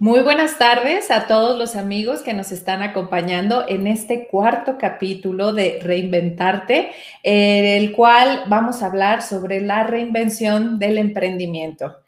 Muy 0.00 0.20
buenas 0.20 0.56
tardes 0.56 1.10
a 1.10 1.26
todos 1.26 1.58
los 1.58 1.76
amigos 1.76 2.22
que 2.22 2.32
nos 2.32 2.52
están 2.52 2.80
acompañando 2.80 3.66
en 3.68 3.86
este 3.86 4.28
cuarto 4.28 4.78
capítulo 4.78 5.52
de 5.52 5.78
Reinventarte, 5.82 6.92
en 7.22 7.64
el 7.66 7.92
cual 7.92 8.44
vamos 8.46 8.82
a 8.82 8.86
hablar 8.86 9.20
sobre 9.20 9.60
la 9.60 9.84
reinvención 9.84 10.78
del 10.78 10.96
emprendimiento, 10.96 11.98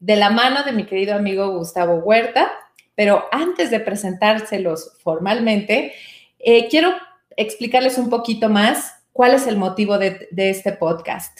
de 0.00 0.16
la 0.16 0.30
mano 0.30 0.62
de 0.62 0.72
mi 0.72 0.86
querido 0.86 1.14
amigo 1.14 1.50
Gustavo 1.50 1.96
Huerta. 1.96 2.50
Pero 2.94 3.24
antes 3.30 3.70
de 3.70 3.80
presentárselos 3.80 4.96
formalmente, 5.02 5.92
eh, 6.38 6.68
quiero 6.70 6.94
explicarles 7.36 7.98
un 7.98 8.08
poquito 8.08 8.48
más 8.48 8.94
cuál 9.12 9.34
es 9.34 9.46
el 9.46 9.58
motivo 9.58 9.98
de 9.98 10.26
este 10.30 10.72
podcast. 10.72 11.38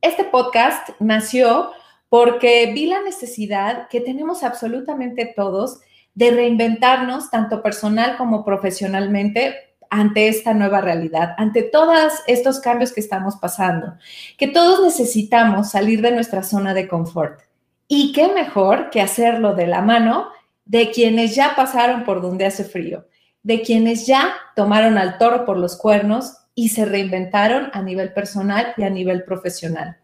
Este 0.00 0.22
podcast 0.22 0.90
nació 1.00 1.72
porque 2.08 2.72
vi 2.72 2.86
la 2.86 3.02
necesidad 3.02 3.88
que 3.88 4.00
tenemos 4.00 4.42
absolutamente 4.42 5.32
todos 5.36 5.80
de 6.14 6.30
reinventarnos, 6.30 7.30
tanto 7.30 7.62
personal 7.62 8.16
como 8.16 8.44
profesionalmente, 8.44 9.54
ante 9.90 10.28
esta 10.28 10.52
nueva 10.52 10.80
realidad, 10.80 11.34
ante 11.38 11.62
todos 11.62 12.12
estos 12.26 12.60
cambios 12.60 12.92
que 12.92 13.00
estamos 13.00 13.36
pasando, 13.36 13.94
que 14.36 14.48
todos 14.48 14.82
necesitamos 14.82 15.70
salir 15.70 16.02
de 16.02 16.12
nuestra 16.12 16.42
zona 16.42 16.74
de 16.74 16.88
confort. 16.88 17.40
Y 17.86 18.12
qué 18.12 18.28
mejor 18.28 18.90
que 18.90 19.00
hacerlo 19.00 19.54
de 19.54 19.66
la 19.66 19.80
mano 19.80 20.28
de 20.66 20.90
quienes 20.90 21.34
ya 21.34 21.54
pasaron 21.56 22.04
por 22.04 22.20
donde 22.20 22.44
hace 22.44 22.64
frío, 22.64 23.06
de 23.42 23.62
quienes 23.62 24.06
ya 24.06 24.34
tomaron 24.54 24.98
al 24.98 25.16
toro 25.16 25.46
por 25.46 25.56
los 25.56 25.76
cuernos 25.76 26.36
y 26.54 26.68
se 26.68 26.84
reinventaron 26.84 27.70
a 27.72 27.80
nivel 27.80 28.12
personal 28.12 28.74
y 28.76 28.82
a 28.82 28.90
nivel 28.90 29.24
profesional 29.24 29.96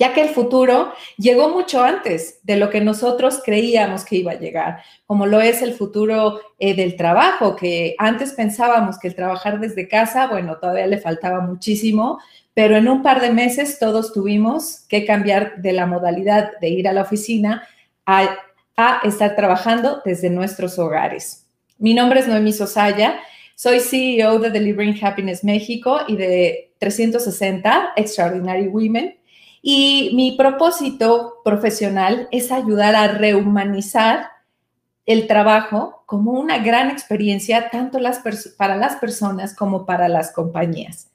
ya 0.00 0.14
que 0.14 0.22
el 0.22 0.30
futuro 0.30 0.94
llegó 1.18 1.50
mucho 1.50 1.84
antes 1.84 2.40
de 2.42 2.56
lo 2.56 2.70
que 2.70 2.80
nosotros 2.80 3.42
creíamos 3.44 4.02
que 4.02 4.16
iba 4.16 4.32
a 4.32 4.38
llegar, 4.38 4.82
como 5.04 5.26
lo 5.26 5.42
es 5.42 5.60
el 5.60 5.74
futuro 5.74 6.40
eh, 6.58 6.74
del 6.74 6.96
trabajo, 6.96 7.54
que 7.54 7.96
antes 7.98 8.32
pensábamos 8.32 8.98
que 8.98 9.08
el 9.08 9.14
trabajar 9.14 9.60
desde 9.60 9.88
casa, 9.88 10.26
bueno, 10.26 10.56
todavía 10.56 10.86
le 10.86 10.96
faltaba 10.96 11.42
muchísimo, 11.42 12.18
pero 12.54 12.76
en 12.76 12.88
un 12.88 13.02
par 13.02 13.20
de 13.20 13.30
meses 13.30 13.78
todos 13.78 14.14
tuvimos 14.14 14.86
que 14.88 15.04
cambiar 15.04 15.60
de 15.60 15.74
la 15.74 15.84
modalidad 15.84 16.52
de 16.62 16.70
ir 16.70 16.88
a 16.88 16.94
la 16.94 17.02
oficina 17.02 17.68
a, 18.06 18.38
estar 19.04 19.36
trabajando 19.36 20.00
desde 20.06 20.30
nuestros 20.30 20.78
hogares. 20.78 21.46
Mi 21.76 21.92
nombre 21.92 22.20
es 22.20 22.26
Noemí 22.26 22.54
Sosaya. 22.54 23.20
Soy 23.54 23.80
CEO 23.80 24.38
de 24.38 24.48
Delivering 24.48 24.98
Happiness 25.04 25.44
México 25.44 26.00
y 26.08 26.16
de 26.16 26.72
360 26.78 27.92
Extraordinary 27.96 28.68
Women. 28.68 29.19
Y 29.62 30.12
mi 30.14 30.32
propósito 30.32 31.40
profesional 31.44 32.28
es 32.30 32.50
ayudar 32.50 32.94
a 32.94 33.08
rehumanizar 33.08 34.28
el 35.06 35.26
trabajo 35.26 36.02
como 36.06 36.32
una 36.32 36.58
gran 36.58 36.90
experiencia 36.90 37.68
tanto 37.70 37.98
para 38.56 38.76
las 38.76 38.96
personas 38.96 39.54
como 39.54 39.84
para 39.84 40.08
las 40.08 40.32
compañías. 40.32 41.10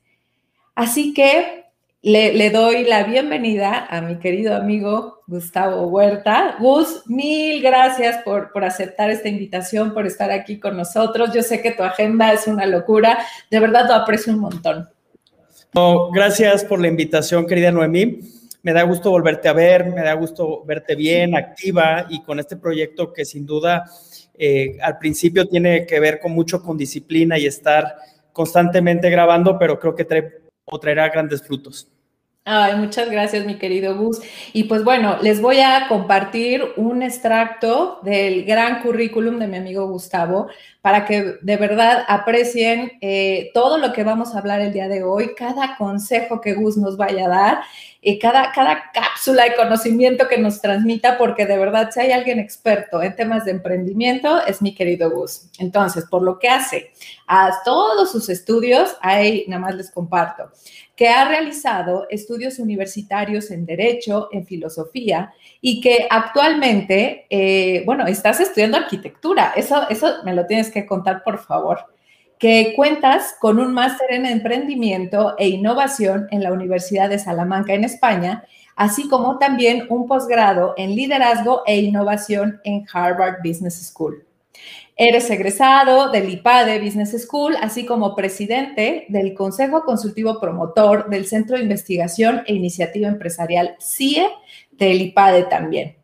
Así 0.76 1.14
que 1.14 1.66
le, 2.02 2.50
doy 2.52 2.84
la 2.84 3.04
bienvenida 3.04 3.88
a 3.90 4.00
mi 4.02 4.20
querido 4.20 4.56
amigo 4.56 5.24
Gustavo 5.26 5.88
Huerta. 5.88 6.58
Gus, 6.60 7.04
mil 7.08 7.64
gracias 7.64 8.22
por, 8.24 8.52
por 8.52 8.64
aceptar 8.64 9.10
esta 9.10 9.28
invitación, 9.28 9.94
por 9.94 10.06
estar 10.06 10.30
aquí 10.30 10.60
con 10.60 10.78
nosotros. 10.78 11.34
Yo 11.34 11.42
sé 11.42 11.62
que 11.62 11.72
tu 11.72 11.82
agenda 11.82 12.32
es 12.32 12.46
una 12.46 12.68
locura, 12.68 13.26
de 13.50 13.60
verdad 13.60 13.88
lo 13.88 13.96
aprecio 13.96 14.34
un 14.34 14.40
montón. 14.40 14.90
Gracias 16.12 16.64
por 16.64 16.80
la 16.80 16.88
invitación, 16.88 17.46
querida 17.46 17.72
Noemí 17.72 18.20
me 18.66 18.74
da 18.74 18.82
gusto 18.82 19.12
volverte 19.12 19.48
a 19.48 19.54
ver, 19.54 19.86
me 19.86 20.02
da 20.02 20.14
gusto 20.14 20.64
verte 20.66 20.96
bien, 20.96 21.36
activa 21.36 22.08
y 22.10 22.24
con 22.24 22.40
este 22.40 22.58
proyecto 22.58 23.14
que 23.14 23.24
sin 23.24 23.46
duda 23.46 23.86
eh, 24.34 24.80
al 24.82 24.98
principio 24.98 25.48
tiene 25.48 25.86
que 25.86 26.00
ver 26.00 26.20
con 26.20 26.32
mucho 26.32 26.64
con 26.64 26.76
disciplina 26.76 27.38
y 27.38 27.46
estar 27.46 27.96
constantemente 28.34 29.12
grabando, 29.12 29.60
pero 29.60 29.80
creo 29.80 29.94
que 29.94 30.04
trae, 30.04 30.32
o 30.66 30.80
traerá 30.80 31.10
grandes 31.10 31.44
frutos. 31.44 31.92
Ay, 32.48 32.76
muchas 32.76 33.10
gracias, 33.10 33.44
mi 33.44 33.58
querido 33.58 33.96
Gus. 33.98 34.22
Y 34.54 34.66
pues 34.66 34.84
bueno, 34.84 35.18
les 35.20 35.42
voy 35.42 35.62
a 35.62 35.88
compartir 35.88 36.64
un 36.78 37.02
extracto 37.02 38.00
del 38.04 38.46
gran 38.46 38.84
currículum 38.84 39.40
de 39.40 39.48
mi 39.48 39.58
amigo 39.58 39.88
Gustavo 39.88 40.48
para 40.80 41.06
que 41.06 41.38
de 41.42 41.58
verdad 41.58 42.06
aprecien 42.08 43.00
eh, 43.02 43.50
todo 43.56 43.80
lo 43.80 43.92
que 43.94 44.04
vamos 44.04 44.36
a 44.36 44.38
hablar 44.38 44.62
el 44.62 44.72
día 44.72 44.88
de 44.88 45.02
hoy, 45.02 45.34
cada 45.36 45.76
consejo 45.76 46.40
que 46.40 46.54
Gus 46.54 46.78
nos 46.78 46.98
vaya 46.98 47.26
a 47.26 47.30
dar 47.30 47.62
y 48.00 48.20
cada, 48.20 48.52
cada 48.52 48.92
cápsula 48.94 49.46
de 49.46 49.56
conocimiento 49.56 50.28
que 50.28 50.38
nos 50.38 50.62
transmita, 50.62 51.18
porque 51.18 51.48
de 51.48 51.58
verdad, 51.58 51.90
si 51.92 52.02
hay 52.02 52.12
alguien 52.12 52.38
experto 52.38 53.02
en 53.02 53.16
temas 53.16 53.46
de 53.46 53.52
emprendimiento, 53.52 54.46
es 54.46 54.62
mi 54.62 54.76
querido 54.76 55.10
Gus. 55.10 55.50
Entonces, 55.58 56.06
por 56.06 56.22
lo 56.22 56.38
que 56.38 56.48
hace 56.50 56.92
a 57.26 57.52
todos 57.66 58.12
sus 58.12 58.30
estudios, 58.30 58.96
ahí 59.02 59.46
nada 59.48 59.62
más 59.62 59.74
les 59.74 59.90
comparto, 59.90 60.52
que 60.96 61.10
ha 61.10 61.28
realizado 61.28 62.08
estudios 62.10 62.60
universitarios 62.60 63.52
en 63.52 63.66
Derecho, 63.66 64.30
en 64.32 64.46
Filosofía, 64.46 65.34
y 65.62 65.82
que 65.82 66.08
actualmente, 66.10 67.26
eh, 67.30 67.84
bueno, 67.86 68.08
estás 68.08 68.40
estudiando 68.40 68.78
arquitectura. 68.78 69.54
Eso, 69.56 69.90
eso 69.90 70.24
me 70.24 70.34
lo 70.34 70.46
tienes 70.46 70.72
que 70.72 70.86
contar, 70.86 71.24
por 71.24 71.40
favor 71.40 71.80
que 72.40 72.74
cuentas 72.76 73.36
con 73.40 73.60
un 73.60 73.74
máster 73.74 74.12
en 74.12 74.26
emprendimiento 74.26 75.36
e 75.38 75.48
innovación 75.48 76.28
en 76.32 76.44
la 76.44 76.52
Universidad 76.52 77.10
de 77.10 77.20
Salamanca 77.20 77.74
en 77.74 77.84
España, 77.86 78.44
así 78.76 79.08
como 79.08 79.38
también 79.38 79.86
un 79.90 80.08
posgrado 80.08 80.74
en 80.78 80.96
liderazgo 80.96 81.64
e 81.66 81.78
innovación 81.78 82.60
en 82.64 82.86
Harvard 82.92 83.38
Business 83.44 83.88
School. 83.88 84.25
Eres 84.98 85.30
egresado 85.30 86.10
del 86.10 86.30
IPADE 86.30 86.80
Business 86.80 87.22
School, 87.22 87.58
así 87.60 87.86
como 87.86 88.16
presidente 88.16 89.06
del 89.10 89.34
Consejo 89.34 89.84
Consultivo 89.84 90.40
Promotor 90.40 91.10
del 91.10 91.26
Centro 91.26 91.58
de 91.58 91.64
Investigación 91.64 92.44
e 92.46 92.54
Iniciativa 92.54 93.10
Empresarial 93.10 93.76
CIE 93.78 94.30
del 94.72 95.02
IPADE 95.02 95.44
también. 95.44 95.98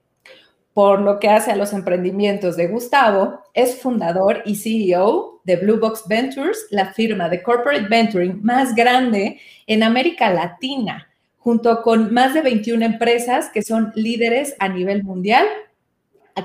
Por 0.74 1.00
lo 1.00 1.20
que 1.20 1.30
hace 1.30 1.52
a 1.52 1.56
los 1.56 1.72
emprendimientos 1.72 2.58
de 2.58 2.68
Gustavo, 2.68 3.40
es 3.54 3.78
fundador 3.78 4.42
y 4.46 4.56
CEO 4.56 5.40
de 5.46 5.56
Blue 5.56 5.80
Box 5.80 6.04
Ventures, 6.10 6.68
la 6.70 6.92
firma 6.94 7.30
de 7.30 7.42
corporate 7.42 7.88
venturing 7.90 8.44
más 8.44 8.76
grande 8.76 9.40
en 9.68 9.84
América 9.84 10.34
Latina, 10.34 11.08
junto 11.38 11.82
con 11.82 12.14
más 12.14 12.34
de 12.34 12.42
21 12.42 12.84
empresas 12.84 13.50
que 13.54 13.62
son 13.62 13.94
líderes 13.96 14.54
a 14.60 14.68
nivel 14.68 15.04
mundial, 15.04 15.46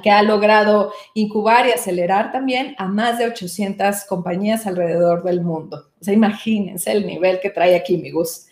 que 0.03 0.11
ha 0.11 0.23
logrado 0.23 0.93
incubar 1.15 1.67
y 1.67 1.73
acelerar 1.73 2.33
también 2.33 2.75
a 2.79 2.87
más 2.87 3.19
de 3.19 3.27
800 3.27 4.05
compañías 4.05 4.67
alrededor 4.67 5.23
del 5.23 5.43
mundo. 5.43 5.91
O 6.01 6.05
sea, 6.05 6.15
imagínense 6.15 6.93
el 6.93 7.07
nivel 7.07 7.41
que 7.41 7.51
trae 7.51 7.75
aquí 7.75 7.97
mi 7.97 8.11
Gus. 8.11 8.47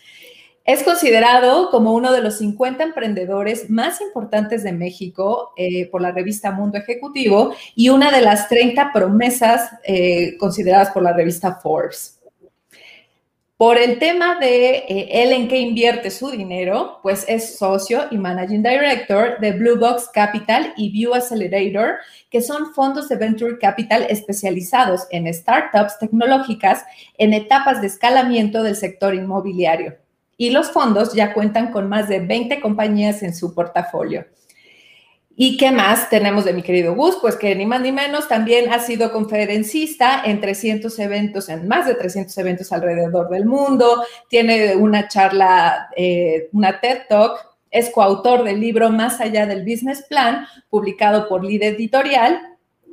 Es 0.65 0.81
considerado 0.81 1.69
como 1.69 1.93
uno 1.93 2.11
de 2.11 2.21
los 2.21 2.39
50 2.39 2.83
emprendedores 2.83 3.69
más 3.69 4.01
importantes 4.01 4.63
de 4.63 4.71
México 4.71 5.53
eh, 5.57 5.87
por 5.91 6.01
la 6.01 6.11
revista 6.11 6.51
Mundo 6.51 6.79
Ejecutivo 6.79 7.53
y 7.75 7.89
una 7.89 8.11
de 8.11 8.21
las 8.21 8.49
30 8.49 8.91
promesas 8.91 9.69
eh, 9.83 10.35
consideradas 10.39 10.89
por 10.89 11.03
la 11.03 11.13
revista 11.13 11.59
Forbes. 11.61 12.14
Por 13.57 13.77
el 13.77 13.99
tema 13.99 14.35
de 14.35 14.79
eh, 14.79 15.07
él 15.11 15.31
en 15.31 15.47
qué 15.47 15.59
invierte 15.59 16.11
su 16.11 16.29
dinero, 16.29 16.99
pues 17.01 17.23
es 17.29 17.57
socio 17.57 18.03
y 18.11 18.17
managing 18.17 18.61
director 18.61 19.39
de 19.39 19.53
Blue 19.53 19.79
Box 19.79 20.09
Capital 20.13 20.73
y 20.75 20.91
View 20.91 21.13
Accelerator, 21.13 21.99
que 22.29 22.41
son 22.41 22.73
fondos 22.73 23.07
de 23.07 23.15
venture 23.15 23.57
capital 23.57 24.07
especializados 24.09 25.07
en 25.09 25.33
startups 25.33 25.97
tecnológicas 25.99 26.83
en 27.17 27.31
etapas 27.31 27.79
de 27.79 27.87
escalamiento 27.87 28.61
del 28.61 28.75
sector 28.75 29.15
inmobiliario 29.15 29.95
y 30.37 30.49
los 30.49 30.71
fondos 30.71 31.13
ya 31.13 31.33
cuentan 31.33 31.71
con 31.71 31.87
más 31.87 32.09
de 32.09 32.19
20 32.19 32.59
compañías 32.59 33.23
en 33.23 33.33
su 33.33 33.53
portafolio. 33.53 34.25
¿Y 35.37 35.57
qué 35.57 35.71
más 35.71 36.09
tenemos 36.09 36.45
de 36.45 36.53
mi 36.53 36.61
querido 36.61 36.95
Gus? 36.95 37.17
Pues 37.19 37.35
que 37.35 37.53
ni 37.55 37.65
más 37.65 37.81
ni 37.81 37.91
menos 37.91 38.29
también 38.29 38.71
ha 38.71 38.79
sido 38.79 39.11
conferencista 39.11 40.21
en 40.23 40.39
300 40.39 40.97
eventos, 40.99 41.49
en 41.49 41.67
más 41.67 41.85
de 41.87 41.95
300 41.95 42.37
eventos 42.37 42.71
alrededor 42.71 43.29
del 43.29 43.45
mundo, 43.45 44.03
tiene 44.29 44.77
una 44.77 45.09
charla, 45.09 45.89
eh, 45.97 46.47
una 46.53 46.79
TED 46.79 46.99
Talk, 47.09 47.55
es 47.69 47.89
coautor 47.89 48.45
del 48.45 48.61
libro 48.61 48.89
Más 48.91 49.19
allá 49.19 49.45
del 49.45 49.65
Business 49.65 50.05
Plan, 50.07 50.47
publicado 50.69 51.27
por 51.27 51.43
Lead 51.43 51.63
Editorial, 51.63 52.39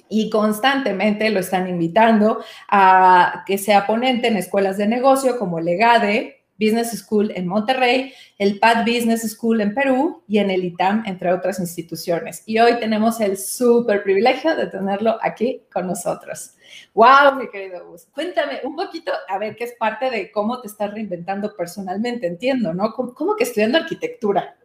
y 0.09 0.29
constantemente 0.29 1.31
lo 1.31 1.39
están 1.39 1.69
invitando 1.69 2.43
a 2.69 3.45
que 3.47 3.57
sea 3.57 3.87
ponente 3.87 4.27
en 4.27 4.37
escuelas 4.37 4.77
de 4.77 4.89
negocio 4.89 5.39
como 5.39 5.61
Legade, 5.61 6.42
Business 6.63 6.91
School 6.99 7.33
en 7.35 7.47
Monterrey, 7.47 8.13
el 8.39 8.59
PAD 8.59 8.85
Business 8.87 9.23
School 9.33 9.61
en 9.61 9.75
Perú 9.75 10.23
y 10.29 10.39
en 10.39 10.51
el 10.51 10.65
ITAM, 10.65 11.05
entre 11.07 11.33
otras 11.33 11.59
instituciones. 11.59 12.43
Y 12.47 12.59
hoy 12.59 12.79
tenemos 12.79 13.21
el 13.21 13.37
súper 13.37 14.03
privilegio 14.03 14.55
de 14.55 14.67
tenerlo 14.67 15.19
aquí 15.23 15.63
con 15.73 15.87
nosotros. 15.87 16.55
¡Wow, 16.95 17.37
mi 17.39 17.49
querido 17.49 17.87
Gus! 17.89 18.07
Cuéntame 18.15 18.61
un 18.65 18.77
poquito, 18.77 19.13
a 19.29 19.39
ver, 19.39 19.57
qué 19.57 19.65
es 19.65 19.75
parte 19.79 20.11
de 20.11 20.31
cómo 20.31 20.61
te 20.61 20.69
estás 20.69 20.93
reinventando 20.93 21.55
personalmente, 21.57 22.27
entiendo, 22.27 22.73
¿no? 22.73 22.93
¿Cómo, 22.93 23.37
que 23.37 23.45
estudiando 23.45 23.79
arquitectura? 23.79 24.57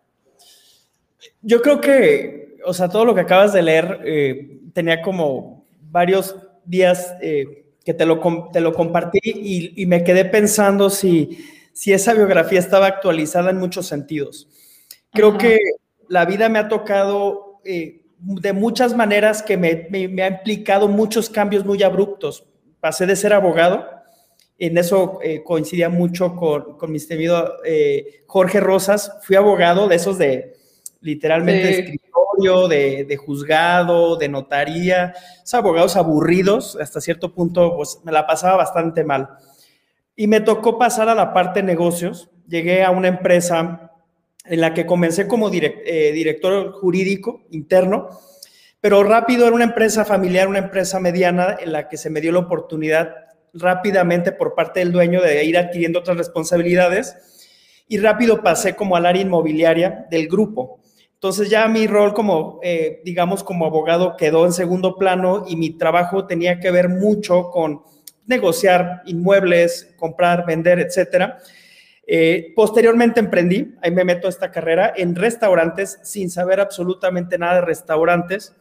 Yo 1.42 1.62
creo 1.62 1.82
que 1.82 2.48
o 2.68 2.74
sea, 2.74 2.90
todo 2.90 3.06
lo 3.06 3.16
que 3.16 3.22
acabas 3.22 3.54
de 3.54 3.62
leer 3.62 4.02
eh, 4.04 4.60
tenía 4.74 5.02
como 5.02 5.66
varios 5.90 6.36
días 6.66 7.16
eh, 7.22 7.66
que 7.84 7.94
te 7.94 8.06
lo, 8.06 8.20
te 8.52 8.60
lo 8.60 8.74
compartí 8.74 9.20
y, 9.24 9.86
me 9.86 10.04
quedé 10.04 10.26
pensando 10.26 10.90
si, 10.90 11.48
si 11.78 11.94
esa 11.94 12.16
biografía 12.16 12.58
estaba 12.58 12.88
actualizada 12.88 13.52
en 13.52 13.58
muchos 13.58 13.86
sentidos. 13.86 14.48
Creo 15.12 15.38
que 15.38 15.60
la 16.08 16.26
vida 16.26 16.50
me 16.50 16.58
ha 16.58 16.70
tocado 16.70 17.62
eh, 17.64 18.02
de 18.18 18.52
muchas 18.52 18.96
maneras 18.96 19.44
que 19.44 19.58
me, 19.58 19.88
me, 19.92 20.24
ha 20.24 20.28
implicado 20.28 20.88
muchos 20.88 21.30
cambios 21.30 21.66
muy 21.66 21.84
abruptos. 21.84 22.48
Pasé 22.80 23.06
de 23.06 23.16
ser 23.16 23.32
abogado, 23.32 23.88
en 24.58 24.76
eso 24.80 25.20
coincidía 25.46 25.88
mucho 25.90 26.36
con, 26.36 26.80
con 26.80 26.92
mi 26.92 27.00
temido 27.00 27.58
Jorge 28.26 28.60
Rosas, 28.60 29.12
fui 29.22 29.36
abogado 29.36 29.88
de 29.88 29.96
esos 29.98 30.18
de 30.18 30.56
literalmente 31.02 32.00
de, 32.70 33.18
juzgado, 33.18 34.16
de 34.16 34.30
notaría, 34.30 35.14
abogados 35.54 35.96
aburridos, 35.96 36.76
hasta 36.82 37.02
cierto 37.02 37.34
punto, 37.34 37.76
pues 37.76 38.00
me 38.04 38.12
la 38.12 38.26
pasaba 38.26 38.58
bastante 38.58 39.04
mal. 39.04 39.30
Y 40.18 40.28
me 40.28 40.42
tocó 40.42 40.80
pasar 40.80 41.08
a 41.08 41.16
la 41.16 41.32
parte 41.32 41.62
de 41.62 41.68
negocios. 41.68 42.30
Llegué 42.48 42.84
a 42.84 42.90
una 42.90 43.08
empresa 43.08 43.94
en 44.44 44.62
la 44.62 44.74
que 44.74 44.88
comencé 44.88 45.28
como 45.28 45.50
eh, 45.54 46.12
director 46.12 46.72
jurídico 46.72 47.44
interno, 47.52 48.10
pero 48.82 49.04
rápido 49.04 49.46
era 49.46 49.56
una 49.56 49.66
empresa 49.66 50.06
familiar, 50.06 50.48
una 50.48 50.58
empresa 50.58 51.00
mediana 51.00 51.58
en 51.60 51.72
la 51.72 51.88
que 51.88 51.98
se 51.98 52.10
me 52.10 52.20
dio 52.20 52.32
la 52.32 52.40
oportunidad 52.40 53.14
rápidamente 53.54 54.32
por 54.32 54.56
parte 54.56 54.80
del 54.80 54.92
dueño 54.92 55.22
de 55.22 55.44
ir 55.44 55.58
adquiriendo 55.58 56.00
otras 56.00 56.18
responsabilidades 56.18 57.16
y 57.88 58.00
rápido 58.00 58.42
pasé 58.42 58.76
como 58.76 58.96
al 58.96 59.06
área 59.06 59.22
inmobiliaria 59.22 60.08
del 60.10 60.28
grupo. 60.28 60.80
Entonces 61.14 61.50
ya 61.50 61.68
mi 61.68 61.86
rol 61.86 62.14
como, 62.14 62.60
eh, 62.64 63.02
digamos, 63.04 63.44
como 63.44 63.66
abogado 63.66 64.16
quedó 64.18 64.46
en 64.46 64.54
segundo 64.54 64.96
plano 64.96 65.46
y 65.48 65.56
mi 65.56 65.72
trabajo 65.72 66.26
tenía 66.26 66.60
que 66.60 66.72
ver 66.72 66.90
mucho 66.90 67.50
con 67.52 67.82
negociar 68.28 69.02
inmuebles, 69.06 69.94
comprar, 69.98 70.46
vender, 70.46 70.80
etcétera. 70.80 71.40
Eh, 72.06 72.54
posteriormente 72.56 73.20
emprendí, 73.20 73.76
ahí 73.82 73.92
me 73.92 74.06
meto 74.06 74.28
a 74.28 74.30
esta 74.30 74.52
carrera 74.52 74.94
en 74.96 75.16
restaurantes 75.16 76.00
sin 76.04 76.30
saber 76.30 76.60
absolutamente 76.60 77.38
nada 77.38 77.56
de 77.56 77.62
restaurantes. 77.62 78.56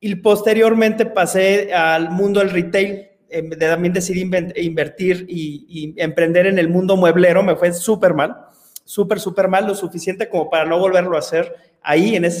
Y 0.00 0.14
posteriormente 0.16 1.06
pasé 1.06 1.72
al 1.72 2.10
mundo 2.10 2.40
del 2.40 2.50
retail. 2.50 3.08
Eh, 3.30 3.42
también 3.58 3.92
decidí 3.92 4.22
invertir 4.56 5.26
y, 5.28 5.66
y 5.68 6.02
emprender 6.02 6.46
en 6.46 6.58
el 6.58 6.68
mundo 6.68 6.96
mueblero. 6.96 7.42
Me 7.42 7.56
fue 7.56 7.72
súper 7.72 8.14
mal 8.14 8.48
súper, 8.88 9.20
súper 9.20 9.48
mal, 9.48 9.66
lo 9.66 9.74
suficiente 9.74 10.30
como 10.30 10.48
para 10.48 10.64
no 10.64 10.78
volverlo 10.78 11.14
a 11.14 11.18
hacer 11.18 11.54
ahí 11.82 12.16
en 12.16 12.24
ese 12.24 12.40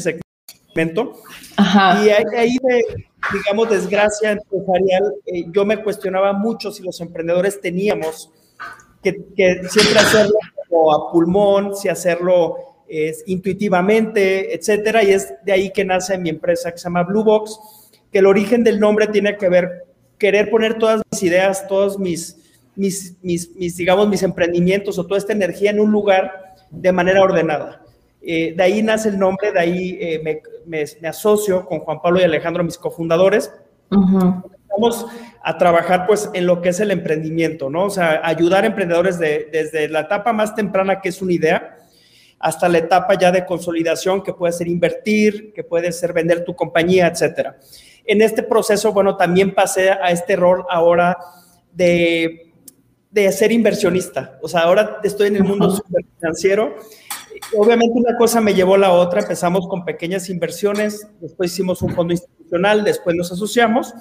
segmento. 0.78 1.14
Y 1.56 2.08
ahí, 2.36 2.56
de, 2.62 3.06
digamos, 3.32 3.70
desgracia 3.70 4.32
empresarial, 4.32 5.14
eh, 5.26 5.44
yo 5.52 5.64
me 5.64 5.82
cuestionaba 5.82 6.32
mucho 6.32 6.70
si 6.70 6.82
los 6.82 7.00
emprendedores 7.00 7.60
teníamos 7.60 8.30
que, 9.02 9.12
siempre 9.68 9.98
hacerlo 9.98 10.34
como 10.68 10.92
a 10.92 11.12
pulmón, 11.12 11.74
si 11.74 11.88
hacerlo 11.88 12.56
intuitivamente, 13.26 14.54
etcétera. 14.54 15.02
Y 15.02 15.10
es 15.10 15.34
de 15.44 15.52
ahí 15.52 15.70
que 15.70 15.84
nace 15.84 16.16
mi 16.16 16.30
empresa 16.30 16.72
que 16.72 16.78
se 16.78 16.84
llama 16.84 17.02
Blue 17.02 17.24
Box, 17.24 17.58
que 18.10 18.20
el 18.20 18.26
origen 18.26 18.64
del 18.64 18.80
nombre 18.80 19.06
tiene 19.08 19.36
que 19.36 19.48
ver 19.48 19.84
querer 20.18 20.50
poner 20.50 20.78
todas 20.78 21.00
mis 21.12 21.22
ideas, 21.22 21.68
todos 21.68 21.98
mis 21.98 22.38
mis, 22.78 23.16
mis, 23.22 23.76
digamos, 23.76 24.08
mis 24.08 24.22
emprendimientos 24.22 24.98
o 24.98 25.04
toda 25.04 25.18
esta 25.18 25.32
energía 25.32 25.70
en 25.72 25.80
un 25.80 25.90
lugar 25.90 26.54
de 26.70 26.92
manera 26.92 27.22
ordenada. 27.22 27.82
Eh, 28.22 28.54
de 28.56 28.62
ahí 28.62 28.82
nace 28.84 29.08
el 29.08 29.18
nombre, 29.18 29.50
de 29.50 29.58
ahí 29.58 29.98
eh, 30.00 30.20
me, 30.22 30.40
me, 30.68 30.84
asocio 31.08 31.66
con 31.66 31.80
Juan 31.80 32.00
Pablo 32.00 32.20
y 32.20 32.24
Alejandro, 32.24 32.62
mis 32.62 32.78
cofundadores. 32.78 33.52
Vamos 33.90 35.06
a 35.42 35.58
trabajar 35.58 36.06
pues 36.06 36.30
en 36.34 36.46
lo 36.46 36.60
que 36.60 36.68
es 36.68 36.80
el 36.80 36.90
emprendimiento, 36.90 37.70
¿no? 37.70 37.86
O 37.86 37.90
sea, 37.90 38.20
ayudar 38.22 38.64
a 38.64 38.68
emprendedores 38.68 39.18
de, 39.18 39.48
desde 39.50 39.88
la 39.88 40.00
etapa 40.00 40.32
más 40.32 40.54
temprana 40.54 41.00
que 41.00 41.08
es 41.08 41.20
una 41.22 41.32
idea 41.32 41.76
hasta 42.38 42.68
la 42.68 42.78
etapa 42.78 43.14
ya 43.14 43.32
de 43.32 43.44
consolidación 43.44 44.22
que 44.22 44.32
puede 44.32 44.52
ser 44.52 44.68
invertir, 44.68 45.52
que 45.52 45.64
puede 45.64 45.90
ser 45.90 46.12
vender 46.12 46.44
tu 46.44 46.54
compañía, 46.54 47.08
etcétera. 47.08 47.58
En 48.04 48.22
este 48.22 48.44
proceso, 48.44 48.92
bueno, 48.92 49.16
también 49.16 49.54
pasé 49.54 49.90
a 49.90 50.10
este 50.12 50.36
rol 50.36 50.64
ahora 50.70 51.18
de 51.72 52.48
de 53.10 53.32
ser 53.32 53.52
inversionista. 53.52 54.38
O 54.42 54.48
sea, 54.48 54.60
ahora 54.62 55.00
estoy 55.02 55.28
en 55.28 55.36
el 55.36 55.44
mundo 55.44 55.82
financiero. 56.18 56.76
Obviamente 57.56 57.98
una 57.98 58.16
cosa 58.16 58.40
me 58.40 58.54
llevó 58.54 58.74
a 58.74 58.78
la 58.78 58.92
otra. 58.92 59.20
Empezamos 59.20 59.66
con 59.68 59.84
pequeñas 59.84 60.28
inversiones, 60.30 61.08
después 61.20 61.52
hicimos 61.52 61.82
un 61.82 61.94
fondo 61.94 62.12
institucional, 62.12 62.84
después 62.84 63.16
nos 63.16 63.32
asociamos. 63.32 63.94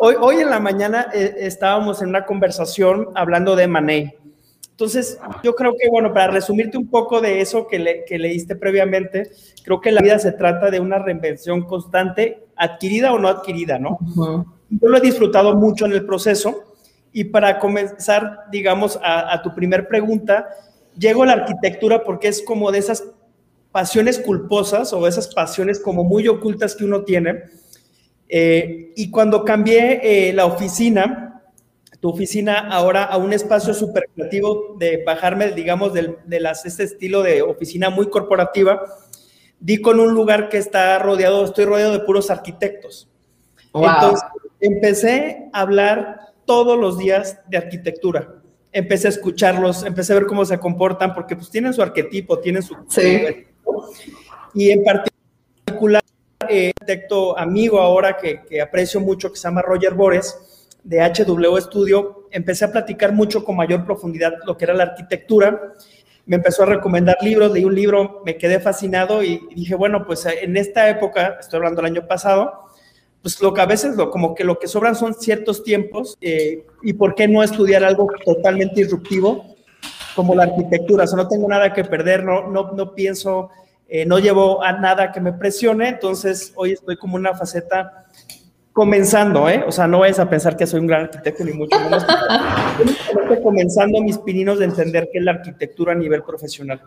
hoy, 0.00 0.14
hoy, 0.20 0.36
en 0.36 0.50
la 0.50 0.60
mañana 0.60 1.06
eh, 1.12 1.34
estábamos 1.38 2.02
en 2.02 2.08
una 2.08 2.24
conversación 2.24 3.08
hablando 3.14 3.56
de 3.56 3.68
Mané. 3.68 4.16
Entonces, 4.72 5.18
yo 5.44 5.54
creo 5.54 5.74
que, 5.78 5.88
bueno, 5.88 6.12
para 6.12 6.32
resumirte 6.32 6.78
un 6.78 6.88
poco 6.88 7.20
de 7.20 7.40
eso 7.40 7.68
que, 7.68 7.78
le, 7.78 8.04
que 8.04 8.18
leíste 8.18 8.56
previamente, 8.56 9.30
creo 9.62 9.80
que 9.80 9.92
la 9.92 10.00
vida 10.00 10.18
se 10.18 10.32
trata 10.32 10.70
de 10.70 10.80
una 10.80 10.98
reinvención 10.98 11.62
constante, 11.62 12.46
adquirida 12.56 13.12
o 13.12 13.18
no 13.18 13.28
adquirida, 13.28 13.78
¿no? 13.78 13.98
Yo 14.70 14.88
lo 14.88 14.96
he 14.96 15.00
disfrutado 15.00 15.54
mucho 15.54 15.84
en 15.84 15.92
el 15.92 16.06
proceso 16.06 16.74
y 17.12 17.24
para 17.24 17.58
comenzar, 17.58 18.46
digamos, 18.50 18.98
a, 19.02 19.40
tu 19.42 19.54
primer 19.54 19.86
pregunta, 19.86 20.48
llego 20.98 21.22
a 21.22 21.26
la 21.26 21.32
arquitectura 21.34 22.04
porque 22.04 22.28
es 22.28 22.42
como 22.42 22.70
de 22.72 22.78
esas 22.78 23.04
pasiones 23.72 24.18
culposas 24.18 24.92
o 24.92 25.06
esas 25.06 25.28
pasiones 25.34 25.80
como 25.80 26.04
muy 26.04 26.28
ocultas 26.28 26.76
que 26.76 26.84
uno 26.84 27.04
tiene. 27.04 27.44
Eh, 28.28 28.92
y 28.96 29.10
cuando 29.10 29.44
cambié 29.44 30.00
eh, 30.02 30.32
la 30.32 30.46
oficina, 30.46 31.42
tu 32.00 32.10
oficina 32.10 32.68
ahora 32.68 33.04
a 33.04 33.16
un 33.16 33.32
espacio 33.32 33.72
súper 33.74 34.10
creativo 34.14 34.76
de 34.78 35.02
bajarme, 35.04 35.52
digamos, 35.52 35.92
de 35.92 36.40
las, 36.40 36.66
este 36.66 36.84
estilo 36.84 37.22
de 37.22 37.42
oficina 37.42 37.90
muy 37.90 38.10
corporativa, 38.10 38.82
di 39.60 39.80
con 39.80 40.00
un 40.00 40.12
lugar 40.12 40.48
que 40.48 40.58
está 40.58 40.98
rodeado, 40.98 41.44
estoy 41.44 41.64
rodeado 41.64 41.92
de 41.92 42.00
puros 42.00 42.30
arquitectos. 42.30 43.08
Entonces, 43.72 44.24
empecé 44.60 45.48
a 45.52 45.60
hablar 45.60 46.32
todos 46.44 46.78
los 46.78 46.98
días 46.98 47.38
de 47.48 47.56
arquitectura. 47.56 48.41
Empecé 48.72 49.08
a 49.08 49.10
escucharlos, 49.10 49.84
empecé 49.84 50.12
a 50.12 50.16
ver 50.16 50.26
cómo 50.26 50.44
se 50.44 50.58
comportan, 50.58 51.14
porque 51.14 51.36
pues 51.36 51.50
tienen 51.50 51.74
su 51.74 51.82
arquetipo, 51.82 52.38
tienen 52.38 52.62
su... 52.62 52.74
Sí. 52.88 53.46
Y 54.54 54.70
en 54.70 54.82
particular, 54.82 56.02
eh, 56.48 56.72
arquitecto 56.80 57.38
amigo 57.38 57.78
ahora 57.78 58.16
que, 58.16 58.42
que 58.42 58.60
aprecio 58.60 59.00
mucho, 59.00 59.30
que 59.30 59.36
se 59.36 59.44
llama 59.44 59.62
Roger 59.62 59.94
Bores, 59.94 60.52
de 60.84 61.00
HW 61.00 61.56
Studio, 61.60 62.28
empecé 62.30 62.64
a 62.64 62.72
platicar 62.72 63.12
mucho 63.12 63.44
con 63.44 63.56
mayor 63.56 63.84
profundidad 63.84 64.34
lo 64.46 64.56
que 64.56 64.64
era 64.64 64.74
la 64.74 64.84
arquitectura. 64.84 65.74
Me 66.26 66.36
empezó 66.36 66.62
a 66.62 66.66
recomendar 66.66 67.18
libros, 67.20 67.52
leí 67.52 67.64
un 67.64 67.74
libro, 67.74 68.22
me 68.24 68.36
quedé 68.36 68.60
fascinado 68.60 69.22
y 69.22 69.40
dije, 69.54 69.74
bueno, 69.74 70.04
pues 70.06 70.26
en 70.26 70.56
esta 70.56 70.88
época, 70.88 71.38
estoy 71.40 71.58
hablando 71.58 71.82
del 71.82 71.92
año 71.92 72.06
pasado, 72.06 72.66
pues 73.22 73.40
lo 73.40 73.54
que 73.54 73.60
a 73.60 73.66
veces 73.66 73.96
lo, 73.96 74.10
como 74.10 74.34
que 74.34 74.42
lo 74.42 74.58
que 74.58 74.66
sobran 74.66 74.96
son 74.96 75.14
ciertos 75.14 75.62
tiempos 75.62 76.18
eh, 76.20 76.66
y 76.82 76.92
por 76.94 77.14
qué 77.14 77.28
no 77.28 77.42
estudiar 77.42 77.84
algo 77.84 78.08
totalmente 78.24 78.82
disruptivo 78.82 79.54
como 80.16 80.34
la 80.34 80.42
arquitectura. 80.44 81.04
O 81.04 81.06
sea, 81.06 81.16
no 81.16 81.28
tengo 81.28 81.48
nada 81.48 81.72
que 81.72 81.84
perder, 81.84 82.24
no, 82.24 82.48
no, 82.48 82.72
no 82.72 82.94
pienso, 82.94 83.50
eh, 83.88 84.04
no 84.04 84.18
llevo 84.18 84.62
a 84.62 84.72
nada 84.72 85.12
que 85.12 85.20
me 85.20 85.32
presione, 85.32 85.88
entonces 85.88 86.52
hoy 86.56 86.72
estoy 86.72 86.96
como 86.96 87.14
una 87.14 87.34
faceta 87.34 88.06
comenzando, 88.72 89.48
¿eh? 89.48 89.62
O 89.66 89.72
sea, 89.72 89.86
no 89.86 90.00
vayas 90.00 90.18
a 90.18 90.28
pensar 90.28 90.56
que 90.56 90.66
soy 90.66 90.80
un 90.80 90.86
gran 90.86 91.02
arquitecto 91.02 91.44
ni 91.44 91.52
mucho 91.52 91.78
menos. 91.78 92.04
estoy 93.20 93.42
comenzando 93.42 94.00
mis 94.00 94.18
pininos 94.18 94.58
de 94.58 94.64
entender 94.64 95.08
qué 95.12 95.18
es 95.18 95.24
la 95.24 95.32
arquitectura 95.32 95.92
a 95.92 95.94
nivel 95.94 96.22
profesional. 96.22 96.82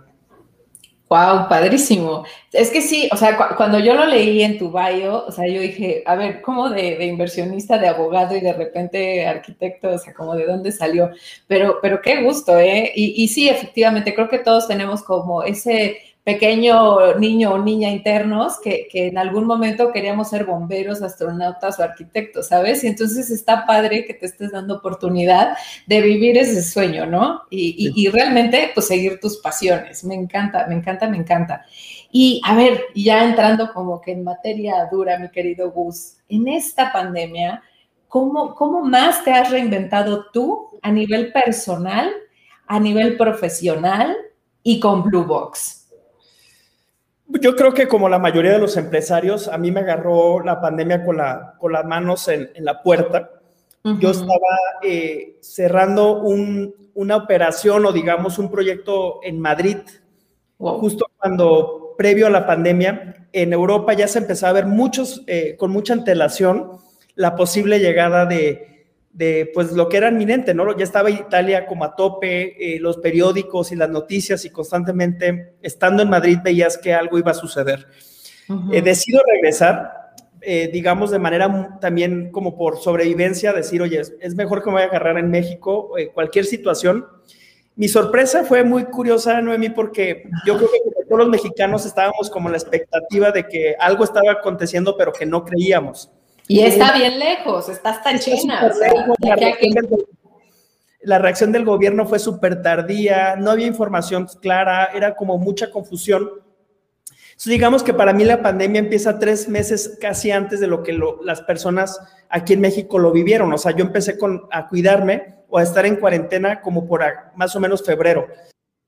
Wow, 1.08 1.48
padrísimo. 1.48 2.26
Es 2.52 2.72
que 2.72 2.82
sí, 2.82 3.08
o 3.12 3.18
sea, 3.18 3.38
cuando 3.56 3.78
yo 3.78 3.94
lo 3.94 4.06
leí 4.06 4.42
en 4.42 4.58
tu 4.58 4.72
bio, 4.72 5.26
o 5.28 5.32
sea, 5.32 5.48
yo 5.48 5.62
dije, 5.62 6.02
a 6.04 6.16
ver, 6.16 6.42
¿cómo 6.42 6.70
de, 6.72 7.06
inversionista, 7.06 7.78
de 7.78 7.88
abogado 7.88 8.36
y 8.36 8.40
de 8.42 8.54
repente 8.54 9.28
arquitecto? 9.28 9.90
O 9.90 9.98
sea, 10.00 10.16
como 10.16 10.36
de 10.36 10.48
dónde 10.48 10.72
salió. 10.72 11.12
Pero, 11.48 11.78
pero 11.80 12.02
qué 12.02 12.24
gusto, 12.24 12.58
¿eh? 12.58 12.92
Y, 12.96 13.24
y 13.24 13.28
sí, 13.28 13.48
efectivamente, 13.48 14.16
creo 14.16 14.30
que 14.30 14.40
todos 14.40 14.68
tenemos 14.68 15.04
como 15.04 15.44
ese 15.44 16.00
pequeño 16.26 17.14
niño 17.20 17.54
o 17.54 17.60
niña 17.60 17.92
internos 17.92 18.60
que, 18.60 18.88
en 18.92 19.20
algún 19.20 19.46
momento 19.46 19.92
queríamos 19.92 20.32
ser 20.32 20.44
bomberos, 20.44 21.04
astronautas 21.04 21.80
o 21.80 21.84
arquitectos, 21.84 22.48
¿sabes? 22.48 22.84
Y 22.84 22.88
entonces 22.88 23.30
está 23.30 23.68
padre 23.68 24.06
que 24.06 24.16
te 24.16 24.26
estés 24.26 24.52
dando 24.52 24.78
oportunidad 24.78 25.56
de 25.86 26.02
vivir 26.02 26.36
ese 26.40 26.64
sueño, 26.64 27.06
¿no? 27.06 27.44
Y, 27.52 28.10
realmente, 28.10 28.72
pues, 28.74 28.88
seguir 28.88 29.20
tus 29.20 29.38
pasiones. 29.38 30.04
Me 30.04 30.16
encanta, 30.16 30.66
me 30.68 30.74
encanta, 30.74 31.08
me 31.08 31.18
encanta. 31.18 31.64
Y 32.12 32.42
a 32.44 32.56
ver, 32.56 32.86
ya 32.96 33.24
entrando 33.24 33.72
como 33.72 34.02
que 34.02 34.14
en 34.14 34.24
materia 34.24 34.90
dura, 34.92 35.20
mi 35.20 35.30
querido 35.30 35.70
Gus, 35.70 36.18
en 36.28 36.48
esta 36.48 36.92
pandemia, 36.92 37.62
¿cómo, 38.08 38.56
cómo 38.56 38.82
más 38.82 39.24
te 39.24 39.32
has 39.32 39.52
reinventado 39.52 40.26
tú 40.34 40.80
a 40.82 40.92
nivel 40.92 41.32
personal, 41.32 42.12
a 42.66 42.80
nivel 42.80 43.16
profesional 43.16 44.18
y 44.64 44.80
con 44.80 45.04
Blue 45.04 45.26
Box? 45.26 45.85
Yo 47.28 47.56
creo 47.56 47.74
que 47.74 47.88
como 47.88 48.08
la 48.08 48.20
mayoría 48.20 48.52
de 48.52 48.60
los 48.60 48.78
empresarios, 48.78 49.48
a 49.48 49.58
mí 49.58 49.72
me 49.72 49.80
agarró 49.82 50.42
la 50.42 50.62
pandemia 50.62 51.04
con, 51.04 51.18
la, 51.18 51.56
con 51.60 51.72
las 51.72 51.86
manos 51.86 52.28
en, 52.28 52.52
la 52.60 52.82
puerta. 52.82 53.32
Yo 54.00 54.12
estaba 54.12 54.80
eh, 54.84 55.38
cerrando 55.42 56.22
una 56.22 57.16
operación 57.16 57.86
o 57.86 57.92
digamos 57.92 58.40
un 58.40 58.50
proyecto 58.50 59.20
en 59.24 59.40
Madrid, 59.40 59.78
justo 60.58 61.06
cuando, 61.18 61.94
previo 61.98 62.28
a 62.28 62.32
la 62.32 62.48
pandemia, 62.48 63.28
en 63.32 63.54
Europa 63.54 63.94
ya 63.94 64.08
se 64.08 64.20
empezaba 64.20 64.52
a 64.52 64.54
ver 64.54 64.66
muchos, 64.66 65.24
eh, 65.28 65.56
con 65.58 65.72
mucha 65.72 65.94
antelación, 65.94 66.72
la 67.16 67.36
posible 67.36 67.80
llegada 67.80 68.26
de, 68.26 68.75
de 69.16 69.50
pues 69.54 69.72
lo 69.72 69.88
que 69.88 69.96
era 69.96 70.10
inminente, 70.10 70.54
¿no? 70.54 70.78
Ya 70.78 70.84
estaba 70.84 71.10
Italia 71.10 71.66
como 71.66 71.86
a 71.86 71.96
tope, 71.96 72.76
eh, 72.76 72.80
los 72.82 72.98
periódicos 72.98 73.72
y 73.72 73.78
las 73.78 73.90
noticias 73.90 74.44
y 74.44 74.50
constantemente 74.50 75.54
estando 75.62 76.04
en 76.04 76.10
Madrid 76.10 76.40
veías 76.44 76.78
que 76.78 76.94
algo 76.94 77.18
iba 77.18 77.32
a 77.32 77.36
suceder. 77.36 77.88
He 78.74 78.80
eh, 78.80 78.82
decido 78.82 79.22
regresar, 79.26 80.12
eh, 80.42 80.70
digamos 80.72 81.12
de 81.12 81.20
manera 81.20 81.78
también 81.80 82.30
como 82.30 82.58
por 82.58 82.78
sobrevivencia, 82.78 83.54
decir, 83.54 83.82
oye, 83.82 84.02
es, 84.02 84.36
mejor 84.36 84.62
que 84.62 84.70
me 84.70 84.76
vaya 84.76 84.88
a 84.88 84.90
agarrar 84.90 85.18
en 85.18 85.32
México, 85.32 85.94
cualquier 86.14 86.44
situación. 86.44 87.06
Mi 87.78 87.88
sorpresa 87.88 88.44
fue 88.44 88.66
muy 88.66 88.84
curiosa, 88.84 89.42
Noemí, 89.42 89.70
porque 89.70 90.24
yo 90.46 90.58
creo 90.58 90.70
que 90.70 91.06
todos 91.08 91.20
los 91.20 91.30
mexicanos 91.30 91.86
estábamos 91.86 92.30
como 92.30 92.50
en 92.50 92.52
la 92.52 92.58
expectativa 92.58 93.32
de 93.32 93.48
que 93.48 93.76
algo 93.80 94.04
estaba 94.04 94.34
aconteciendo, 94.34 94.98
pero 94.98 95.14
que 95.14 95.26
no 95.26 95.46
creíamos. 95.46 96.12
Y 96.48 96.60
está 96.62 96.94
bien 96.94 97.20
lejos, 97.20 97.70
está 97.70 97.92
hasta 97.92 98.12
en 98.12 98.20
China. 98.20 98.72
la, 101.02 101.20
reacción 101.20 101.52
del, 101.52 101.66
gobierno 101.66 102.06
fue 102.06 102.20
súper 102.20 102.62
tardía, 102.62 103.36
no 103.36 103.52
había 103.52 103.68
información 103.68 104.28
clara, 104.42 104.90
era 104.94 105.16
como 105.16 105.38
mucha 105.38 105.72
confusión. 105.72 106.30
digamos 107.46 107.84
que 107.84 107.94
para 107.94 108.14
mí 108.14 108.24
la 108.24 108.42
pandemia 108.42 108.80
empieza 108.80 109.18
tres 109.18 109.48
meses 109.50 109.98
casi 110.00 110.32
antes 110.32 110.60
de 110.60 110.68
lo 110.68 110.84
que 110.84 110.98
las 111.24 111.42
personas 111.42 112.00
aquí 112.30 112.54
en 112.54 112.62
México 112.62 113.00
lo 113.00 113.12
vivieron. 113.12 113.52
O 113.52 113.58
sea, 113.58 113.72
yo 113.72 113.84
empecé 113.84 114.18
con, 114.18 114.48
a 114.52 114.68
cuidarme 114.68 115.36
o 115.50 115.58
a 115.58 115.64
estar 115.64 115.86
en 115.86 115.96
cuarentena 115.96 116.62
como 116.62 116.88
por 116.88 117.02
más 117.36 117.56
o 117.56 117.60
menos 117.60 117.84
febrero, 117.84 118.28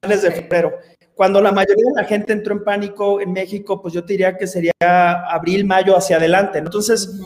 desde 0.07 0.31
febrero. 0.31 0.73
Cuando 1.17 1.41
la 1.41 1.51
mayoría 1.51 1.83
de 1.87 2.01
la 2.01 2.07
gente 2.07 2.31
entró 2.31 2.53
en 2.53 2.63
pánico 2.63 3.19
en 3.19 3.33
México, 3.33 3.81
pues 3.81 3.91
yo 3.91 4.05
te 4.05 4.13
diría 4.13 4.37
que 4.37 4.45
sería 4.45 4.71
abril, 5.27 5.65
mayo 5.65 5.97
hacia 5.97 6.17
adelante. 6.17 6.59
Entonces, 6.59 7.19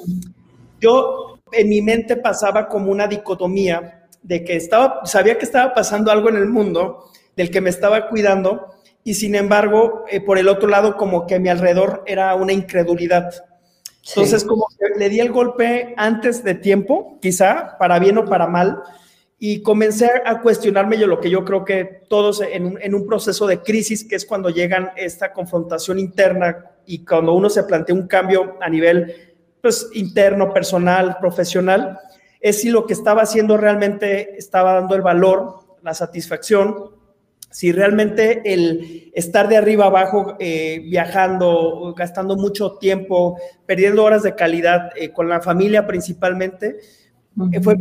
yo 0.80 1.40
en 1.52 1.68
mi 1.68 1.82
mente 1.82 2.16
pasaba 2.16 2.70
como 2.70 2.90
una 2.90 3.06
dicotomía 3.06 4.08
de 4.24 4.46
que 4.46 4.56
estaba, 4.56 5.06
sabía 5.06 5.38
que 5.38 5.44
estaba 5.44 5.74
pasando 5.74 6.10
algo 6.10 6.30
en 6.30 6.38
el 6.38 6.48
mundo 6.48 7.10
del 7.36 7.52
que 7.52 7.60
me 7.60 7.70
estaba 7.70 8.08
cuidando 8.08 8.76
y 9.04 9.16
sin 9.16 9.36
embargo, 9.36 10.06
eh, 10.10 10.22
por 10.22 10.38
el 10.38 10.48
otro 10.48 10.70
lado, 10.70 10.96
como 10.96 11.28
que 11.28 11.36
a 11.36 11.40
mi 11.40 11.50
alrededor 11.50 12.04
era 12.06 12.34
una 12.36 12.54
incredulidad. 12.54 13.34
Entonces, 14.08 14.46
como 14.46 14.68
que 14.80 14.98
le 14.98 15.10
di 15.10 15.20
el 15.20 15.32
golpe 15.34 15.94
antes 15.98 16.46
de 16.46 16.56
tiempo, 16.56 17.18
quizá, 17.22 17.78
para 17.78 18.00
bien 18.00 18.18
o 18.18 18.26
para 18.26 18.48
mal, 18.48 18.82
y 19.44 19.64
comencé 19.64 20.08
a 20.24 20.40
cuestionarme 20.40 21.00
yo 21.00 21.08
lo 21.08 21.20
que 21.20 21.32
yo 21.32 21.44
creo 21.44 21.66
que 21.66 22.04
todos 22.08 22.42
en 22.42 22.94
un, 22.94 23.08
proceso 23.08 23.48
de 23.48 23.64
crisis, 23.64 24.04
que 24.04 24.16
es 24.16 24.24
cuando 24.24 24.52
llegan 24.52 24.92
esta 24.96 25.34
confrontación 25.34 25.98
interna 25.98 26.68
y 26.86 27.04
cuando 27.04 27.34
uno 27.34 27.50
se 27.50 27.64
plantea 27.64 27.96
un 27.96 28.06
cambio 28.06 28.60
a 28.62 28.70
nivel 28.70 29.16
pues, 29.60 29.90
interno, 29.96 30.54
personal, 30.54 31.18
profesional, 31.20 31.98
es 32.40 32.62
si 32.62 32.70
lo 32.70 32.86
que 32.86 32.94
estaba 32.94 33.24
haciendo 33.24 33.58
realmente 33.58 34.38
estaba 34.38 34.76
dando 34.76 34.94
el 34.94 35.02
valor, 35.02 35.56
la 35.82 35.96
satisfacción, 35.96 36.92
si 37.50 37.72
realmente 37.72 38.44
el 38.46 39.12
estar 39.16 39.50
de 39.50 39.58
arriba 39.58 39.88
abajo, 39.88 40.36
eh, 40.38 40.82
viajando, 40.84 41.96
gastando 41.98 42.36
mucho 42.36 42.78
tiempo, 42.78 43.40
perdiendo 43.66 44.04
horas 44.04 44.22
de 44.22 44.36
calidad 44.36 44.92
eh, 44.96 45.12
con 45.12 45.28
la 45.28 45.42
familia 45.42 45.88
principalmente, 45.88 46.78
eh, 47.52 47.62
fue 47.62 47.78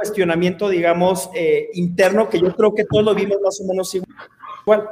cuestionamiento, 0.00 0.70
digamos, 0.70 1.28
eh, 1.34 1.68
interno 1.74 2.30
que 2.30 2.40
yo 2.40 2.56
creo 2.56 2.74
que 2.74 2.84
todos 2.84 3.04
lo 3.04 3.14
vimos 3.14 3.36
más 3.44 3.60
o 3.60 3.64
menos 3.64 3.94
igual. 3.94 4.88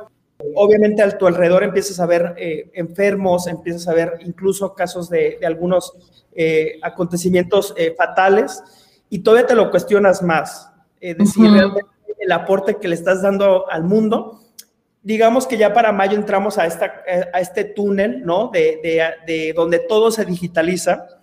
Obviamente 0.54 1.02
a 1.02 1.16
tu 1.16 1.26
alrededor 1.26 1.64
empiezas 1.64 1.98
a 1.98 2.04
ver 2.04 2.34
eh, 2.36 2.70
enfermos, 2.74 3.46
empiezas 3.46 3.88
a 3.88 3.94
ver 3.94 4.18
incluso 4.20 4.74
casos 4.74 5.08
de, 5.08 5.38
algunos 5.46 5.94
eh, 6.34 6.78
acontecimientos 6.82 7.74
fatales 7.96 8.62
y 9.08 9.20
todavía 9.20 9.46
te 9.46 9.54
lo 9.54 9.70
cuestionas 9.70 10.22
más. 10.22 10.70
decir, 11.00 11.50
realmente 11.50 11.88
el 12.18 12.32
aporte 12.32 12.76
que 12.76 12.88
le 12.88 12.94
estás 12.94 13.22
dando 13.22 13.70
al 13.70 13.84
mundo. 13.84 14.42
Digamos 15.02 15.46
que 15.46 15.56
ya 15.56 15.72
para 15.72 15.90
mayo 15.90 16.16
entramos 16.16 16.58
a, 16.58 16.66
esta, 16.66 17.02
a 17.32 17.40
este 17.40 17.64
túnel, 17.64 18.26
¿no? 18.26 18.48
De, 18.48 18.78
de, 18.82 19.02
de 19.26 19.52
donde 19.54 19.78
todo 19.78 20.10
se 20.10 20.26
digitaliza 20.26 21.17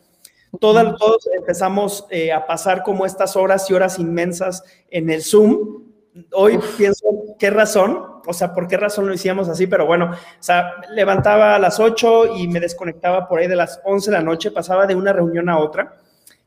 todos 0.59 1.27
empezamos 1.35 2.05
eh, 2.09 2.31
a 2.31 2.45
pasar 2.45 2.83
como 2.83 3.05
estas 3.05 3.35
horas 3.35 3.69
y 3.69 3.73
horas 3.73 3.99
inmensas 3.99 4.63
en 4.89 5.09
el 5.09 5.21
Zoom. 5.21 5.83
Hoy 6.31 6.59
pienso, 6.77 7.05
¿qué 7.37 7.49
razón? 7.49 7.99
O 8.25 8.33
sea, 8.33 8.53
¿por 8.53 8.67
qué 8.67 8.77
razón 8.77 9.07
lo 9.07 9.13
hicimos 9.13 9.49
así? 9.49 9.67
Pero 9.67 9.85
bueno, 9.85 10.11
o 10.11 10.43
sea, 10.43 10.75
levantaba 10.91 11.55
a 11.55 11.59
las 11.59 11.79
8 11.79 12.37
y 12.37 12.47
me 12.47 12.59
desconectaba 12.59 13.27
por 13.27 13.39
ahí 13.39 13.47
de 13.47 13.55
las 13.55 13.81
11 13.83 14.11
de 14.11 14.17
la 14.17 14.23
noche, 14.23 14.51
pasaba 14.51 14.87
de 14.87 14.95
una 14.95 15.13
reunión 15.13 15.49
a 15.49 15.59
otra. 15.59 15.97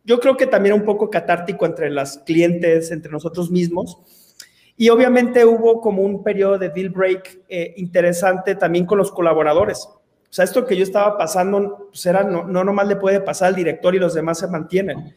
Yo 0.04 0.20
creo 0.20 0.36
que 0.36 0.46
también 0.46 0.74
un 0.74 0.84
poco 0.84 1.10
catártico 1.10 1.66
entre 1.66 1.90
las 1.90 2.18
clientes, 2.18 2.90
entre 2.90 3.12
nosotros 3.12 3.50
mismos. 3.50 3.98
Y 4.76 4.88
obviamente 4.90 5.44
hubo 5.44 5.80
como 5.80 6.02
un 6.02 6.22
periodo 6.22 6.56
de 6.56 6.70
deal 6.70 6.90
break 6.90 7.40
eh, 7.48 7.74
interesante 7.76 8.54
también 8.54 8.86
con 8.86 8.96
los 8.96 9.10
colaboradores. 9.10 9.88
O 10.30 10.32
sea, 10.32 10.44
esto 10.44 10.66
que 10.66 10.76
yo 10.76 10.82
estaba 10.82 11.16
pasando, 11.16 11.88
pues 11.90 12.04
era, 12.04 12.22
no, 12.22 12.44
no 12.44 12.62
nomás 12.62 12.86
le 12.86 12.96
puede 12.96 13.20
pasar 13.20 13.48
al 13.48 13.54
director 13.54 13.94
y 13.94 13.98
los 13.98 14.12
demás 14.12 14.38
se 14.38 14.46
mantienen. 14.46 15.14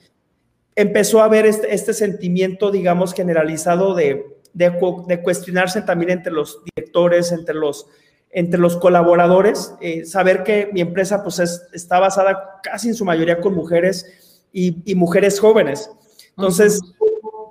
Empezó 0.74 1.22
a 1.22 1.26
haber 1.26 1.46
este, 1.46 1.74
este 1.74 1.94
sentimiento, 1.94 2.72
digamos, 2.72 3.14
generalizado 3.14 3.94
de, 3.94 4.26
de, 4.54 4.72
de, 5.08 5.22
cuestionarse 5.22 5.82
también 5.82 6.12
entre 6.12 6.32
los 6.32 6.64
directores, 6.64 7.34
entre 7.34 7.56
los, 7.56 7.88
entre 8.30 8.58
los 8.58 8.78
colaboradores, 8.78 9.74
eh, 9.82 10.06
saber 10.06 10.44
que 10.44 10.70
mi 10.72 10.80
empresa 10.80 11.24
pues 11.24 11.40
está 11.74 12.00
basada 12.00 12.62
casi 12.64 12.88
en 12.88 12.96
su 12.96 13.04
mayoría 13.04 13.42
con 13.42 13.54
mujeres 13.54 14.42
y, 14.54 14.82
y 14.90 14.96
mujeres 14.96 15.42
jóvenes. 15.42 15.92
Entonces, 16.38 16.80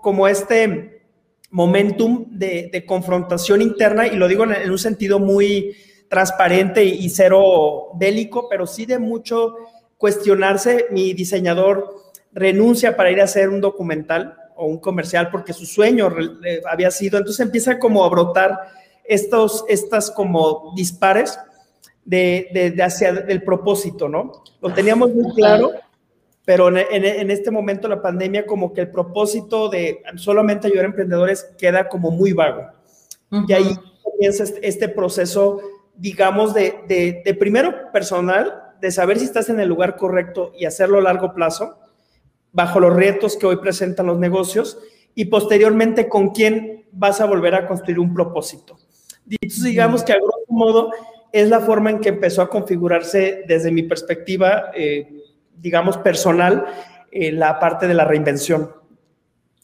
como 0.00 0.26
este 0.26 1.02
momentum 1.50 2.26
de, 2.30 2.70
de, 2.72 2.86
confrontación 2.86 3.60
interna, 3.60 4.06
y 4.06 4.16
lo 4.16 4.28
digo 4.28 4.44
en 4.44 4.70
un 4.70 4.78
sentido 4.78 5.18
muy 5.18 5.76
transparente 6.10 6.84
y 6.84 7.08
cero 7.08 7.90
bélico, 7.94 8.48
pero 8.48 8.66
sí 8.66 8.84
de 8.84 8.98
mucho 8.98 9.54
cuestionarse. 9.96 10.86
Mi 10.90 11.14
diseñador 11.14 11.94
renuncia 12.32 12.96
para 12.96 13.12
ir 13.12 13.20
a 13.20 13.24
hacer 13.24 13.48
un 13.48 13.60
documental 13.60 14.36
o 14.56 14.66
un 14.66 14.78
comercial 14.78 15.30
porque 15.30 15.52
su 15.52 15.64
sueño 15.64 16.12
había 16.68 16.90
sido, 16.90 17.16
entonces 17.16 17.46
empieza 17.46 17.78
como 17.78 18.04
a 18.04 18.08
brotar 18.08 18.58
estos, 19.04 19.64
estas 19.68 20.10
como 20.10 20.72
dispares 20.74 21.38
de, 22.04 22.72
de, 22.74 22.82
hacia 22.82 23.10
el 23.10 23.44
propósito, 23.44 24.08
¿no? 24.08 24.42
Lo 24.60 24.74
teníamos 24.74 25.14
muy 25.14 25.32
claro, 25.32 25.70
pero 26.44 26.76
en, 26.76 27.30
este 27.30 27.52
momento 27.52 27.86
la 27.86 28.02
pandemia 28.02 28.46
como 28.46 28.72
que 28.72 28.80
el 28.80 28.90
propósito 28.90 29.68
de 29.68 30.02
solamente 30.16 30.66
ayudar 30.66 30.86
a 30.86 30.88
emprendedores 30.88 31.44
queda 31.56 31.88
como 31.88 32.10
muy 32.10 32.32
vago. 32.32 32.66
Y 33.46 33.52
ahí 33.52 33.78
comienza 34.02 34.42
este, 34.42 34.66
este 34.66 34.88
proceso 34.88 35.60
digamos, 36.00 36.54
de, 36.54 37.22
de, 37.24 37.34
primero 37.34 37.92
personal, 37.92 38.74
de 38.80 38.90
saber 38.90 39.18
si 39.18 39.26
estás 39.26 39.50
en 39.50 39.60
el 39.60 39.68
lugar 39.68 39.96
correcto 39.96 40.52
y 40.58 40.64
hacerlo 40.64 40.98
a 40.98 41.02
largo 41.02 41.34
plazo, 41.34 41.78
bajo 42.52 42.80
los 42.80 42.96
retos 42.96 43.36
que 43.36 43.46
hoy 43.46 43.56
presentan 43.56 44.06
los 44.06 44.18
negocios, 44.18 44.78
y 45.14 45.26
posteriormente 45.26 46.08
con 46.08 46.30
quién 46.30 46.86
vas 46.92 47.20
a 47.20 47.26
volver 47.26 47.54
a 47.54 47.66
construir 47.66 47.98
un 47.98 48.14
propósito. 48.14 48.78
digamos 49.26 50.02
que 50.02 50.12
a 50.12 50.16
grosso 50.16 50.46
modo 50.48 50.90
es 51.32 51.48
la 51.48 51.60
forma 51.60 51.90
en 51.90 52.00
que 52.00 52.08
empezó 52.08 52.42
a 52.42 52.48
configurarse 52.48 53.44
desde 53.46 53.70
mi 53.70 53.82
perspectiva, 53.82 54.70
eh, 54.74 55.22
digamos, 55.54 55.98
personal, 55.98 56.64
eh, 57.12 57.30
la 57.30 57.58
parte 57.58 57.86
de 57.86 57.94
la 57.94 58.04
reinvención. 58.04 58.79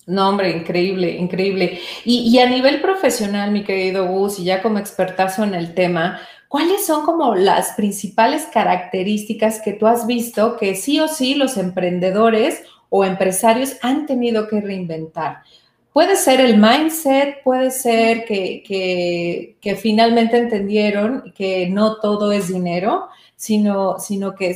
No, 0.07 0.29
hombre, 0.29 0.51
increíble, 0.51 1.17
increíble. 1.17 1.81
Y, 2.05 2.39
a 2.39 2.49
nivel 2.49 2.81
profesional, 2.81 3.51
mi 3.51 3.65
querido 3.65 4.07
Gus, 4.07 4.39
y 4.39 4.45
ya 4.45 4.63
como 4.63 4.79
expertazo 4.79 5.43
en 5.43 5.55
el 5.55 5.75
tema, 5.75 6.21
¿cuáles 6.49 6.87
son 6.87 7.05
como 7.05 7.35
las 7.35 7.73
principales 7.73 8.47
características 8.53 9.61
que 9.61 9.73
tú 9.73 9.89
has 9.89 10.07
visto 10.07 10.57
que 10.57 10.77
sí 10.77 11.01
o 11.01 11.09
sí 11.09 11.35
los 11.35 11.57
emprendedores 11.57 12.63
o 12.89 13.05
empresarios 13.05 13.77
han 13.83 14.07
tenido 14.07 14.47
que 14.47 14.61
reinventar? 14.61 15.43
Puede 15.93 16.15
ser 16.15 16.41
el 16.41 16.59
mindset, 16.59 17.43
puede 17.43 17.73
ser 17.73 18.25
que, 18.27 18.63
que, 19.61 19.77
finalmente 19.77 20.37
entendieron 20.37 21.33
que 21.35 21.69
no 21.69 21.97
todo 21.97 22.31
es 22.31 22.47
dinero, 22.47 23.09
sino, 23.35 23.99
sino 23.99 24.37
que 24.37 24.55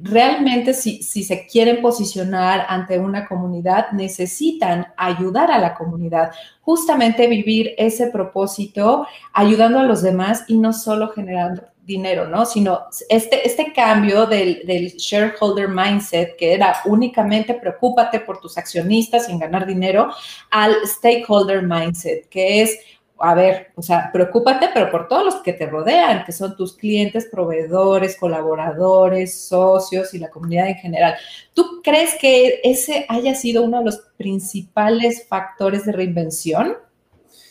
realmente 0.00 0.74
si, 0.74 1.02
si, 1.02 1.22
se 1.22 1.46
quieren 1.46 1.80
posicionar 1.80 2.66
ante 2.68 2.98
una 2.98 3.26
comunidad, 3.26 3.92
necesitan 3.92 4.86
ayudar 4.96 5.50
a 5.50 5.58
la 5.58 5.74
comunidad, 5.74 6.32
justamente 6.60 7.26
vivir 7.26 7.74
ese 7.78 8.08
propósito, 8.08 9.06
ayudando 9.32 9.78
a 9.78 9.84
los 9.84 10.02
demás 10.02 10.44
y 10.48 10.58
no 10.58 10.72
solo 10.72 11.08
generando 11.10 11.62
dinero, 11.84 12.26
¿no? 12.26 12.46
Sino 12.46 12.84
este, 13.08 13.46
este 13.46 13.72
cambio 13.72 14.26
del, 14.26 14.62
del 14.66 14.92
shareholder 14.96 15.68
mindset, 15.68 16.36
que 16.36 16.54
era 16.54 16.76
únicamente 16.86 17.54
preocúpate 17.54 18.20
por 18.20 18.40
tus 18.40 18.56
accionistas 18.56 19.26
sin 19.26 19.38
ganar 19.38 19.66
dinero, 19.66 20.10
al 20.50 20.74
stakeholder 20.86 21.62
mindset, 21.62 22.28
que 22.28 22.62
es 22.62 22.78
a 23.26 23.34
ver, 23.34 23.68
o 23.74 23.80
sea, 23.80 24.10
preocúpate, 24.12 24.68
pero 24.74 24.90
por 24.90 25.08
todos 25.08 25.24
los 25.24 25.34
que 25.36 25.54
te 25.54 25.64
rodean, 25.64 26.26
que 26.26 26.32
son 26.32 26.54
tus 26.56 26.76
clientes, 26.76 27.26
proveedores, 27.30 28.18
colaboradores, 28.18 29.48
socios 29.48 30.12
y 30.12 30.18
la 30.18 30.28
comunidad 30.28 30.68
en 30.68 30.74
general. 30.74 31.14
¿Tú 31.54 31.80
crees 31.82 32.16
que 32.20 32.60
ese 32.62 33.06
haya 33.08 33.34
sido 33.34 33.62
uno 33.62 33.78
de 33.78 33.86
los 33.86 33.98
principales 34.18 35.26
factores 35.26 35.86
de 35.86 35.92
reinvención? 35.92 36.76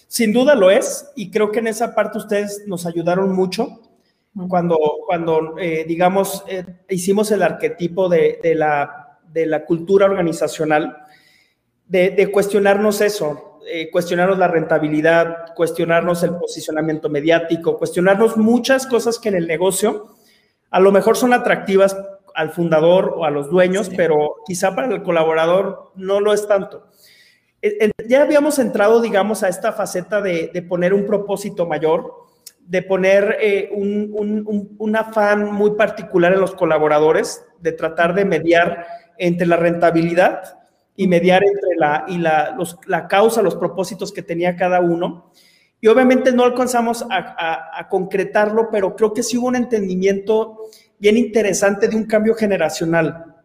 Sin 0.07 0.31
duda 0.31 0.53
lo 0.53 0.69
es, 0.69 1.09
y 1.15 1.31
creo 1.31 1.51
que 1.51 1.57
en 1.57 1.65
esa 1.65 1.95
parte 1.95 2.19
ustedes 2.19 2.65
nos 2.67 2.85
ayudaron 2.85 3.35
mucho 3.35 3.81
cuando, 4.47 4.77
cuando 5.07 5.57
eh, 5.57 5.85
digamos, 5.87 6.43
eh, 6.47 6.63
hicimos 6.87 7.31
el 7.31 7.41
arquetipo 7.41 8.09
de, 8.09 8.39
la, 8.55 9.17
de, 9.27 9.47
la, 9.47 9.65
cultura 9.65 10.05
organizacional, 10.05 10.97
de, 11.87 12.11
de 12.11 12.31
cuestionarnos 12.31 13.01
eso, 13.01 13.52
eh, 13.67 13.89
cuestionarnos 13.91 14.37
la 14.37 14.47
rentabilidad, 14.47 15.53
cuestionarnos 15.55 16.23
el 16.23 16.35
posicionamiento 16.35 17.09
mediático, 17.09 17.77
cuestionarnos 17.77 18.37
muchas 18.37 18.87
cosas 18.87 19.19
que 19.19 19.29
en 19.29 19.35
el 19.35 19.47
negocio 19.47 20.15
a 20.69 20.79
lo 20.79 20.91
mejor 20.91 21.15
son 21.15 21.33
atractivas 21.33 21.95
al 22.33 22.49
fundador 22.49 23.13
o 23.15 23.25
a 23.25 23.29
los 23.29 23.49
dueños, 23.49 23.91
pero 23.95 24.35
quizá 24.45 24.75
para 24.75 24.87
el 24.93 25.03
colaborador 25.03 25.91
no 25.95 26.19
lo 26.19 26.33
es 26.33 26.47
tanto. 26.47 26.87
E, 27.61 27.91
ya 28.07 28.23
habíamos 28.23 28.57
entrado, 28.59 28.99
digamos, 28.99 29.43
a 29.43 29.49
esta 29.49 29.71
faceta 29.71 30.19
de, 30.19 30.49
poner 30.67 30.93
un 30.93 31.05
propósito 31.05 31.67
mayor, 31.67 32.11
de 32.59 32.81
poner 32.81 33.37
eh, 33.39 33.69
un, 33.71 34.75
un 34.77 34.95
afán 34.95 35.51
muy 35.51 35.71
particular 35.71 36.33
en 36.33 36.41
los 36.41 36.55
colaboradores, 36.55 37.45
de 37.59 37.71
tratar 37.71 38.15
de 38.15 38.25
mediar 38.25 38.87
entre 39.17 39.45
la 39.45 39.57
rentabilidad 39.57 40.62
y 40.95 41.07
mediar 41.07 41.43
entre 41.43 41.75
la, 41.77 42.05
y 42.07 42.17
la, 42.17 42.57
la 42.87 43.07
causa, 43.07 43.41
los 43.41 43.55
propósitos 43.55 44.11
que 44.11 44.21
tenía 44.21 44.55
cada 44.55 44.79
uno. 44.79 45.31
Y 45.81 45.87
obviamente 45.87 46.31
no 46.31 46.43
alcanzamos 46.43 47.05
a, 47.09 47.87
concretarlo, 47.89 48.69
pero 48.71 48.95
creo 48.95 49.13
que 49.13 49.23
sí 49.23 49.37
hubo 49.37 49.47
un 49.47 49.55
entendimiento 49.55 50.59
bien 50.97 51.17
interesante 51.17 51.87
de 51.87 51.95
un 51.95 52.05
cambio 52.05 52.35
generacional. 52.35 53.35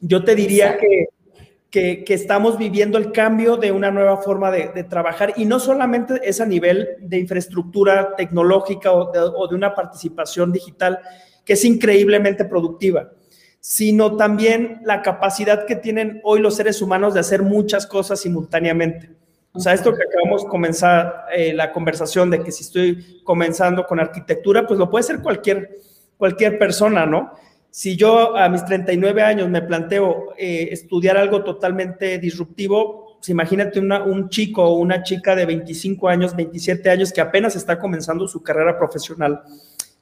Yo 0.00 0.22
te 0.22 0.36
diría 0.36 0.78
que, 0.78 2.04
que, 2.04 2.14
estamos 2.14 2.56
viviendo 2.58 2.96
el 2.96 3.10
cambio 3.10 3.56
de 3.56 3.72
una 3.72 3.90
nueva 3.90 4.18
forma 4.18 4.52
de, 4.52 4.84
trabajar 4.84 5.34
y 5.36 5.46
no 5.46 5.58
solamente 5.58 6.20
es 6.22 6.40
a 6.40 6.46
nivel 6.46 6.90
de 7.00 7.18
infraestructura 7.18 8.14
tecnológica 8.14 8.92
o 8.92 9.10
o 9.10 9.48
de 9.48 9.54
una 9.54 9.74
participación 9.74 10.52
digital 10.52 11.00
que 11.44 11.54
es 11.54 11.64
increíblemente 11.64 12.44
productiva 12.44 13.10
sino 13.60 14.16
también 14.16 14.80
la 14.84 15.02
capacidad 15.02 15.66
que 15.66 15.76
tienen 15.76 16.20
hoy 16.24 16.40
los 16.40 16.56
seres 16.56 16.80
humanos 16.80 17.14
de 17.14 17.20
hacer 17.20 17.42
muchas 17.42 17.86
cosas 17.86 18.20
simultáneamente. 18.20 19.10
O 19.52 19.60
sea, 19.60 19.74
esto 19.74 19.94
que 19.94 20.02
acabamos 20.02 20.44
de 20.44 20.48
comenzar 20.48 21.26
eh, 21.34 21.52
la 21.52 21.72
conversación 21.72 22.30
de 22.30 22.42
que 22.42 22.52
si 22.52 22.62
estoy 22.62 23.20
comenzando 23.24 23.84
con 23.84 24.00
arquitectura, 24.00 24.66
pues 24.66 24.78
lo 24.78 24.88
puede 24.88 25.02
ser 25.02 25.20
cualquier, 25.20 25.76
cualquier 26.16 26.58
persona, 26.58 27.04
¿no? 27.04 27.32
Si 27.68 27.96
yo 27.96 28.36
a 28.36 28.48
mis 28.48 28.64
39 28.64 29.22
años 29.22 29.48
me 29.48 29.62
planteo 29.62 30.34
eh, 30.38 30.68
estudiar 30.72 31.16
algo 31.16 31.44
totalmente 31.44 32.18
disruptivo, 32.18 33.16
pues 33.18 33.28
imagínate 33.28 33.78
un 33.78 34.28
chico 34.28 34.64
o 34.64 34.78
una 34.78 35.02
chica 35.02 35.36
de 35.36 35.46
25 35.46 36.08
años, 36.08 36.34
27 36.34 36.88
años 36.90 37.12
que 37.12 37.20
apenas 37.20 37.54
está 37.54 37.78
comenzando 37.78 38.26
su 38.26 38.42
carrera 38.42 38.78
profesional, 38.78 39.42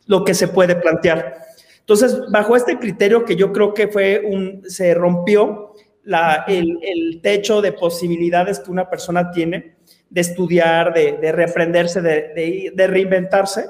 lo 0.07 0.25
que 0.25 0.35
se 0.35 0.49
puede 0.49 0.77
plantear. 0.77 1.48
Entonces, 1.89 2.31
bajo 2.31 2.55
este 2.55 2.79
criterio 2.79 3.25
que 3.25 3.35
yo 3.35 3.51
creo 3.51 3.73
que 3.73 3.89
fue 3.89 4.21
un, 4.23 4.63
se 4.69 4.93
rompió 4.93 5.73
la, 6.05 6.45
el, 6.47 7.19
techo 7.23 7.63
de 7.63 7.73
posibilidades 7.73 8.61
que 8.61 8.71
una 8.71 8.91
persona 8.91 9.31
tiene 9.31 9.77
de 10.11 10.21
estudiar, 10.21 10.93
de, 10.93 11.13
de 11.17 11.33
reaprenderse, 11.33 12.03
de, 12.03 12.73
de, 12.75 12.87
reinventarse, 12.87 13.65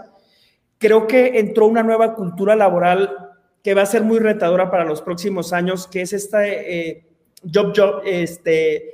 creo 0.79 1.07
que 1.07 1.39
entró 1.39 1.67
una 1.67 1.85
nueva 1.85 2.17
cultura 2.17 2.57
laboral 2.57 3.17
que 3.63 3.75
va 3.75 3.83
a 3.83 3.87
ser 3.87 4.03
muy 4.03 4.19
retadora 4.19 4.69
para 4.69 4.85
los 4.85 5.01
próximos 5.01 5.53
años, 5.53 5.87
que 5.87 6.01
es 6.01 6.13
esta 6.13 6.45
eh, 6.45 7.07
job 7.55 7.73
job, 7.77 8.03
este, 8.05 8.91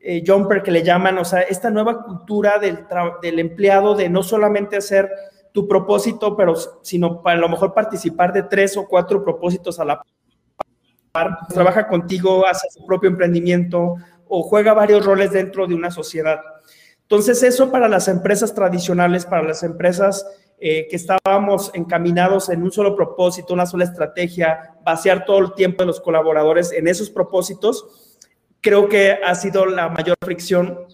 eh, 0.00 0.24
jumper 0.26 0.64
que 0.64 0.72
le 0.72 0.82
llaman, 0.82 1.18
o 1.18 1.24
sea, 1.24 1.42
esta 1.42 1.70
nueva 1.70 2.02
cultura 2.02 2.58
del, 2.58 2.84
del 3.22 3.38
empleado 3.38 3.94
de 3.94 4.08
no 4.08 4.24
solamente 4.24 4.76
hacer 4.76 5.08
tu 5.56 5.66
propósito, 5.66 6.36
pero 6.36 6.54
sino 6.82 7.22
para 7.22 7.38
a 7.38 7.40
lo 7.40 7.48
mejor 7.48 7.72
participar 7.72 8.30
de 8.30 8.42
tres 8.42 8.76
o 8.76 8.86
cuatro 8.86 9.24
propósitos 9.24 9.80
a 9.80 9.86
la 9.86 10.02
par. 11.10 11.38
Trabaja 11.48 11.88
contigo, 11.88 12.46
hace 12.46 12.68
su 12.70 12.84
propio 12.84 13.08
emprendimiento 13.08 13.94
o 14.28 14.42
juega 14.42 14.74
varios 14.74 15.06
roles 15.06 15.32
dentro 15.32 15.66
de 15.66 15.74
una 15.74 15.90
sociedad. 15.90 16.40
Entonces, 17.00 17.42
eso 17.42 17.70
para 17.70 17.88
las 17.88 18.06
empresas 18.06 18.54
tradicionales, 18.54 19.24
para 19.24 19.44
las 19.44 19.62
empresas 19.62 20.26
eh, 20.58 20.86
que 20.90 20.96
estábamos 20.96 21.70
encaminados 21.72 22.50
en 22.50 22.62
un 22.62 22.70
solo 22.70 22.94
propósito, 22.94 23.54
una 23.54 23.64
sola 23.64 23.84
estrategia, 23.84 24.74
vaciar 24.84 25.24
todo 25.24 25.38
el 25.38 25.54
tiempo 25.54 25.84
de 25.84 25.86
los 25.86 26.02
colaboradores 26.02 26.70
en 26.70 26.86
esos 26.86 27.08
propósitos, 27.08 28.18
creo 28.60 28.90
que 28.90 29.12
ha 29.24 29.34
sido 29.34 29.64
la 29.64 29.88
mayor 29.88 30.16
fricción 30.22 30.85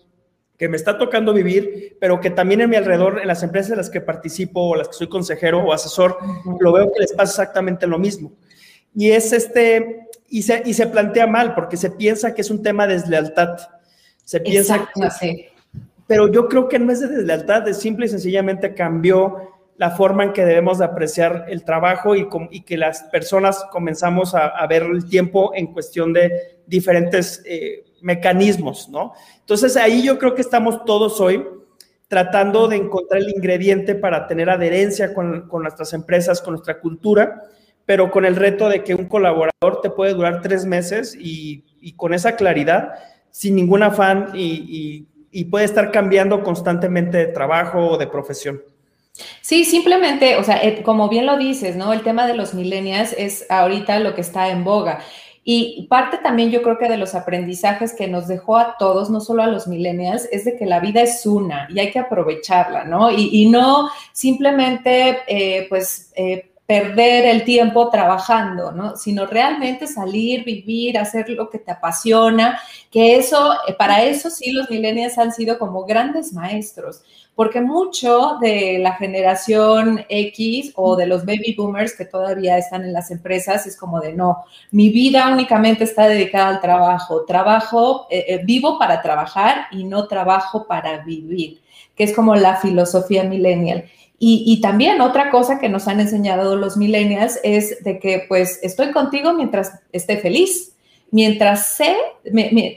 que 0.62 0.68
me 0.68 0.76
está 0.76 0.96
tocando 0.96 1.34
vivir, 1.34 1.96
pero 1.98 2.20
que 2.20 2.30
también 2.30 2.60
en 2.60 2.70
mi 2.70 2.76
alrededor, 2.76 3.20
en 3.20 3.26
las 3.26 3.42
empresas 3.42 3.72
en 3.72 3.78
las 3.78 3.90
que 3.90 4.00
participo 4.00 4.60
o 4.60 4.76
las 4.76 4.86
que 4.86 4.94
soy 4.94 5.08
consejero 5.08 5.58
o 5.58 5.72
asesor, 5.72 6.16
lo 6.60 6.72
veo 6.72 6.92
que 6.92 7.00
les 7.00 7.12
pasa 7.12 7.42
exactamente 7.42 7.84
lo 7.88 7.98
mismo. 7.98 8.30
Y 8.94 9.10
es 9.10 9.32
este, 9.32 10.06
y 10.28 10.42
se, 10.42 10.62
y 10.64 10.72
se 10.74 10.86
plantea 10.86 11.26
mal, 11.26 11.56
porque 11.56 11.76
se 11.76 11.90
piensa 11.90 12.32
que 12.32 12.42
es 12.42 12.50
un 12.52 12.62
tema 12.62 12.86
de 12.86 12.94
deslealtad. 12.94 13.56
Se 14.24 14.38
piensa 14.38 14.88
que, 14.94 15.50
Pero 16.06 16.30
yo 16.30 16.48
creo 16.48 16.68
que 16.68 16.78
no 16.78 16.92
es 16.92 17.00
de 17.00 17.08
deslealtad, 17.08 17.66
es 17.66 17.78
simple 17.78 18.06
y 18.06 18.10
sencillamente 18.10 18.72
cambió 18.72 19.50
la 19.78 19.90
forma 19.90 20.22
en 20.22 20.32
que 20.32 20.44
debemos 20.44 20.78
de 20.78 20.84
apreciar 20.84 21.46
el 21.48 21.64
trabajo 21.64 22.14
y, 22.14 22.28
y 22.52 22.60
que 22.60 22.76
las 22.76 23.02
personas 23.02 23.64
comenzamos 23.72 24.32
a, 24.36 24.46
a, 24.46 24.64
ver 24.68 24.84
el 24.84 25.08
tiempo 25.08 25.50
en 25.56 25.72
cuestión 25.72 26.12
de 26.12 26.60
diferentes 26.68 27.42
eh, 27.46 27.82
mecanismos, 28.02 28.88
¿no? 28.88 29.12
Entonces 29.40 29.76
ahí 29.76 30.02
yo 30.02 30.18
creo 30.18 30.34
que 30.34 30.42
estamos 30.42 30.84
todos 30.84 31.20
hoy 31.20 31.46
tratando 32.08 32.68
de 32.68 32.76
encontrar 32.76 33.22
el 33.22 33.30
ingrediente 33.30 33.94
para 33.94 34.26
tener 34.26 34.50
adherencia 34.50 35.14
con, 35.14 35.48
nuestras 35.50 35.94
empresas, 35.94 36.42
con 36.42 36.54
nuestra 36.54 36.78
cultura, 36.78 37.42
pero 37.86 38.10
con 38.10 38.26
el 38.26 38.36
reto 38.36 38.68
de 38.68 38.84
que 38.84 38.94
un 38.94 39.06
colaborador 39.06 39.80
te 39.82 39.88
puede 39.88 40.12
durar 40.12 40.42
tres 40.42 40.66
meses 40.66 41.16
y, 41.18 41.64
con 41.96 42.12
esa 42.12 42.36
claridad, 42.36 42.92
sin 43.30 43.56
ningún 43.56 43.82
afán 43.82 44.30
y, 44.34 45.06
y 45.30 45.44
puede 45.46 45.64
estar 45.64 45.90
cambiando 45.90 46.42
constantemente 46.42 47.16
de 47.16 47.26
trabajo 47.28 47.88
o 47.88 47.98
de 47.98 48.06
profesión. 48.06 48.62
Sí, 49.40 49.64
simplemente, 49.64 50.36
o 50.36 50.44
sea, 50.44 50.62
eh, 50.62 50.82
como 50.82 51.08
bien 51.08 51.26
lo 51.26 51.36
dices, 51.36 51.76
¿no? 51.76 51.92
El 51.92 52.02
tema 52.02 52.26
de 52.26 52.34
los 52.34 52.54
millennials 52.54 53.14
es 53.18 53.46
ahorita 53.50 53.98
lo 53.98 54.14
que 54.14 54.20
está 54.22 54.48
en 54.50 54.64
boga. 54.64 55.00
Y 55.44 55.86
parte 55.88 56.18
también 56.18 56.50
yo 56.50 56.62
creo 56.62 56.78
que 56.78 56.88
de 56.88 56.96
los 56.96 57.14
aprendizajes 57.16 57.94
que 57.94 58.06
nos 58.06 58.28
dejó 58.28 58.56
a 58.56 58.76
todos, 58.78 59.10
no 59.10 59.20
solo 59.20 59.42
a 59.42 59.48
los 59.48 59.66
millennials, 59.66 60.28
es 60.30 60.44
de 60.44 60.56
que 60.56 60.66
la 60.66 60.78
vida 60.78 61.02
es 61.02 61.26
una 61.26 61.66
y 61.68 61.80
hay 61.80 61.90
que 61.90 61.98
aprovecharla, 61.98 62.84
¿no? 62.84 63.10
Y, 63.10 63.48
no 63.50 63.90
simplemente, 64.12 65.18
eh, 65.26 65.66
pues, 65.68 66.12
eh, 66.14 66.52
perder 66.64 67.26
el 67.26 67.44
tiempo 67.44 67.90
trabajando, 67.90 68.72
¿no? 68.72 68.96
Sino 68.96 69.26
realmente 69.26 69.86
salir, 69.86 70.44
vivir, 70.44 70.96
hacer 70.96 71.28
lo 71.28 71.50
que 71.50 71.58
te 71.58 71.72
apasiona, 71.72 72.60
que 72.90 73.16
eso, 73.16 73.54
eh, 73.66 73.74
para 73.74 74.04
eso 74.04 74.30
sí 74.30 74.52
los 74.52 74.70
millennials 74.70 75.18
han 75.18 75.32
sido 75.32 75.58
como 75.58 75.84
grandes 75.84 76.32
maestros 76.32 77.02
porque 77.34 77.60
mucho 77.60 78.36
de 78.40 78.78
la 78.78 78.94
generación 78.94 80.04
X 80.08 80.72
o 80.74 80.96
de 80.96 81.06
los 81.06 81.24
baby 81.24 81.54
boomers 81.56 81.96
que 81.96 82.04
todavía 82.04 82.58
están 82.58 82.84
en 82.84 82.92
las 82.92 83.10
empresas 83.10 83.66
es 83.66 83.76
como 83.76 84.00
de 84.00 84.12
no, 84.12 84.44
mi 84.70 84.90
vida 84.90 85.32
únicamente 85.32 85.84
está 85.84 86.08
dedicada 86.08 86.48
al 86.48 86.60
trabajo, 86.60 87.24
trabajo, 87.24 88.06
eh, 88.10 88.24
eh, 88.28 88.40
vivo 88.44 88.78
para 88.78 89.00
trabajar 89.00 89.66
y 89.72 89.84
no 89.84 90.06
trabajo 90.08 90.66
para 90.66 90.98
vivir, 90.98 91.60
que 91.96 92.04
es 92.04 92.14
como 92.14 92.34
la 92.36 92.56
filosofía 92.56 93.24
millennial. 93.24 93.84
Y, 94.18 94.44
y, 94.46 94.60
también 94.60 95.00
otra 95.00 95.30
cosa 95.32 95.58
que 95.58 95.68
nos 95.68 95.88
han 95.88 95.98
enseñado 95.98 96.54
los 96.54 96.76
millennials 96.76 97.40
es 97.42 97.82
de 97.82 97.98
que 97.98 98.24
pues 98.28 98.60
estoy 98.62 98.92
contigo 98.92 99.32
mientras 99.32 99.80
esté 99.90 100.16
feliz, 100.18 100.72
mientras 101.12 101.74
sé, 101.76 101.96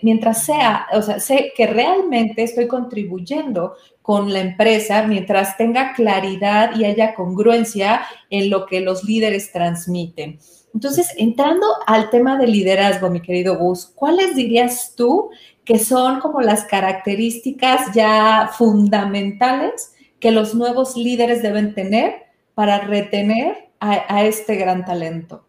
mientras 0.01 0.43
sea, 0.43 0.87
o 0.93 1.01
sea, 1.01 1.19
sé 1.19 1.53
que 1.55 1.67
realmente 1.67 2.43
estoy 2.43 2.67
contribuyendo 2.67 3.75
con 4.05 4.31
la 4.31 4.39
empresa, 4.39 5.07
mientras 5.07 5.57
tenga 5.57 5.93
claridad 5.93 6.77
y 6.77 6.85
haya 6.85 7.15
congruencia 7.15 8.01
en 8.29 8.51
lo 8.51 8.67
que 8.67 8.79
los 8.79 9.03
líderes 9.03 9.51
transmiten. 9.51 10.37
Entonces, 10.75 11.07
entrando 11.17 11.65
al 11.87 12.11
tema 12.11 12.37
de 12.37 12.45
liderazgo, 12.45 13.09
mi 13.09 13.19
querido 13.19 13.57
Gus, 13.57 13.87
¿cuáles 13.95 14.35
dirías 14.35 14.93
tú 14.95 15.31
que 15.63 15.79
son 15.79 16.19
como 16.19 16.41
las 16.41 16.65
características 16.65 17.95
ya 17.95 18.51
fundamentales 18.55 19.95
que 20.19 20.29
los 20.29 20.53
nuevos 20.53 20.95
líderes 20.95 21.41
deben 21.41 21.73
tener 21.73 22.25
para 22.53 22.81
retener 22.81 23.69
a, 23.79 24.23
este 24.23 24.55
gran 24.55 24.85
talento? 24.85 25.47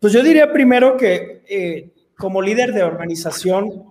Pues 0.00 0.12
yo 0.12 0.22
diría 0.22 0.52
primero 0.52 0.98
que 0.98 1.40
eh, 1.48 1.88
como 2.18 2.42
líder 2.42 2.74
de 2.74 2.82
organización, 2.82 3.90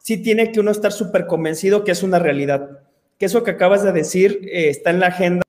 sí 0.00 0.20
tiene 0.20 0.50
que 0.50 0.58
uno 0.58 0.72
estar 0.72 0.90
súper 0.90 1.28
convencido 1.28 1.84
que 1.84 1.92
es 1.92 2.02
una 2.02 2.18
realidad, 2.18 2.83
que 3.24 3.28
eso 3.28 3.42
que 3.42 3.52
acabas 3.52 3.82
de 3.82 3.90
decir 3.90 4.38
eh, 4.52 4.68
está 4.68 4.90
en 4.90 5.00
la 5.00 5.06
agenda 5.06 5.42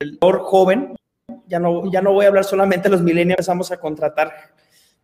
del 0.00 0.18
joven, 0.20 0.96
ya 1.46 1.60
no, 1.60 1.88
ya 1.92 2.02
no 2.02 2.12
voy 2.12 2.24
a 2.24 2.28
hablar 2.30 2.42
solamente 2.42 2.88
de 2.88 2.96
los 2.96 3.00
millennials, 3.00 3.38
empezamos 3.38 3.70
a 3.70 3.76
contratar 3.76 4.32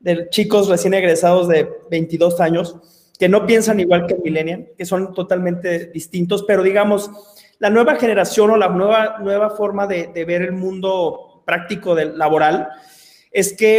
de 0.01 0.29
chicos 0.31 0.69
recién 0.69 0.95
egresados 0.95 1.47
de 1.47 1.71
22 1.93 2.41
años 2.41 2.77
que 3.21 3.29
no 3.29 3.47
piensan 3.47 3.79
igual 3.79 4.09
que 4.09 4.15
el 4.15 4.23
millennial, 4.23 4.71
que 4.77 4.85
son 4.85 5.15
totalmente 5.15 5.87
distintos, 5.95 6.43
pero 6.43 6.65
digamos, 6.65 7.09
la 7.61 7.71
nueva 7.71 7.95
generación 7.95 8.51
o 8.51 8.57
la 8.57 8.69
nueva, 8.69 9.19
nueva 9.21 9.51
forma 9.51 9.87
de, 9.87 10.09
ver 10.27 10.43
el 10.43 10.51
mundo 10.51 11.45
práctico 11.47 11.95
del 11.95 12.19
laboral 12.19 12.69
es 13.31 13.53
que 13.53 13.79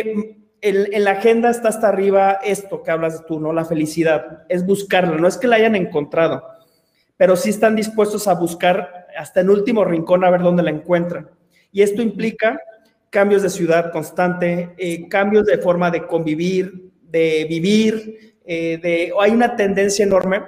en, 0.62 0.88
en, 0.94 1.04
la 1.04 1.12
agenda 1.12 1.50
está 1.50 1.68
hasta 1.68 1.90
arriba 1.90 2.40
esto 2.42 2.84
que 2.84 2.92
hablas 2.92 3.26
tú, 3.26 3.42
¿no? 3.42 3.52
La 3.52 3.66
felicidad, 3.66 4.46
es 4.48 4.66
buscarla, 4.66 5.18
no 5.18 5.28
es 5.28 5.38
que 5.38 5.48
la 5.48 5.58
hayan 5.58 5.76
encontrado, 5.76 6.54
pero 7.18 7.36
sí 7.36 7.50
están 7.50 7.76
dispuestos 7.76 8.28
a 8.28 8.34
buscar 8.34 9.08
hasta 9.18 9.42
el 9.42 9.50
último 9.50 9.86
rincón 9.86 10.24
a 10.24 10.30
ver 10.30 10.42
dónde 10.42 10.64
la 10.64 10.72
encuentran. 10.72 11.30
Y 11.72 11.82
esto 11.82 12.02
implica 12.02 12.60
cambios 13.14 13.44
de 13.44 13.50
ciudad 13.50 13.92
constante, 13.92 14.74
eh, 14.78 15.08
cambios 15.08 15.46
de 15.46 15.60
forma 15.60 15.92
de 15.92 16.08
convivir, 16.08 16.92
de 17.04 17.46
vivir, 17.48 18.40
eh, 18.44 18.80
de, 18.82 19.14
hay 19.20 19.32
una 19.32 19.56
tendencia 19.56 20.04
enorme, 20.04 20.42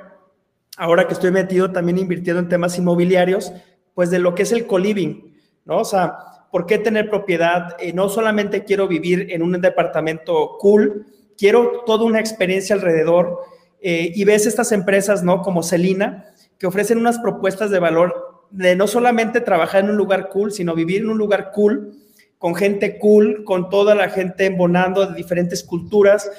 ahora 0.77 1.07
que 1.07 1.13
estoy 1.13 1.31
metido 1.31 1.71
también 1.71 1.99
invirtiendo 1.99 2.41
en 2.41 2.49
temas 2.49 2.77
inmobiliarios, 2.77 3.53
pues 3.93 4.09
de 4.09 4.19
lo 4.19 4.33
que 4.33 4.43
es 4.43 4.51
el 4.51 4.65
co-living, 4.65 5.35
¿no? 5.63 5.77
O 5.77 5.85
sea, 5.85 6.17
¿por 6.51 6.65
qué 6.65 6.79
tener 6.79 7.09
propiedad? 7.09 7.75
Eh, 7.79 7.93
no 7.93 8.09
solamente 8.09 8.63
quiero 8.63 8.87
vivir 8.87 9.27
en 9.29 9.43
un 9.43 9.61
departamento 9.61 10.57
cool, 10.59 11.05
quiero 11.37 11.83
toda 11.85 12.05
una 12.05 12.19
experiencia 12.19 12.75
alrededor. 12.75 13.39
y 13.87 14.23
ves 14.23 14.47
estas 14.47 14.71
empresas, 14.71 15.21
¿no? 15.23 15.43
Como 15.43 15.61
Celina, 15.61 16.33
que 16.57 16.67
ofrecen 16.67 16.97
unas 16.97 17.19
propuestas 17.19 17.71
de 17.71 17.79
valor 17.79 18.45
de 18.51 18.75
no 18.75 18.87
solamente 18.87 19.41
trabajar 19.41 19.83
en 19.83 19.89
un 19.91 19.97
lugar 19.97 20.29
cool, 20.29 20.51
sino 20.51 20.75
vivir 20.75 21.01
en 21.01 21.09
un 21.09 21.17
lugar 21.17 21.51
cool, 21.51 21.93
con 22.37 22.55
gente 22.55 22.97
cool, 22.99 23.43
con 23.43 23.69
toda 23.69 23.95
la 23.95 24.09
gente 24.09 24.45
embonando 24.45 25.05
de 25.05 25.15
diferentes 25.15 25.63
culturas. 25.63 26.29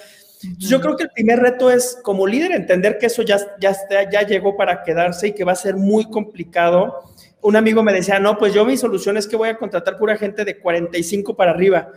yo 0.58 0.80
creo 0.80 0.96
que 0.96 1.04
el 1.04 1.10
primer 1.10 1.40
reto 1.40 1.70
es, 1.70 1.98
como 2.02 2.26
líder, 2.26 2.52
entender 2.52 2.98
que 2.98 3.06
eso 3.06 3.22
ya, 3.22 3.38
ya, 3.58 3.74
ya 4.10 4.22
llegó 4.22 4.56
para 4.56 4.82
quedarse 4.82 5.28
y 5.28 5.32
que 5.32 5.44
va 5.44 5.52
a 5.52 5.56
ser 5.56 5.76
muy 5.76 6.08
complicado. 6.08 7.10
Un 7.40 7.56
amigo 7.56 7.82
me 7.82 7.92
decía, 7.92 8.18
no, 8.20 8.38
pues 8.38 8.54
yo 8.54 8.64
mi 8.64 8.76
solución 8.76 9.16
es 9.16 9.26
que 9.26 9.36
voy 9.36 9.48
a 9.48 9.58
contratar 9.58 9.98
pura 9.98 10.16
gente 10.16 10.44
de 10.44 10.58
45 10.58 11.36
para 11.36 11.50
arriba. 11.50 11.90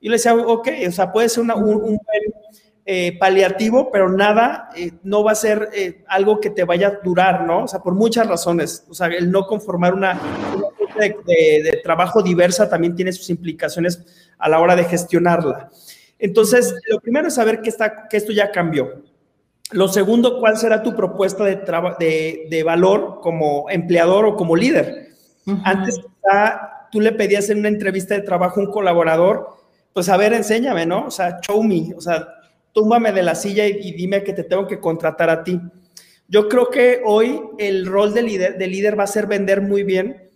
Y 0.00 0.08
le 0.08 0.16
decía, 0.16 0.34
ok, 0.34 0.68
o 0.88 0.92
sea, 0.92 1.12
puede 1.12 1.28
ser 1.28 1.44
una, 1.44 1.54
un, 1.54 1.76
un 1.76 1.98
eh, 2.84 3.16
paliativo, 3.16 3.92
pero 3.92 4.10
nada, 4.10 4.70
eh, 4.76 4.90
no 5.04 5.22
va 5.22 5.30
a 5.30 5.36
ser 5.36 5.68
eh, 5.72 6.02
algo 6.08 6.40
que 6.40 6.50
te 6.50 6.64
vaya 6.64 6.88
a 6.88 6.98
durar, 7.04 7.46
¿no? 7.46 7.62
O 7.62 7.68
sea, 7.68 7.78
por 7.78 7.94
muchas 7.94 8.26
razones. 8.26 8.84
O 8.88 8.94
sea, 8.94 9.06
el 9.06 9.30
no 9.30 9.46
conformar 9.46 9.94
una, 9.94 10.20
de, 10.98 11.80
trabajo 11.84 12.22
diversa 12.22 12.68
también 12.68 12.96
tiene 12.96 13.12
sus 13.12 13.30
implicaciones 13.30 14.32
a 14.36 14.48
la 14.48 14.58
hora 14.58 14.74
de 14.74 14.82
gestionarla. 14.82 15.70
Entonces, 16.18 16.74
lo 16.88 16.98
primero 16.98 17.28
es 17.28 17.34
saber 17.34 17.60
que, 17.60 17.68
está, 17.68 18.08
que 18.08 18.16
esto 18.16 18.32
ya 18.32 18.50
cambió. 18.50 19.02
Lo 19.70 19.86
segundo, 19.86 20.40
¿cuál 20.40 20.56
será 20.56 20.82
tu 20.82 20.96
propuesta 20.96 21.44
de, 21.44 21.56
de, 22.00 22.46
de 22.50 22.62
valor 22.64 23.20
como 23.22 23.70
empleador 23.70 24.26
o 24.26 24.34
como 24.34 24.56
líder? 24.56 25.12
Antes 25.62 26.00
tú 26.90 27.00
le 27.00 27.12
pedías 27.12 27.48
en 27.48 27.60
una 27.60 27.68
entrevista 27.68 28.14
de 28.14 28.22
trabajo 28.22 28.58
a 28.58 28.64
un 28.64 28.72
colaborador, 28.72 29.56
pues 29.92 30.08
a 30.08 30.16
ver, 30.16 30.32
enséñame, 30.32 30.84
¿no? 30.84 31.06
O 31.06 31.10
sea, 31.12 31.40
show 31.40 31.62
me, 31.62 31.94
o 31.96 32.00
sea, 32.00 32.26
túmbame 32.72 33.12
de 33.12 33.22
la 33.22 33.34
silla 33.34 33.66
y, 33.66 33.92
dime 33.92 34.22
que 34.22 34.32
te 34.32 34.44
tengo 34.44 34.66
que 34.66 34.80
contratar 34.80 35.30
a 35.30 35.44
ti. 35.44 35.60
Yo 36.28 36.48
creo 36.48 36.70
que 36.70 37.02
hoy 37.04 37.42
el 37.58 37.86
rol 37.86 38.14
de 38.14 38.22
líder, 38.22 38.58
de 38.58 38.66
líder 38.66 38.98
va 38.98 39.04
a 39.04 39.08
ser 39.08 39.26
vender 39.26 39.60
muy 39.60 39.82
bien 39.82 40.30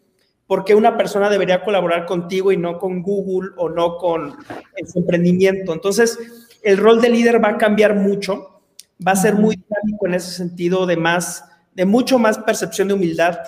porque 0.47 0.75
una 0.75 0.97
persona 0.97 1.29
debería 1.29 1.63
colaborar 1.63 2.07
contigo 2.07 2.53
y 2.53 2.57
no 2.57 2.79
con 2.79 3.03
Google 3.03 3.51
o 3.57 3.69
no 3.69 3.97
con 3.97 4.37
el 4.77 4.87
emprendimiento. 4.95 5.73
Entonces, 5.73 6.19
el 6.63 6.77
rol 6.77 7.01
de 7.01 7.09
líder 7.09 7.43
va 7.43 7.51
a 7.51 7.59
cambiar 7.59 7.95
mucho, 7.95 8.61
va 9.05 9.13
a 9.13 9.17
ser 9.17 9.35
muy 9.35 9.57
dinámico 9.57 10.07
en 10.07 10.15
ese 10.15 10.31
sentido 10.33 10.87
de 10.87 10.97
más, 10.97 11.45
de 11.75 11.85
mucho 11.85 12.19
más 12.19 12.39
percepción 12.39 12.89
de 12.89 12.95
humildad, 12.95 13.39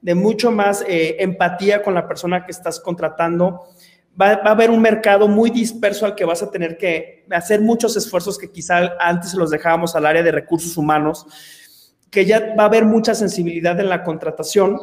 de 0.00 0.14
mucho 0.14 0.50
más 0.50 0.84
eh, 0.88 1.16
empatía 1.20 1.82
con 1.82 1.94
la 1.94 2.08
persona 2.08 2.44
que 2.44 2.52
estás 2.52 2.80
contratando, 2.80 3.66
va, 4.18 4.32
a 4.32 4.50
haber 4.50 4.70
un 4.70 4.80
mercado 4.80 5.28
muy 5.28 5.50
disperso 5.50 6.06
al 6.06 6.14
que 6.14 6.24
vas 6.24 6.42
a 6.42 6.50
tener 6.50 6.76
que 6.76 7.24
hacer 7.30 7.60
muchos 7.60 7.96
esfuerzos 7.96 8.38
que 8.38 8.50
quizá 8.50 8.96
antes 8.98 9.34
los 9.34 9.50
dejábamos 9.50 9.94
al 9.94 10.06
área 10.06 10.22
de 10.22 10.32
recursos 10.32 10.76
humanos, 10.76 11.26
que 12.10 12.24
ya 12.24 12.54
va 12.54 12.64
a 12.64 12.66
haber 12.66 12.84
mucha 12.84 13.14
sensibilidad 13.14 13.78
en 13.78 13.88
la 13.88 14.02
contratación. 14.02 14.78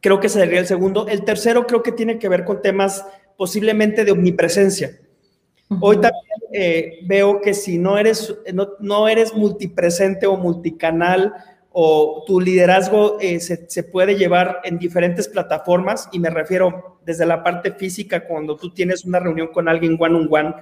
Creo 0.00 0.20
que 0.20 0.28
sería 0.28 0.60
el 0.60 0.66
segundo. 0.66 1.08
El 1.08 1.24
tercero 1.24 1.66
creo 1.66 1.82
que 1.82 1.92
tiene 1.92 2.18
que 2.18 2.28
ver 2.28 2.44
con 2.44 2.62
temas 2.62 3.04
posiblemente 3.36 4.04
de 4.04 4.12
omnipresencia. 4.12 4.98
Hoy 5.80 5.96
también 5.96 6.22
eh, 6.52 6.98
veo 7.06 7.40
que 7.40 7.52
si 7.52 7.78
no 7.78 7.98
eres, 7.98 8.34
no, 8.52 8.68
no 8.78 9.08
eres 9.08 9.34
multipresente 9.34 10.26
o 10.26 10.36
multicanal, 10.36 11.34
o 11.78 12.24
tu 12.26 12.40
liderazgo 12.40 13.18
eh, 13.20 13.38
se, 13.38 13.82
puede 13.82 14.16
llevar 14.16 14.60
en 14.64 14.78
diferentes 14.78 15.28
plataformas 15.28 16.08
y 16.10 16.18
me 16.18 16.30
refiero 16.30 17.00
desde 17.04 17.26
la 17.26 17.42
parte 17.42 17.70
física, 17.72 18.26
cuando 18.26 18.56
tú 18.56 18.72
tienes 18.72 19.04
una 19.04 19.20
reunión 19.20 19.48
con 19.48 19.68
alguien 19.68 19.98
one 20.00 20.14
on 20.14 20.28
one 20.30 20.54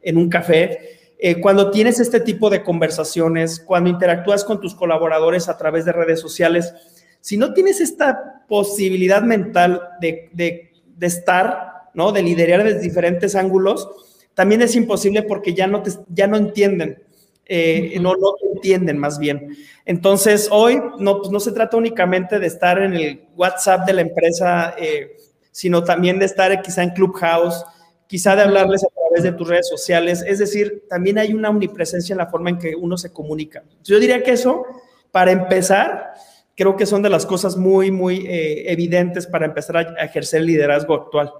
en 0.00 0.16
un 0.16 0.30
café, 0.30 0.78
eh, 1.18 1.42
cuando 1.42 1.70
tienes 1.70 2.00
este 2.00 2.20
tipo 2.20 2.48
de 2.48 2.62
conversaciones, 2.62 3.60
cuando 3.60 3.90
interactúas 3.90 4.44
con 4.44 4.62
tus 4.62 4.74
colaboradores 4.74 5.50
a 5.50 5.58
través 5.58 5.84
de 5.84 5.92
redes 5.92 6.20
sociales, 6.20 6.72
si 7.20 7.36
no 7.36 7.52
tienes 7.52 7.82
esta 7.82 8.42
posibilidad 8.48 9.20
mental 9.20 9.90
de, 10.00 10.30
de, 10.32 10.72
de 10.96 11.06
estar, 11.06 11.90
¿no? 11.92 12.12
de 12.12 12.22
liderar 12.22 12.64
desde 12.64 12.80
diferentes 12.80 13.36
ángulos, 13.36 13.90
también 14.32 14.62
es 14.62 14.74
imposible 14.74 15.22
porque 15.22 15.52
ya 15.52 15.66
no, 15.66 15.82
te, 15.82 15.90
ya 16.08 16.28
no 16.28 16.38
entienden. 16.38 17.02
Eh, 17.46 17.98
no, 18.00 18.14
te 18.14 18.46
entienden 18.54 18.98
más 18.98 19.18
bien. 19.18 19.56
Entonces, 19.84 20.48
hoy 20.50 20.80
no, 20.98 21.18
pues 21.18 21.30
no 21.30 21.40
se 21.40 21.52
trata 21.52 21.76
únicamente 21.76 22.38
de 22.38 22.46
estar 22.46 22.80
en 22.80 22.94
el 22.94 23.24
WhatsApp 23.36 23.86
de 23.86 23.92
la 23.92 24.00
empresa, 24.02 24.74
eh, 24.78 25.16
sino 25.50 25.82
también 25.82 26.18
de 26.18 26.26
estar 26.26 26.62
quizá 26.62 26.82
en 26.82 26.90
Clubhouse, 26.90 27.64
quizá 28.06 28.36
de 28.36 28.42
hablarles 28.42 28.84
a 28.84 28.88
través 28.88 29.24
de 29.24 29.32
tus 29.32 29.48
redes 29.48 29.68
sociales. 29.68 30.24
Es 30.26 30.38
decir, 30.38 30.84
también 30.88 31.18
hay 31.18 31.34
una 31.34 31.50
omnipresencia 31.50 32.12
en 32.14 32.18
la 32.18 32.28
forma 32.28 32.50
en 32.50 32.58
que 32.58 32.74
uno 32.76 32.96
se 32.96 33.12
comunica. 33.12 33.64
Yo 33.82 33.98
diría 33.98 34.22
que 34.22 34.32
eso, 34.32 34.64
para 35.10 35.32
empezar, 35.32 36.12
creo 36.56 36.76
que 36.76 36.86
son 36.86 37.02
de 37.02 37.10
las 37.10 37.26
cosas 37.26 37.56
muy, 37.56 37.90
muy 37.90 38.26
eh, 38.26 38.70
evidentes 38.70 39.26
para 39.26 39.46
empezar 39.46 39.76
a 39.76 40.04
ejercer 40.04 40.40
el 40.40 40.46
liderazgo 40.46 40.94
actual. 40.94 41.32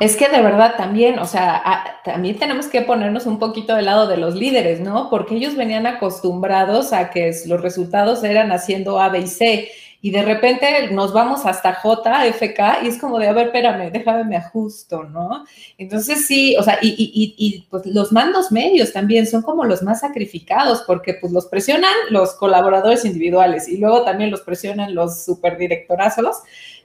Es 0.00 0.16
que 0.16 0.28
de 0.28 0.40
verdad 0.40 0.76
también, 0.76 1.18
o 1.18 1.26
sea, 1.26 2.00
también 2.04 2.38
tenemos 2.38 2.66
que 2.66 2.82
ponernos 2.82 3.26
un 3.26 3.40
poquito 3.40 3.74
del 3.74 3.86
lado 3.86 4.06
de 4.06 4.16
los 4.16 4.36
líderes, 4.36 4.78
¿no? 4.80 5.10
Porque 5.10 5.34
ellos 5.34 5.56
venían 5.56 5.88
acostumbrados 5.88 6.92
a 6.92 7.10
que 7.10 7.34
los 7.46 7.60
resultados 7.60 8.22
eran 8.22 8.52
haciendo 8.52 9.00
A, 9.00 9.08
B 9.08 9.20
y 9.20 9.26
C. 9.26 9.68
Y 10.00 10.12
de 10.12 10.22
repente 10.22 10.92
nos 10.92 11.12
vamos 11.12 11.44
hasta 11.44 11.74
J, 11.74 12.26
F, 12.28 12.54
K, 12.54 12.78
y 12.84 12.86
es 12.86 12.98
como 12.98 13.18
de, 13.18 13.26
a 13.26 13.32
ver, 13.32 13.46
espérame, 13.46 13.90
déjame 13.90 14.22
me 14.22 14.36
ajusto, 14.36 15.02
¿no? 15.02 15.44
Entonces 15.76 16.24
sí, 16.24 16.54
o 16.56 16.62
sea, 16.62 16.78
y, 16.80 16.94
y, 17.36 17.66
pues 17.68 17.84
los 17.86 18.12
mandos 18.12 18.52
medios 18.52 18.92
también 18.92 19.26
son 19.26 19.42
como 19.42 19.64
los 19.64 19.82
más 19.82 19.98
sacrificados, 19.98 20.84
porque 20.86 21.14
pues 21.14 21.32
los 21.32 21.46
presionan 21.46 21.92
los 22.10 22.34
colaboradores 22.34 23.04
individuales 23.04 23.66
y 23.66 23.78
luego 23.78 24.04
también 24.04 24.30
los 24.30 24.42
presionan 24.42 24.94
los 24.94 25.24
superdirectorazos 25.24 26.36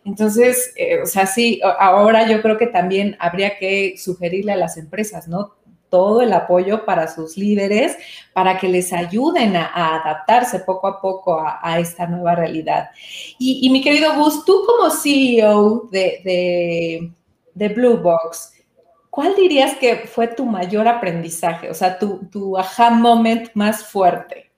entonces, 0.05 0.73
eh, 0.75 1.01
o 1.01 1.05
sea, 1.05 1.25
sí, 1.25 1.61
ahora 1.79 2.27
yo 2.29 2.41
creo 2.41 2.57
que 2.57 2.67
también 2.67 3.15
habría 3.19 3.57
que 3.57 3.95
sugerirle 3.97 4.51
a 4.51 4.57
las 4.57 4.77
empresas, 4.77 5.27
¿no? 5.27 5.55
Todo 5.89 6.21
el 6.21 6.33
apoyo 6.33 6.85
para 6.85 7.07
sus 7.07 7.37
líderes, 7.37 7.95
para 8.33 8.57
que 8.57 8.67
les 8.67 8.91
ayuden 8.91 9.55
a, 9.55 10.01
adaptarse 10.01 10.59
poco 10.59 10.87
a 10.87 10.99
poco 10.99 11.39
a, 11.39 11.79
esta 11.79 12.07
nueva 12.07 12.35
realidad. 12.35 12.89
Y, 13.39 13.69
mi 13.69 13.81
querido 13.81 14.13
Gus, 14.15 14.43
tú 14.43 14.63
como 14.65 14.89
CEO 14.89 15.87
de, 15.91 17.11
de, 17.53 17.69
Blue 17.69 17.97
Box, 17.97 18.53
¿cuál 19.09 19.35
dirías 19.35 19.75
que 19.77 20.07
fue 20.07 20.27
tu 20.27 20.45
mayor 20.45 20.87
aprendizaje? 20.87 21.69
O 21.69 21.73
sea, 21.73 21.97
tu, 21.97 22.27
tu 22.29 22.57
aha 22.57 22.89
moment 22.89 23.51
más 23.53 23.85
fuerte. 23.85 24.51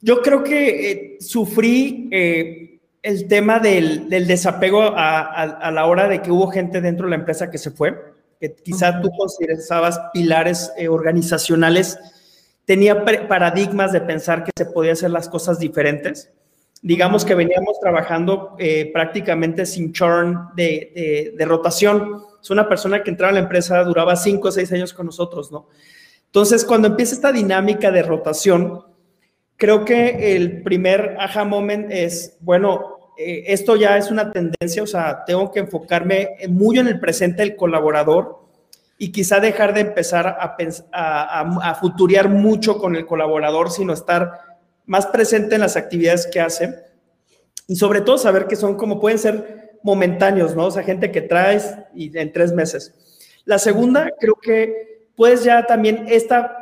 Yo 0.00 0.22
creo 0.22 0.42
que 0.42 0.90
eh, 0.90 1.16
sufrí 1.20 2.08
eh, 2.10 2.79
el 3.02 3.28
tema 3.28 3.58
del, 3.58 4.08
desapego 4.08 4.92
a, 4.94 5.70
la 5.72 5.86
hora 5.86 6.08
de 6.08 6.20
que 6.20 6.30
hubo 6.30 6.48
gente 6.48 6.80
dentro 6.80 7.06
de 7.06 7.10
la 7.10 7.16
empresa 7.16 7.50
que 7.50 7.58
se 7.58 7.70
fue. 7.70 7.96
que 8.40 8.54
quizá 8.54 9.00
tú 9.00 9.10
considerabas 9.16 10.00
pilares 10.12 10.72
eh, 10.76 10.88
organizacionales, 10.88 11.98
tenía 12.64 13.04
paradigmas 13.04 13.92
de 13.92 14.00
pensar 14.00 14.44
que 14.44 14.52
se 14.56 14.66
podía 14.66 14.92
hacer 14.92 15.10
las 15.10 15.28
cosas 15.28 15.58
diferentes. 15.58 16.30
Digamos 16.82 17.24
que 17.24 17.34
veníamos 17.34 17.78
trabajando 17.80 18.56
eh, 18.58 18.90
prácticamente 18.92 19.66
sin 19.66 19.92
churn 19.92 20.48
de, 20.54 21.34
de, 21.36 21.44
rotación. 21.44 22.22
Es 22.40 22.48
una 22.48 22.68
persona 22.68 23.02
que 23.02 23.10
entraba 23.10 23.30
a 23.30 23.34
la 23.34 23.40
empresa, 23.40 23.82
duraba 23.84 24.16
cinco 24.16 24.48
o 24.48 24.52
seis 24.52 24.72
años 24.72 24.94
con 24.94 25.06
nosotros, 25.06 25.52
¿no? 25.52 25.68
Entonces, 26.26 26.64
cuando 26.64 26.88
empieza 26.88 27.14
esta 27.14 27.32
dinámica 27.32 27.90
de 27.90 28.02
rotación, 28.02 28.84
creo 29.60 29.84
que 29.84 30.34
el 30.34 30.62
primer 30.62 31.16
aha 31.20 31.44
moment 31.44 31.92
es, 31.92 32.38
bueno, 32.40 33.12
eh, 33.18 33.44
esto 33.48 33.76
ya 33.76 33.98
es 33.98 34.10
una 34.10 34.32
tendencia, 34.32 34.82
o 34.82 34.86
sea, 34.86 35.22
tengo 35.26 35.52
que 35.52 35.60
enfocarme 35.60 36.30
muy 36.48 36.78
en 36.78 36.88
el 36.88 36.98
presente 36.98 37.42
del 37.42 37.56
colaborador 37.56 38.40
y 38.96 39.12
quizá 39.12 39.38
dejar 39.38 39.74
de 39.74 39.82
empezar 39.82 40.26
a, 40.26 40.56
a, 40.92 41.40
a, 41.40 41.74
futuriar 41.74 42.30
mucho 42.30 42.78
con 42.78 42.96
el 42.96 43.04
colaborador, 43.04 43.70
sino 43.70 43.92
estar 43.92 44.32
más 44.86 45.06
presente 45.06 45.56
en 45.56 45.60
las 45.60 45.76
actividades 45.76 46.26
que 46.26 46.40
hace 46.40 46.74
y 47.68 47.76
sobre 47.76 48.00
todo 48.00 48.16
saber 48.16 48.46
que 48.46 48.56
son 48.56 48.76
como 48.76 48.98
pueden 48.98 49.18
ser 49.18 49.78
momentáneos, 49.82 50.56
¿no? 50.56 50.66
O 50.66 50.70
sea, 50.70 50.82
gente 50.82 51.10
que 51.12 51.20
traes 51.20 51.76
y 51.94 52.16
en 52.18 52.32
tres 52.32 52.52
meses. 52.52 52.94
La 53.44 53.58
segunda, 53.58 54.10
creo 54.18 54.36
que 54.40 55.08
puedes 55.16 55.44
ya 55.44 55.66
también 55.66 56.06
esta 56.08 56.59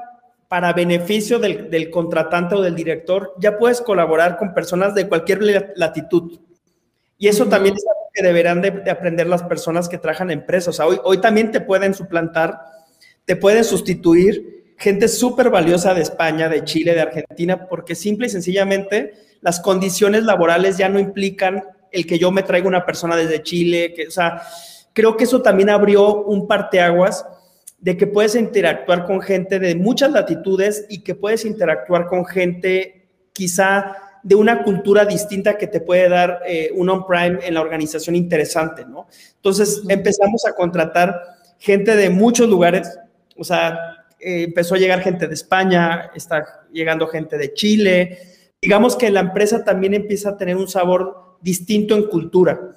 para 0.48 0.72
beneficio 0.72 1.38
del, 1.38 1.70
del, 1.70 1.90
contratante 1.90 2.54
o 2.54 2.62
del 2.62 2.74
director, 2.74 3.34
ya 3.38 3.58
puedes 3.58 3.80
colaborar 3.82 4.38
con 4.38 4.54
personas 4.54 4.94
de 4.94 5.06
cualquier 5.06 5.74
latitud. 5.76 6.40
Y 7.18 7.28
eso 7.28 7.46
también 7.46 7.76
es 7.76 7.84
algo 7.86 8.08
que 8.14 8.22
deberán 8.22 8.62
de, 8.62 8.90
aprender 8.90 9.26
las 9.26 9.42
personas 9.42 9.88
que 9.88 9.98
trabajan 9.98 10.30
en 10.30 10.40
empresas. 10.40 10.68
O 10.68 10.72
sea, 10.72 10.86
hoy, 10.86 10.98
hoy 11.04 11.20
también 11.20 11.50
te 11.50 11.60
pueden 11.60 11.92
suplantar, 11.92 12.60
te 13.24 13.36
pueden 13.36 13.64
sustituir 13.64 14.74
gente 14.78 15.08
súper 15.08 15.50
valiosa 15.50 15.92
de 15.92 16.02
España, 16.02 16.48
de 16.48 16.64
Chile, 16.64 16.94
de 16.94 17.00
Argentina, 17.00 17.68
porque 17.68 17.94
simple 17.94 18.28
y 18.28 18.30
sencillamente 18.30 19.12
las 19.40 19.60
condiciones 19.60 20.24
laborales 20.24 20.78
ya 20.78 20.88
no 20.88 20.98
implican 20.98 21.64
el 21.90 22.06
que 22.06 22.18
yo 22.18 22.30
me 22.30 22.42
traiga 22.42 22.68
una 22.68 22.86
persona 22.86 23.16
desde 23.16 23.42
Chile, 23.42 23.92
que, 23.94 24.06
o 24.06 24.10
sea, 24.10 24.42
creo 24.92 25.16
que 25.16 25.24
eso 25.24 25.42
también 25.42 25.70
abrió 25.70 26.22
un 26.22 26.46
parteaguas 26.46 27.26
de 27.78 27.96
que 27.96 28.06
puedes 28.06 28.34
interactuar 28.34 29.04
con 29.04 29.20
gente 29.20 29.58
de 29.58 29.74
muchas 29.74 30.10
latitudes 30.10 30.86
y 30.88 31.02
que 31.02 31.14
puedes 31.14 31.44
interactuar 31.44 32.06
con 32.06 32.26
gente 32.26 33.08
quizá 33.32 33.96
de 34.22 34.34
una 34.34 34.64
cultura 34.64 35.04
distinta 35.04 35.56
que 35.56 35.68
te 35.68 35.80
puede 35.80 36.08
dar 36.08 36.40
eh, 36.46 36.70
un 36.74 36.88
on-prime 36.88 37.38
en 37.42 37.54
la 37.54 37.60
organización 37.60 38.16
interesante, 38.16 38.84
¿no? 38.84 39.06
Entonces 39.36 39.82
empezamos 39.88 40.44
a 40.44 40.52
contratar 40.52 41.14
gente 41.58 41.94
de 41.94 42.10
muchos 42.10 42.48
lugares, 42.48 42.98
o 43.36 43.44
sea, 43.44 43.78
eh, 44.18 44.44
empezó 44.44 44.74
a 44.74 44.78
llegar 44.78 45.00
gente 45.00 45.28
de 45.28 45.34
España, 45.34 46.10
está 46.14 46.66
llegando 46.72 47.06
gente 47.06 47.38
de 47.38 47.54
Chile, 47.54 48.18
digamos 48.60 48.96
que 48.96 49.10
la 49.10 49.20
empresa 49.20 49.64
también 49.64 49.94
empieza 49.94 50.30
a 50.30 50.36
tener 50.36 50.56
un 50.56 50.68
sabor 50.68 51.36
distinto 51.40 51.94
en 51.94 52.04
cultura. 52.08 52.74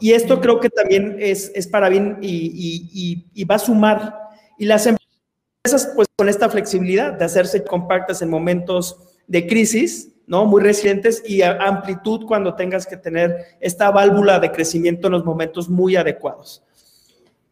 Y 0.00 0.12
esto 0.12 0.40
creo 0.40 0.60
que 0.60 0.68
también 0.68 1.16
es, 1.18 1.50
es 1.54 1.66
para 1.66 1.88
bien 1.88 2.18
y, 2.20 3.24
y, 3.34 3.44
va 3.44 3.54
a 3.54 3.58
sumar. 3.58 4.25
Y 4.58 4.66
las 4.66 4.86
empresas, 4.86 5.92
pues 5.94 6.08
con 6.16 6.28
esta 6.28 6.48
flexibilidad 6.48 7.12
de 7.12 7.24
hacerse 7.24 7.64
compactas 7.64 8.22
en 8.22 8.30
momentos 8.30 8.98
de 9.26 9.46
crisis, 9.46 10.12
¿no? 10.26 10.44
Muy 10.44 10.62
recientes 10.62 11.22
y 11.26 11.42
amplitud 11.42 12.26
cuando 12.26 12.54
tengas 12.54 12.86
que 12.86 12.96
tener 12.96 13.58
esta 13.60 13.90
válvula 13.90 14.40
de 14.40 14.50
crecimiento 14.50 15.08
en 15.08 15.12
los 15.12 15.24
momentos 15.24 15.68
muy 15.68 15.96
adecuados. 15.96 16.62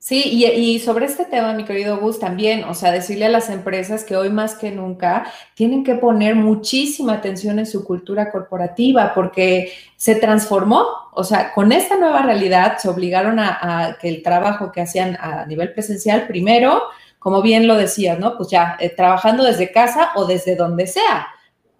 Sí, 0.05 0.45
y, 0.45 0.79
sobre 0.81 1.07
este 1.07 1.25
tema, 1.25 1.55
mi 1.55 1.64
querido 1.64 1.97
Gus, 1.97 2.19
también, 2.19 2.64
o 2.64 2.75
sea, 2.75 2.93
decirle 2.93 3.25
a 3.25 3.31
las 3.31 3.49
empresas 3.49 4.05
que 4.05 4.17
hoy 4.17 4.29
más 4.29 4.55
que 4.55 4.71
nunca 4.71 5.33
tienen 5.55 5.83
que 5.83 5.95
poner 5.95 6.35
muchísima 6.35 7.14
atención 7.14 7.59
en 7.59 7.64
su 7.64 7.87
cultura 7.87 8.31
corporativa 8.31 9.14
porque 9.14 9.73
se 9.97 10.14
transformó, 10.17 10.85
o 11.14 11.25
sea, 11.25 11.55
con 11.55 11.73
esta 11.73 11.97
nueva 11.97 12.21
realidad 12.21 12.77
se 12.77 12.90
obligaron 12.90 13.38
a, 13.38 13.97
que 13.99 14.11
el 14.11 14.23
trabajo 14.23 14.71
que 14.73 14.83
hacían 14.83 15.17
a 15.19 15.47
nivel 15.47 15.73
presencial, 15.73 16.27
primero, 16.27 16.83
como 17.19 17.40
bien 17.40 17.67
lo 17.67 17.75
decías, 17.75 18.19
¿no? 18.19 18.37
Pues 18.37 18.51
ya, 18.51 18.77
eh, 18.81 18.90
trabajando 18.90 19.43
desde 19.43 19.73
casa 19.73 20.11
o 20.17 20.27
desde 20.27 20.55
donde 20.55 20.87
sea, 20.87 21.29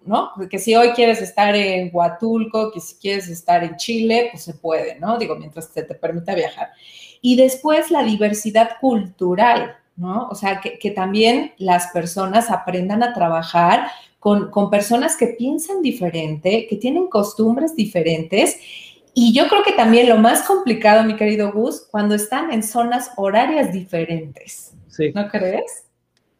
¿no? 0.03 0.31
Porque 0.35 0.57
si 0.57 0.75
hoy 0.75 0.93
quieres 0.93 1.21
estar 1.21 1.55
en 1.55 1.91
Huatulco, 1.93 2.71
que 2.71 2.79
si 2.79 2.95
quieres 2.95 3.27
estar 3.27 3.63
en 3.63 3.75
Chile, 3.75 4.29
pues 4.31 4.43
se 4.43 4.55
puede, 4.55 4.99
¿no? 4.99 5.19
Digo, 5.19 5.35
mientras 5.35 5.65
se 5.67 5.83
te 5.83 5.93
permita 5.93 6.33
viajar. 6.33 6.71
Y 7.25 7.37
después 7.37 7.89
la 7.89 8.03
diversidad 8.03 8.77
cultural, 8.79 9.77
¿no? 9.95 10.27
O 10.29 10.35
sea, 10.35 10.61
que, 10.61 10.91
también 10.91 11.53
las 11.57 11.87
personas 11.87 12.51
aprendan 12.51 13.01
a 13.01 13.15
trabajar 13.15 13.87
con, 14.19 14.51
con, 14.51 14.69
personas 14.69 15.17
que 15.17 15.29
piensan 15.29 15.81
diferente, 15.81 16.67
que 16.69 16.75
tienen 16.75 17.07
costumbres 17.07 17.75
diferentes. 17.75 18.59
Y 19.15 19.33
yo 19.33 19.47
creo 19.47 19.63
que 19.63 19.71
también 19.71 20.07
lo 20.07 20.17
más 20.17 20.43
complicado, 20.43 21.03
mi 21.03 21.15
querido 21.15 21.51
Gus, 21.51 21.87
cuando 21.89 22.13
están 22.13 22.51
en 22.51 22.61
zonas 22.61 23.09
horarias 23.15 23.73
diferentes. 23.73 24.75
Sí. 24.87 25.11
¿No 25.15 25.27
crees? 25.27 25.85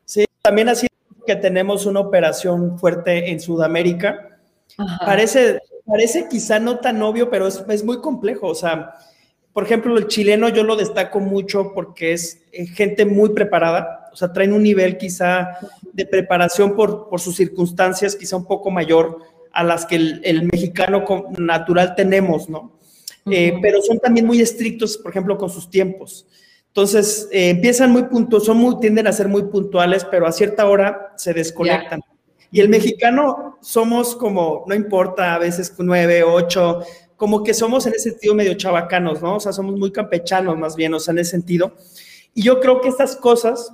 Sí, 0.05 0.23
también 0.43 0.69
así 0.69 0.85
que 1.25 1.35
tenemos 1.35 1.87
una 1.87 2.01
operación 2.01 2.77
fuerte 2.77 3.31
en 3.31 3.39
Sudamérica. 3.39 4.37
Parece, 5.03 5.61
parece 5.83 6.27
quizá 6.29 6.59
no 6.59 6.77
tan 6.77 7.01
obvio, 7.01 7.31
pero 7.31 7.47
es, 7.47 7.65
es 7.69 7.83
muy 7.83 8.01
complejo. 8.01 8.49
O 8.49 8.55
sea, 8.55 8.93
por 9.55 9.63
ejemplo, 9.63 9.97
el 9.97 10.07
chileno 10.07 10.49
yo 10.49 10.65
lo 10.65 10.75
destaco 10.75 11.21
mucho 11.21 11.71
porque 11.73 12.11
es 12.11 12.41
eh, 12.51 12.67
gente 12.67 13.05
muy 13.05 13.29
preparada, 13.29 14.09
o 14.11 14.15
sea, 14.17 14.33
traen 14.33 14.51
un 14.51 14.61
nivel 14.61 14.97
quizá 14.97 15.59
de 15.93 16.05
preparación 16.05 16.75
por, 16.75 17.07
por 17.07 17.21
sus 17.21 17.37
circunstancias 17.37 18.17
quizá 18.17 18.35
un 18.35 18.47
poco 18.47 18.69
mayor 18.69 19.17
a 19.53 19.63
las 19.63 19.85
que 19.85 19.95
el, 19.95 20.43
mexicano 20.51 21.05
natural 21.37 21.95
tenemos, 21.95 22.49
¿no? 22.49 22.73
Eh, 23.31 23.53
pero 23.61 23.81
son 23.81 23.97
también 23.99 24.25
muy 24.25 24.41
estrictos, 24.41 24.97
por 24.97 25.11
ejemplo, 25.11 25.37
con 25.37 25.49
sus 25.49 25.69
tiempos. 25.69 26.27
Entonces, 26.67 27.29
eh, 27.31 27.51
empiezan 27.51 27.91
muy 27.91 28.03
puntuales, 28.03 28.45
son 28.45 28.57
muy, 28.57 28.77
tienden 28.81 29.07
a 29.07 29.13
ser 29.13 29.29
muy 29.29 29.43
puntuales, 29.43 30.03
pero 30.03 30.27
a 30.27 30.33
cierta 30.33 30.67
hora 30.67 31.13
se 31.15 31.33
desconectan. 31.33 32.01
Y 32.51 32.59
el 32.59 32.67
mexicano 32.67 33.57
somos 33.61 34.17
como, 34.17 34.65
no 34.67 34.75
importa, 34.75 35.33
a 35.33 35.39
veces 35.39 35.73
nueve, 35.77 36.23
ocho, 36.23 36.81
como 37.17 37.43
que 37.43 37.53
somos 37.53 37.85
en 37.87 37.93
ese 37.93 38.11
sentido 38.11 38.35
medio 38.35 38.53
chabacanos, 38.55 39.21
¿no? 39.21 39.35
O 39.35 39.39
sea, 39.39 39.53
somos 39.53 39.75
muy 39.75 39.91
campechanos 39.91 40.57
más 40.57 40.75
bien, 40.75 40.93
o 40.93 40.99
sea, 40.99 41.13
en 41.13 41.19
ese 41.19 41.31
sentido. 41.31 41.73
Y 42.33 42.43
yo 42.43 42.59
creo 42.59 42.81
que 42.81 42.89
estas 42.89 43.15
cosas 43.15 43.73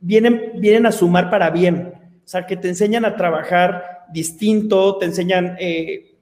vienen, 0.00 0.52
vienen 0.56 0.86
a 0.86 0.92
sumar 0.92 1.30
para 1.30 1.50
bien, 1.50 1.94
o 2.24 2.28
sea, 2.28 2.46
que 2.46 2.56
te 2.56 2.68
enseñan 2.68 3.04
a 3.04 3.16
trabajar 3.16 4.04
distinto, 4.12 4.98
te 4.98 5.06
enseñan 5.06 5.56
eh, 5.58 6.14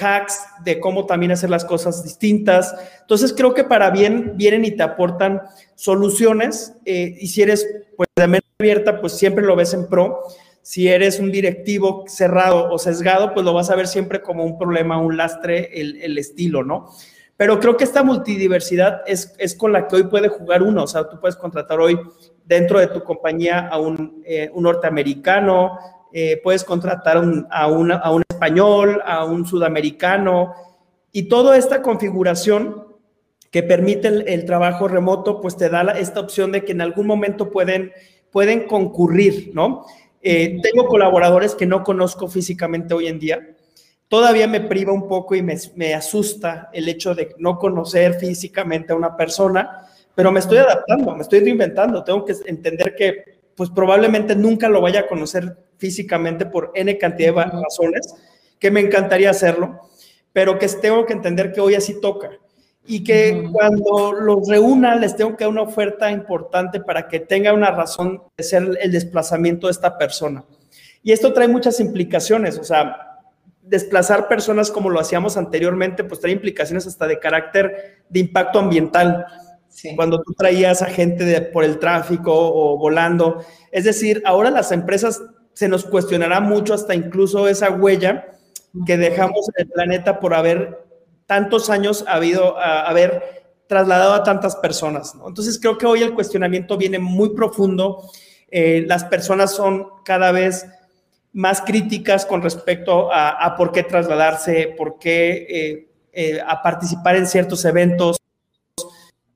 hacks 0.00 0.40
de 0.64 0.80
cómo 0.80 1.06
también 1.06 1.32
hacer 1.32 1.50
las 1.50 1.64
cosas 1.64 2.02
distintas. 2.02 2.74
Entonces, 3.00 3.32
creo 3.32 3.54
que 3.54 3.64
para 3.64 3.90
bien 3.90 4.32
vienen 4.36 4.64
y 4.64 4.72
te 4.72 4.82
aportan 4.82 5.42
soluciones, 5.74 6.74
eh, 6.84 7.16
y 7.20 7.28
si 7.28 7.42
eres, 7.42 7.66
pues, 7.96 8.08
de 8.16 8.26
mente 8.26 8.46
abierta, 8.58 9.00
pues 9.00 9.12
siempre 9.12 9.44
lo 9.44 9.56
ves 9.56 9.74
en 9.74 9.88
pro 9.88 10.22
si 10.62 10.88
eres 10.88 11.18
un 11.18 11.32
directivo 11.32 12.04
cerrado 12.06 12.70
o 12.70 12.78
sesgado, 12.78 13.34
pues 13.34 13.44
lo 13.44 13.52
vas 13.52 13.68
a 13.70 13.76
ver 13.76 13.88
siempre 13.88 14.22
como 14.22 14.44
un 14.44 14.56
problema, 14.56 14.96
un 14.98 15.16
lastre, 15.16 15.70
el, 15.80 16.16
estilo, 16.16 16.62
¿no? 16.62 16.88
Pero 17.36 17.58
creo 17.58 17.76
que 17.76 17.82
esta 17.82 18.04
multidiversidad 18.04 19.02
es, 19.06 19.34
es, 19.38 19.56
con 19.56 19.72
la 19.72 19.88
que 19.88 19.96
hoy 19.96 20.04
puede 20.04 20.28
jugar 20.28 20.62
uno. 20.62 20.84
O 20.84 20.86
sea, 20.86 21.08
tú 21.08 21.18
puedes 21.18 21.34
contratar 21.34 21.80
hoy 21.80 21.98
dentro 22.44 22.78
de 22.78 22.86
tu 22.86 23.02
compañía 23.02 23.66
a 23.66 23.80
un, 23.80 24.22
eh, 24.24 24.50
un 24.54 24.62
norteamericano, 24.62 25.78
eh, 26.12 26.40
puedes 26.44 26.62
contratar 26.62 27.16
a, 27.16 27.20
un, 27.20 27.46
a 27.50 28.12
un 28.12 28.22
español, 28.28 29.02
a 29.04 29.24
un 29.24 29.44
sudamericano, 29.44 30.54
y 31.10 31.24
toda 31.24 31.56
esta 31.56 31.82
configuración 31.82 32.86
que 33.50 33.64
permite 33.64 34.08
el, 34.08 34.28
el, 34.28 34.44
trabajo 34.44 34.86
remoto, 34.86 35.40
pues 35.40 35.56
te 35.56 35.68
da 35.68 35.82
esta 35.98 36.20
opción 36.20 36.52
de 36.52 36.64
que 36.64 36.72
en 36.72 36.80
algún 36.80 37.06
momento 37.06 37.50
pueden, 37.50 37.92
pueden 38.30 38.66
concurrir, 38.66 39.50
¿no? 39.54 39.84
Eh, 40.22 40.60
tengo 40.62 40.86
colaboradores 40.86 41.54
que 41.54 41.66
no 41.66 41.82
conozco 41.82 42.28
físicamente 42.28 42.94
hoy 42.94 43.08
en 43.08 43.18
día. 43.18 43.56
Todavía 44.08 44.46
me 44.46 44.60
priva 44.60 44.92
un 44.92 45.08
poco 45.08 45.34
y 45.34 45.42
me, 45.42 45.56
me, 45.74 45.94
asusta 45.94 46.70
el 46.72 46.88
hecho 46.88 47.14
de 47.14 47.34
no 47.38 47.58
conocer 47.58 48.14
físicamente 48.14 48.92
a 48.92 48.96
una 48.96 49.16
persona, 49.16 49.86
pero 50.14 50.30
me 50.30 50.40
estoy 50.40 50.58
adaptando, 50.58 51.16
me 51.16 51.22
estoy 51.22 51.40
reinventando. 51.40 52.04
Tengo 52.04 52.24
que 52.24 52.34
entender 52.46 52.94
que 52.94 53.40
pues 53.56 53.70
probablemente 53.70 54.36
nunca 54.36 54.68
lo 54.68 54.80
vaya 54.80 55.00
a 55.00 55.06
conocer 55.06 55.56
físicamente 55.76 56.46
por 56.46 56.72
N 56.74 56.96
cantidad 56.98 57.34
de 57.34 57.44
razones, 57.44 58.14
que 58.58 58.70
me 58.70 58.80
encantaría 58.80 59.30
hacerlo, 59.30 59.80
pero 60.32 60.58
que 60.58 60.68
tengo 60.68 61.04
que 61.04 61.12
entender 61.12 61.52
que 61.52 61.60
hoy 61.60 61.74
así 61.74 62.00
toca 62.00 62.30
y 62.84 63.04
que 63.04 63.48
cuando 63.52 64.12
los 64.12 64.48
reúna 64.48 64.96
les 64.96 65.16
tengo 65.16 65.36
que 65.36 65.44
dar 65.44 65.52
una 65.52 65.62
oferta 65.62 66.10
importante 66.10 66.80
para 66.80 67.06
que 67.08 67.20
tenga 67.20 67.52
una 67.52 67.70
razón 67.70 68.22
de 68.36 68.44
ser 68.44 68.78
el 68.80 68.90
desplazamiento 68.90 69.68
de 69.68 69.72
esta 69.72 69.96
persona. 69.96 70.44
Y 71.02 71.12
esto 71.12 71.32
trae 71.32 71.48
muchas 71.48 71.80
implicaciones, 71.80 72.58
o 72.58 72.64
sea, 72.64 73.20
desplazar 73.62 74.28
personas 74.28 74.70
como 74.70 74.90
lo 74.90 75.00
hacíamos 75.00 75.36
anteriormente, 75.36 76.04
pues 76.04 76.20
trae 76.20 76.32
implicaciones 76.32 76.86
hasta 76.86 77.06
de 77.06 77.18
carácter 77.18 78.02
de 78.08 78.20
impacto 78.20 78.58
ambiental. 78.58 79.26
cuando 79.96 80.20
tú 80.20 80.34
traías 80.34 80.82
a 80.82 80.86
gente 80.86 81.24
de, 81.24 81.40
por 81.40 81.64
el 81.64 81.78
tráfico 81.78 82.30
o 82.34 82.76
volando. 82.76 83.42
Es 83.70 83.84
decir, 83.84 84.22
ahora 84.26 84.50
las 84.50 84.70
empresas 84.70 85.22
se 85.54 85.66
nos 85.66 85.84
cuestionará 85.84 86.40
mucho 86.40 86.74
hasta 86.74 86.94
incluso 86.94 87.48
esa 87.48 87.70
huella 87.70 88.26
que 88.86 88.98
dejamos 88.98 89.48
en 89.54 89.66
el 89.66 89.72
planeta 89.72 90.20
por 90.20 90.34
haber 90.34 90.78
tantos 91.26 91.70
años 91.70 92.04
habido, 92.06 92.58
haber 92.58 93.42
trasladado 93.66 94.12
a 94.14 94.22
tantas 94.22 94.56
personas. 94.56 95.14
Entonces 95.26 95.58
creo 95.58 95.78
que 95.78 95.86
hoy 95.86 96.02
el 96.02 96.14
cuestionamiento 96.14 96.76
viene 96.76 96.98
muy 96.98 97.30
profundo. 97.30 98.10
Eh, 98.50 98.84
las 98.86 99.04
personas 99.04 99.54
son 99.54 99.86
cada 100.04 100.30
vez 100.30 100.66
más 101.32 101.62
críticas 101.62 102.26
con 102.26 102.42
respecto 102.42 103.08
a, 103.10 103.54
por 103.56 103.72
qué 103.72 103.82
trasladarse, 103.82 104.74
por 104.76 104.98
qué 104.98 105.46
eh, 105.48 105.88
eh, 106.12 106.40
a 106.46 106.60
participar 106.62 107.16
en 107.16 107.26
ciertos 107.26 107.64
eventos 107.64 108.18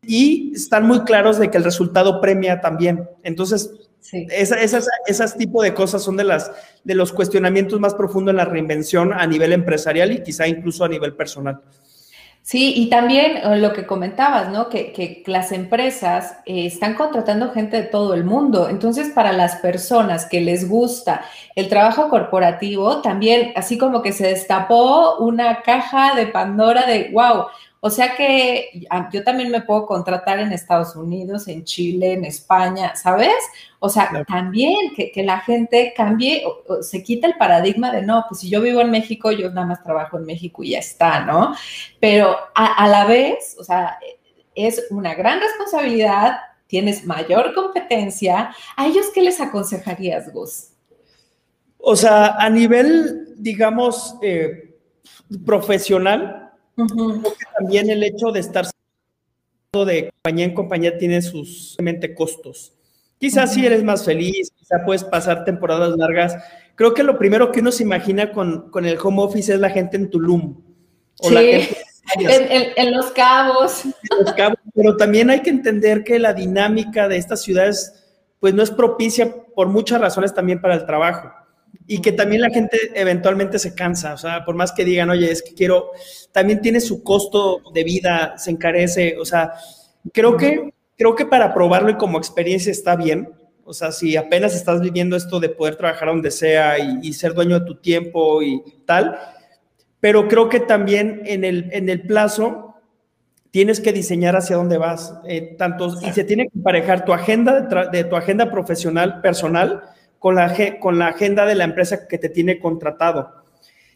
y 0.03 0.53
están 0.55 0.87
muy 0.87 1.01
claros 1.01 1.39
de 1.39 1.51
que 1.51 1.57
el 1.57 1.65
resultado 1.65 2.21
premia 2.21 2.61
también. 2.61 3.09
Entonces, 3.23 3.86
esas, 4.13 4.89
esas 5.07 5.37
tipos 5.37 5.65
de 5.65 5.75
cosas 5.75 6.03
son 6.03 6.17
de, 6.17 6.25
las, 6.25 6.51
de 6.85 6.95
los 6.95 7.13
cuestionamientos 7.13 7.81
más 7.81 7.95
profundos 7.95 8.33
en 8.33 8.37
la 8.37 8.45
reinvención 8.45 9.13
a 9.13 9.27
nivel 9.27 9.53
empresarial 9.53 10.13
y 10.13 10.23
quizá 10.23 10.47
incluso 10.47 10.85
a 10.85 10.89
nivel 10.89 11.15
personal. 11.15 11.61
Sí, 12.47 12.75
y 12.77 12.89
también 12.91 13.39
eh, 13.39 13.57
lo 13.59 13.73
que 13.73 13.87
comentabas, 13.87 14.51
¿no? 14.53 14.69
Que, 14.69 15.25
las 15.27 15.51
empresas 15.51 16.37
eh, 16.47 16.67
están 16.67 16.95
contratando 16.95 17.51
gente 17.51 17.77
de 17.77 17.89
todo 17.89 18.15
el 18.15 18.23
mundo. 18.23 18.69
Entonces, 18.69 19.09
para 19.13 19.33
las 19.33 19.57
personas 19.57 20.27
que 20.27 20.41
les 20.41 20.69
gusta 20.69 21.25
el 21.57 21.69
trabajo 21.69 22.09
corporativo, 22.09 23.03
también 23.03 23.51
así 23.57 23.77
como 23.77 24.01
que 24.01 24.13
se 24.13 24.29
destapó 24.29 25.17
una 25.17 25.63
caja 25.63 26.15
de 26.15 26.29
Pandora 26.29 26.87
de, 26.87 27.11
wow, 27.13 27.47
o 27.81 27.91
sea 27.91 28.17
que 28.17 28.87
ah, 28.91 29.09
yo 29.13 29.23
también 29.23 29.51
me 29.51 29.61
puedo 29.61 29.87
contratar 29.87 30.39
en 30.41 30.53
Estados 30.53 30.97
Unidos, 30.97 31.47
en 31.47 31.65
Chile, 31.65 32.15
en 32.15 32.25
España, 32.25 32.97
¿sabes? 32.97 33.35
O 33.79 33.89
sea, 33.89 34.11
también 34.27 34.95
que, 34.95 35.23
la 35.23 35.41
gente 35.41 35.93
cambie, 35.97 36.43
o, 36.47 36.83
se 36.83 37.03
quita 37.03 37.27
el 37.27 37.37
paradigma 37.37 37.93
de, 37.93 38.03
no, 38.03 38.25
pues 38.29 38.41
si 38.41 38.49
yo 38.49 38.61
vivo 38.61 38.81
en 38.81 38.91
México, 38.91 39.31
yo 39.31 39.51
nada 39.51 39.67
más 39.67 39.83
trabajo 39.83 40.19
en 40.19 40.25
México 40.25 40.63
y 40.63 40.71
ya 40.71 40.79
está, 40.79 41.21
¿no? 41.21 41.55
Pero 42.01 42.37
a, 42.55 42.89
la 42.89 43.05
vez, 43.05 43.57
o 43.59 43.65
sea, 43.65 43.99
es 44.55 44.87
una 44.91 45.15
gran 45.15 45.41
responsabilidad, 45.41 46.39
tienes 46.67 47.05
mayor 47.05 47.55
competencia. 47.55 48.55
¿A 48.77 48.87
ellos 48.87 49.07
qué 49.15 49.23
les 49.23 49.41
aconsejarías, 49.41 50.33
Gus? 50.33 50.71
O 51.79 51.95
sea, 51.95 52.37
a 52.39 52.51
nivel, 52.51 53.35
digamos, 53.37 54.17
eh, 54.23 54.75
profesional, 55.45 56.46
también 57.59 57.91
el 57.91 58.03
hecho 58.03 58.31
de 58.33 58.41
estar 58.41 58.67
de 59.73 60.11
compañía 60.11 60.45
en 60.47 60.55
compañía 60.55 60.99
tiene 60.99 61.21
sus 61.21 61.77
costos. 62.17 62.73
Quizás 63.19 63.55
si 63.55 63.65
eres 63.65 63.83
más 63.83 64.05
feliz, 64.05 64.51
quizás 64.57 64.83
puedes 64.85 65.05
pasar 65.05 65.45
temporadas 65.45 65.97
largas. 65.97 66.37
Creo 66.75 66.95
que 66.95 67.03
lo 67.03 67.19
primero 67.19 67.51
que 67.51 67.61
uno 67.61 67.73
se 67.73 67.83
imagina 67.83 68.33
con, 68.33 68.71
con 68.71 68.85
el 68.87 68.99
home 69.03 69.23
office 69.23 69.53
es 69.53 69.61
la 69.61 69.71
gente 69.71 69.97
en 69.97 70.11
Tulum. 70.11 70.63
O 71.21 71.31
la 71.31 71.41
gente 71.41 71.77
en, 72.15 72.93
los 72.93 73.11
cabos. 73.13 73.85
En 73.85 74.25
los 74.25 74.33
cabos. 74.35 74.59
Pero 74.75 74.97
también 74.97 75.31
hay 75.31 75.41
que 75.41 75.51
entender 75.51 76.05
que 76.05 76.19
la 76.19 76.35
dinámica 76.35 77.09
de 77.09 77.17
estas 77.17 77.43
ciudades 77.43 78.03
pues 78.39 78.55
no 78.55 78.63
es 78.63 78.71
propicia 78.71 79.35
por 79.55 79.69
muchas 79.69 80.01
razones 80.01 80.35
también 80.35 80.61
para 80.61 80.75
el 80.75 80.87
trabajo 80.87 81.33
y 81.87 82.01
que 82.01 82.13
también 82.13 82.43
la 82.43 82.51
gente 82.51 82.79
eventualmente 82.95 83.59
se 83.59 83.75
cansa, 83.75 84.15
o 84.15 84.19
sea, 84.19 84.45
por 84.45 84.55
más 84.55 84.73
que 84.73 84.85
digan, 84.85 85.11
oye, 85.11 85.31
es 85.31 85.43
que 85.43 85.55
quiero, 85.55 85.91
también 86.33 86.61
tiene 86.61 86.81
su 86.81 87.03
costo 87.03 87.63
de 87.73 87.85
vida, 87.85 88.39
se 88.39 88.51
encarece, 88.51 89.17
o 89.19 89.25
sea, 89.25 89.53
creo 90.13 90.37
que, 90.37 90.73
creo 90.97 91.15
que 91.15 91.27
para 91.27 91.55
probarlo 91.55 91.91
y 91.91 91.97
como 91.97 92.19
experiencia 92.19 92.73
está 92.73 92.97
bien, 92.97 93.29
o 93.65 93.73
sea, 93.73 93.91
si 93.93 94.17
apenas 94.17 94.55
estás 94.55 94.81
viviendo 94.81 95.17
esto 95.17 95.41
de 95.41 95.49
poder 95.49 95.77
trabajar 95.77 96.09
donde 96.09 96.31
sea 96.31 96.79
y, 96.79 97.13
ser 97.13 97.35
dueño 97.35 97.59
de 97.59 97.67
tu 97.67 97.75
tiempo 97.77 98.41
y 98.43 98.63
tal, 98.85 99.19
pero 99.99 100.29
creo 100.29 100.49
que 100.49 100.61
también 100.61 101.23
en 101.25 101.45
el, 101.45 101.69
en 101.73 101.89
el 101.89 102.03
plazo 102.03 102.77
tienes 103.51 103.81
que 103.81 103.93
diseñar 103.93 104.37
hacia 104.37 104.57
dónde 104.57 104.79
vas, 104.79 105.15
eh, 105.27 105.57
tanto, 105.59 105.95
y 106.01 106.13
se 106.13 106.25
tiene 106.25 106.45
que 106.45 106.59
emparejar 106.59 107.05
tu 107.05 107.13
agenda 107.13 107.61
de, 107.61 107.89
de 107.91 108.05
tu 108.05 108.15
agenda 108.15 108.51
profesional, 108.51 109.21
personal, 109.21 109.83
con 110.19 110.35
la, 110.35 110.55
con 110.81 110.99
la 110.99 111.09
agenda 111.09 111.47
de 111.47 111.55
la 111.55 111.65
empresa 111.65 112.09
que 112.09 112.19
te 112.19 112.29
tiene 112.29 112.59
contratado. 112.59 113.33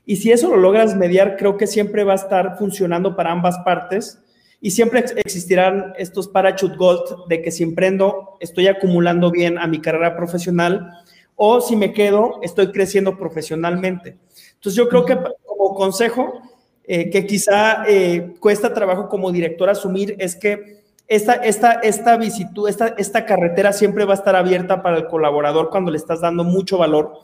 Y 0.06 0.16
si 0.16 0.32
eso 0.32 0.48
lo 0.48 0.56
logras 0.56 0.96
mediar, 0.96 1.36
creo 1.36 1.56
que 1.56 1.66
siempre 1.66 2.04
va 2.04 2.12
a 2.12 2.16
estar 2.16 2.58
funcionando 2.58 3.16
para 3.16 3.32
ambas 3.32 3.58
partes 3.58 4.20
y 4.60 4.72
siempre 4.72 5.04
existirán 5.16 5.94
estos 5.96 6.28
parachute 6.28 6.76
gold 6.76 7.28
de 7.28 7.42
que 7.42 7.50
si 7.50 7.62
emprendo 7.62 8.36
estoy 8.40 8.66
acumulando 8.66 9.30
bien 9.30 9.58
a 9.58 9.66
mi 9.66 9.80
carrera 9.80 10.16
profesional 10.16 10.90
o 11.36 11.60
si 11.60 11.76
me 11.76 11.92
quedo 11.92 12.40
estoy 12.42 12.70
creciendo 12.72 13.16
profesionalmente. 13.16 14.18
Entonces 14.54 14.74
yo 14.74 14.88
creo 14.88 15.04
que 15.04 15.16
como 15.46 15.74
consejo 15.74 16.42
eh, 16.84 17.08
que 17.08 17.24
quizá 17.24 17.84
eh, 17.86 18.34
cuesta 18.40 18.74
trabajo 18.74 19.08
como 19.08 19.32
director 19.32 19.70
asumir 19.70 20.16
es 20.18 20.36
que 20.36 20.79
esta, 21.10 21.34
esta, 21.34 21.72
esta, 21.72 22.16
visitud, 22.16 22.68
esta, 22.68 22.94
esta 22.96 23.26
carretera 23.26 23.72
siempre 23.72 24.04
va 24.04 24.12
a 24.12 24.16
estar 24.16 24.36
abierta 24.36 24.80
para 24.80 24.96
el 24.96 25.08
colaborador 25.08 25.68
cuando 25.68 25.90
le 25.90 25.96
estás 25.96 26.20
dando 26.20 26.44
mucho 26.44 26.78
valor, 26.78 27.14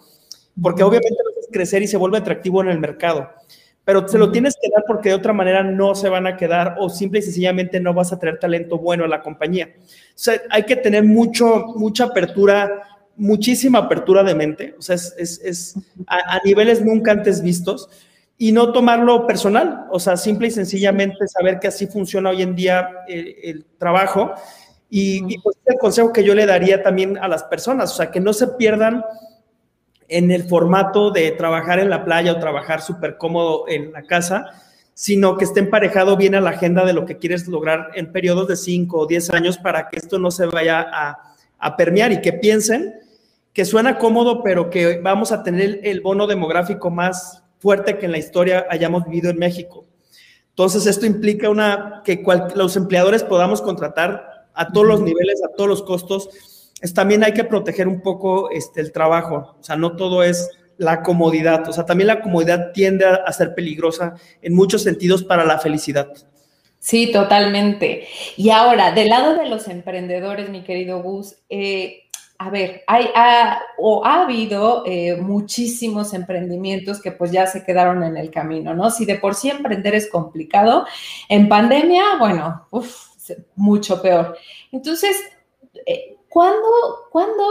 porque 0.60 0.82
obviamente 0.82 1.14
lo 1.22 1.30
haces 1.30 1.48
crecer 1.52 1.82
y 1.82 1.86
se 1.86 1.96
vuelve 1.96 2.18
atractivo 2.18 2.60
en 2.60 2.68
el 2.68 2.80
mercado, 2.80 3.30
pero 3.84 4.08
se 4.08 4.18
lo 4.18 4.32
tienes 4.32 4.56
que 4.60 4.68
dar 4.74 4.82
porque 4.88 5.10
de 5.10 5.14
otra 5.14 5.32
manera 5.32 5.62
no 5.62 5.94
se 5.94 6.08
van 6.08 6.26
a 6.26 6.36
quedar 6.36 6.74
o 6.80 6.90
simple 6.90 7.20
y 7.20 7.22
sencillamente 7.22 7.78
no 7.78 7.94
vas 7.94 8.12
a 8.12 8.18
traer 8.18 8.40
talento 8.40 8.76
bueno 8.76 9.04
a 9.04 9.08
la 9.08 9.22
compañía. 9.22 9.72
O 9.78 9.82
sea, 10.16 10.42
hay 10.50 10.64
que 10.64 10.74
tener 10.74 11.04
mucho, 11.04 11.66
mucha 11.76 12.06
apertura, 12.06 12.82
muchísima 13.14 13.78
apertura 13.78 14.24
de 14.24 14.34
mente, 14.34 14.74
o 14.76 14.82
sea, 14.82 14.96
es, 14.96 15.14
es, 15.16 15.40
es 15.44 15.74
a, 16.08 16.38
a 16.38 16.40
niveles 16.44 16.84
nunca 16.84 17.12
antes 17.12 17.40
vistos 17.40 17.88
y 18.38 18.52
no 18.52 18.72
tomarlo 18.72 19.26
personal, 19.26 19.86
o 19.90 19.98
sea, 19.98 20.16
simple 20.16 20.48
y 20.48 20.50
sencillamente 20.50 21.26
saber 21.26 21.58
que 21.58 21.68
así 21.68 21.86
funciona 21.86 22.30
hoy 22.30 22.42
en 22.42 22.54
día 22.54 22.90
el, 23.08 23.64
trabajo. 23.78 24.34
Y, 24.90 25.38
pues 25.40 25.56
el 25.64 25.78
consejo 25.78 26.12
que 26.12 26.22
yo 26.22 26.34
le 26.34 26.46
daría 26.46 26.82
también 26.82 27.16
a 27.18 27.28
las 27.28 27.44
personas, 27.44 27.92
o 27.92 27.96
sea, 27.96 28.10
que 28.10 28.20
no 28.20 28.32
se 28.32 28.48
pierdan 28.48 29.04
en 30.08 30.30
el 30.30 30.44
formato 30.44 31.10
de 31.10 31.32
trabajar 31.32 31.80
en 31.80 31.90
la 31.90 32.04
playa 32.04 32.32
o 32.32 32.38
trabajar 32.38 32.82
súper 32.82 33.16
cómodo 33.16 33.64
en 33.68 33.92
la 33.92 34.02
casa, 34.02 34.46
sino 34.94 35.36
que 35.36 35.44
esté 35.44 35.60
emparejado 35.60 36.16
bien 36.16 36.34
a 36.34 36.40
la 36.40 36.50
agenda 36.50 36.84
de 36.84 36.92
lo 36.92 37.04
que 37.04 37.18
quieres 37.18 37.48
lograr 37.48 37.90
en 37.94 38.12
periodos 38.12 38.48
de 38.48 38.56
5 38.56 38.98
o 38.98 39.06
10 39.06 39.30
años 39.30 39.58
para 39.58 39.88
que 39.88 39.96
esto 39.96 40.18
no 40.18 40.30
se 40.30 40.46
vaya 40.46 40.86
a, 40.92 41.34
a 41.58 41.76
permear 41.76 42.12
y 42.12 42.20
que 42.20 42.32
piensen 42.32 42.94
que 43.52 43.64
suena 43.64 43.98
cómodo, 43.98 44.42
pero 44.42 44.68
que 44.68 45.00
vamos 45.00 45.32
a 45.32 45.42
tener 45.42 45.80
el 45.82 46.02
bono 46.02 46.26
demográfico 46.26 46.90
más 46.90 47.42
fuerte 47.58 47.98
que 47.98 48.06
en 48.06 48.12
la 48.12 48.18
historia 48.18 48.66
hayamos 48.70 49.04
vivido 49.04 49.30
en 49.30 49.38
México. 49.38 49.86
Entonces, 50.50 50.86
esto 50.86 51.04
implica 51.04 51.50
una, 51.50 52.02
que 52.04 52.24
los 52.54 52.76
empleadores 52.76 53.22
podamos 53.22 53.60
contratar 53.60 54.46
a 54.54 54.72
todos 54.72 54.86
los 54.86 55.02
niveles, 55.02 55.42
a 55.44 55.54
todos 55.54 55.68
los 55.68 55.82
costos. 55.82 56.30
Es, 56.80 56.94
también 56.94 57.22
hay 57.22 57.34
que 57.34 57.44
proteger 57.44 57.86
un 57.88 58.00
poco 58.00 58.50
este, 58.50 58.80
el 58.80 58.90
trabajo, 58.90 59.56
o 59.60 59.62
sea, 59.62 59.76
no 59.76 59.96
todo 59.96 60.22
es 60.22 60.50
la 60.78 61.02
comodidad, 61.02 61.68
o 61.68 61.72
sea, 61.72 61.84
también 61.84 62.08
la 62.08 62.20
comodidad 62.20 62.72
tiende 62.72 63.04
a, 63.06 63.32
ser 63.32 63.54
peligrosa 63.54 64.14
en 64.42 64.54
muchos 64.54 64.82
sentidos 64.82 65.22
para 65.24 65.44
la 65.44 65.58
felicidad. 65.58 66.08
Sí, 66.78 67.10
totalmente. 67.12 68.06
Y 68.36 68.50
ahora, 68.50 68.92
del 68.92 69.08
lado 69.08 69.36
de 69.36 69.48
los 69.48 69.68
emprendedores, 69.68 70.50
mi 70.50 70.62
querido 70.62 71.02
Gus, 71.02 71.36
eh, 71.48 72.04
a 72.38 72.50
ver, 72.50 72.82
hay, 72.86 73.08
ha, 73.14 73.60
o 73.78 74.04
ha 74.04 74.22
habido 74.22 74.84
eh, 74.86 75.16
muchísimos 75.16 76.12
emprendimientos 76.14 77.00
que 77.00 77.12
pues 77.12 77.32
ya 77.32 77.46
se 77.46 77.64
quedaron 77.64 78.02
en 78.02 78.16
el 78.16 78.30
camino, 78.30 78.74
¿no? 78.74 78.90
Si 78.90 79.04
de 79.04 79.16
por 79.16 79.34
sí 79.34 79.50
emprender 79.50 79.94
es 79.94 80.10
complicado, 80.10 80.86
en 81.28 81.48
pandemia, 81.48 82.16
bueno, 82.18 82.66
mucho 83.54 84.02
peor. 84.02 84.36
Entonces, 84.72 85.16
eh, 85.86 86.16
¿cuándo, 86.28 86.66
¿cuándo 87.10 87.42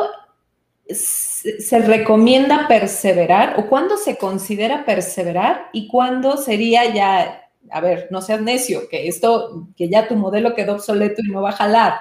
se 0.88 1.80
recomienda 1.80 2.68
perseverar 2.68 3.60
o 3.60 3.68
cuándo 3.68 3.98
se 3.98 4.18
considera 4.18 4.86
perseverar 4.86 5.70
y 5.74 5.88
cuándo 5.88 6.38
sería 6.38 6.94
ya, 6.94 7.50
a 7.72 7.82
ver, 7.82 8.08
no 8.12 8.22
seas 8.22 8.42
necio, 8.42 8.88
que 8.88 9.08
esto, 9.08 9.68
que 9.76 9.90
ya 9.90 10.08
tu 10.08 10.16
modelo 10.16 10.54
quedó 10.54 10.74
obsoleto 10.74 11.22
y 11.24 11.32
no 11.32 11.42
va 11.42 11.50
a 11.50 11.54
jalar? 11.54 11.94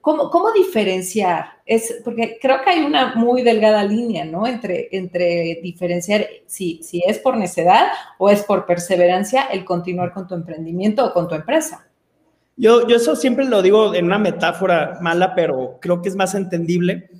¿Cómo, 0.00 0.52
diferenciar? 0.52 1.46
Es, 1.66 2.00
porque 2.04 2.38
creo 2.40 2.62
que 2.62 2.70
hay 2.70 2.80
una 2.80 3.14
muy 3.14 3.42
delgada 3.42 3.84
línea, 3.84 4.24
¿no? 4.24 4.46
Entre, 4.46 4.88
entre 4.92 5.60
diferenciar 5.62 6.26
si, 6.46 6.80
si 6.82 7.02
es 7.06 7.18
por 7.18 7.36
necedad 7.36 7.88
o 8.16 8.30
es 8.30 8.42
por 8.42 8.64
perseverancia 8.64 9.42
el 9.42 9.64
continuar 9.64 10.12
con 10.12 10.26
tu 10.26 10.34
emprendimiento 10.34 11.04
o 11.04 11.12
con 11.12 11.28
tu 11.28 11.34
empresa. 11.34 11.86
Yo, 12.56 12.86
yo 12.88 12.96
eso 12.96 13.16
siempre 13.16 13.44
lo 13.44 13.62
digo 13.62 13.94
en 13.94 14.06
una 14.06 14.18
metáfora 14.18 14.98
mala, 15.00 15.34
pero 15.34 15.78
creo 15.80 16.00
que 16.00 16.08
es 16.08 16.16
más 16.16 16.34
entendible. 16.34 17.10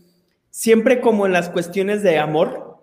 Siempre 0.51 1.01
como 1.01 1.27
en 1.27 1.33
las 1.33 1.51
cuestiones 1.51 2.03
de 2.03 2.19
amor, 2.19 2.79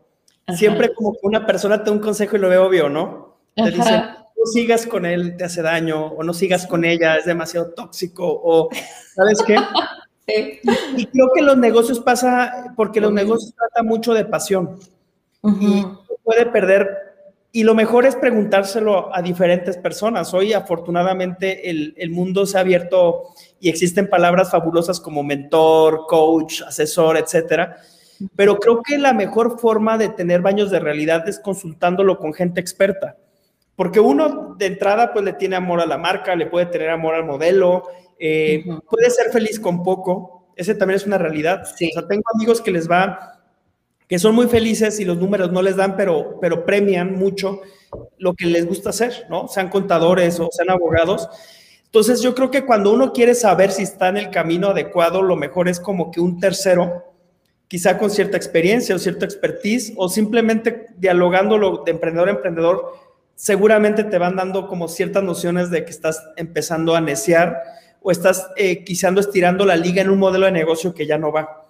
siempre 0.55 0.93
como 0.93 1.13
que 1.13 1.19
una 1.23 1.45
persona 1.45 1.79
te 1.79 1.85
da 1.85 1.91
un 1.91 1.99
consejo 1.99 2.37
y 2.37 2.39
lo 2.39 2.49
veo 2.49 2.67
obvio, 2.67 2.89
¿no? 2.89 3.37
Te 3.55 3.71
dice, 3.71 4.03
no 4.45 4.51
sigas 4.51 4.85
con 4.85 5.05
él, 5.05 5.35
te 5.37 5.45
hace 5.45 5.61
daño, 5.61 6.05
o 6.05 6.23
no 6.23 6.33
sigas 6.33 6.67
con 6.67 6.85
ella, 6.85 7.15
es 7.15 7.25
demasiado 7.25 7.71
tóxico, 7.71 8.25
o 8.27 8.69
¿sabes 9.15 9.41
qué? 9.45 9.57
Sí. 10.27 10.59
Y 10.97 11.05
creo 11.05 11.27
que 11.35 11.43
los 11.43 11.55
negocios 11.55 11.99
pasa 11.99 12.73
porque 12.75 12.99
los 12.99 13.13
negocios 13.13 13.53
tratan 13.53 13.85
mucho 13.85 14.11
de 14.11 14.25
pasión 14.25 14.79
y 15.61 15.85
puede 16.23 16.47
perder. 16.47 16.89
Y 17.51 17.61
lo 17.61 17.75
mejor 17.75 18.07
es 18.07 18.15
preguntárselo 18.15 19.15
a 19.15 19.21
diferentes 19.21 19.77
personas. 19.77 20.33
Hoy, 20.33 20.53
afortunadamente, 20.53 21.69
el, 21.69 21.93
el 21.95 22.09
mundo 22.09 22.47
se 22.47 22.57
ha 22.57 22.61
abierto 22.61 23.35
y 23.59 23.69
existen 23.69 24.09
palabras 24.09 24.49
fabulosas 24.49 24.99
como 24.99 25.21
mentor, 25.21 26.07
coach, 26.07 26.63
asesor, 26.63 27.17
etcétera. 27.17 27.77
Pero 28.35 28.57
creo 28.57 28.81
que 28.81 28.97
la 28.97 29.13
mejor 29.13 29.59
forma 29.59 29.99
de 29.99 30.09
tener 30.09 30.41
baños 30.41 30.71
de 30.71 30.79
realidad 30.79 31.29
es 31.29 31.39
consultándolo 31.39 32.17
con 32.17 32.33
gente 32.33 32.59
experta. 32.59 33.15
Porque 33.75 33.99
uno 33.99 34.55
de 34.57 34.67
entrada 34.67 35.11
pues 35.11 35.25
le 35.25 35.33
tiene 35.33 35.55
amor 35.55 35.81
a 35.81 35.85
la 35.85 35.97
marca, 35.97 36.35
le 36.35 36.47
puede 36.47 36.67
tener 36.67 36.89
amor 36.89 37.15
al 37.15 37.25
modelo, 37.25 37.83
eh, 38.19 38.63
puede 38.89 39.09
ser 39.09 39.31
feliz 39.31 39.59
con 39.59 39.83
poco, 39.83 40.47
ese 40.55 40.75
también 40.75 40.95
es 40.95 41.05
una 41.05 41.17
realidad. 41.17 41.63
O 41.63 41.77
sea, 41.77 42.07
tengo 42.07 42.23
amigos 42.33 42.61
que 42.61 42.71
les 42.71 42.89
va, 42.89 43.41
que 44.07 44.19
son 44.19 44.35
muy 44.35 44.47
felices 44.47 44.99
y 44.99 45.05
los 45.05 45.17
números 45.17 45.51
no 45.51 45.61
les 45.61 45.75
dan, 45.75 45.97
pero, 45.97 46.39
pero 46.39 46.65
premian 46.65 47.15
mucho 47.15 47.61
lo 48.17 48.33
que 48.33 48.45
les 48.45 48.65
gusta 48.65 48.91
hacer, 48.91 49.25
¿no? 49.29 49.47
Sean 49.47 49.69
contadores 49.69 50.39
o 50.39 50.49
sean 50.51 50.69
abogados. 50.69 51.27
Entonces 51.85 52.21
yo 52.21 52.35
creo 52.35 52.51
que 52.51 52.65
cuando 52.65 52.93
uno 52.93 53.13
quiere 53.13 53.35
saber 53.35 53.71
si 53.71 53.83
está 53.83 54.09
en 54.09 54.17
el 54.17 54.29
camino 54.29 54.69
adecuado, 54.69 55.21
lo 55.21 55.35
mejor 55.35 55.67
es 55.69 55.79
como 55.79 56.11
que 56.11 56.19
un 56.19 56.39
tercero, 56.39 57.13
quizá 57.67 57.97
con 57.97 58.09
cierta 58.09 58.37
experiencia 58.37 58.95
o 58.95 58.99
cierta 58.99 59.25
expertise, 59.25 59.93
o 59.95 60.09
simplemente 60.09 60.87
dialogándolo 60.97 61.83
de 61.85 61.91
emprendedor 61.91 62.27
a 62.27 62.31
emprendedor, 62.33 62.93
seguramente 63.35 64.03
te 64.03 64.17
van 64.17 64.35
dando 64.35 64.67
como 64.67 64.87
ciertas 64.87 65.23
nociones 65.23 65.69
de 65.69 65.85
que 65.85 65.91
estás 65.91 66.23
empezando 66.37 66.95
a 66.95 67.01
neciar 67.01 67.61
o 68.01 68.11
estás 68.11 68.47
eh, 68.55 68.83
quizá 68.83 69.09
estirando 69.09 69.65
la 69.65 69.75
liga 69.75 70.01
en 70.01 70.09
un 70.09 70.19
modelo 70.19 70.45
de 70.45 70.51
negocio 70.51 70.93
que 70.93 71.05
ya 71.05 71.17
no 71.17 71.31
va. 71.31 71.67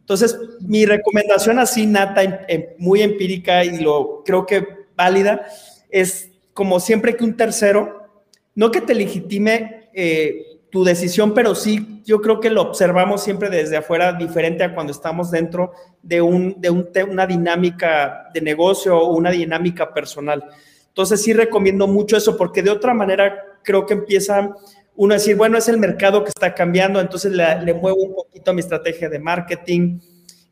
Entonces, 0.00 0.36
mi 0.60 0.84
recomendación 0.84 1.58
así, 1.58 1.86
Nata, 1.86 2.22
em, 2.22 2.34
em, 2.48 2.64
muy 2.78 3.02
empírica 3.02 3.64
y 3.64 3.78
lo 3.78 4.22
creo 4.24 4.46
que 4.46 4.66
válida, 4.96 5.46
es 5.90 6.30
como 6.52 6.80
siempre 6.80 7.16
que 7.16 7.24
un 7.24 7.36
tercero, 7.36 8.08
no 8.54 8.70
que 8.70 8.80
te 8.80 8.94
legitime 8.94 9.90
eh, 9.94 10.60
tu 10.70 10.84
decisión, 10.84 11.34
pero 11.34 11.54
sí 11.54 12.02
yo 12.04 12.20
creo 12.20 12.40
que 12.40 12.50
lo 12.50 12.62
observamos 12.62 13.22
siempre 13.22 13.50
desde 13.50 13.76
afuera 13.76 14.12
diferente 14.14 14.64
a 14.64 14.74
cuando 14.74 14.92
estamos 14.92 15.30
dentro 15.30 15.72
de, 16.02 16.20
un, 16.20 16.60
de 16.60 16.70
un, 16.70 16.88
una 17.08 17.26
dinámica 17.26 18.30
de 18.32 18.40
negocio 18.40 18.98
o 18.98 19.14
una 19.14 19.30
dinámica 19.30 19.92
personal. 19.92 20.44
Entonces 20.92 21.22
sí 21.22 21.32
recomiendo 21.32 21.86
mucho 21.86 22.18
eso 22.18 22.36
porque 22.36 22.62
de 22.62 22.68
otra 22.68 22.92
manera 22.92 23.58
creo 23.62 23.86
que 23.86 23.94
empieza 23.94 24.54
uno 24.94 25.14
decir, 25.14 25.36
bueno, 25.36 25.56
es 25.56 25.66
el 25.68 25.78
mercado 25.78 26.22
que 26.22 26.28
está 26.28 26.52
cambiando, 26.52 27.00
entonces 27.00 27.32
le, 27.32 27.72
muevo 27.72 27.96
un 28.02 28.14
poquito 28.14 28.50
a 28.50 28.54
mi 28.54 28.60
estrategia 28.60 29.08
de 29.08 29.18
marketing. 29.18 30.00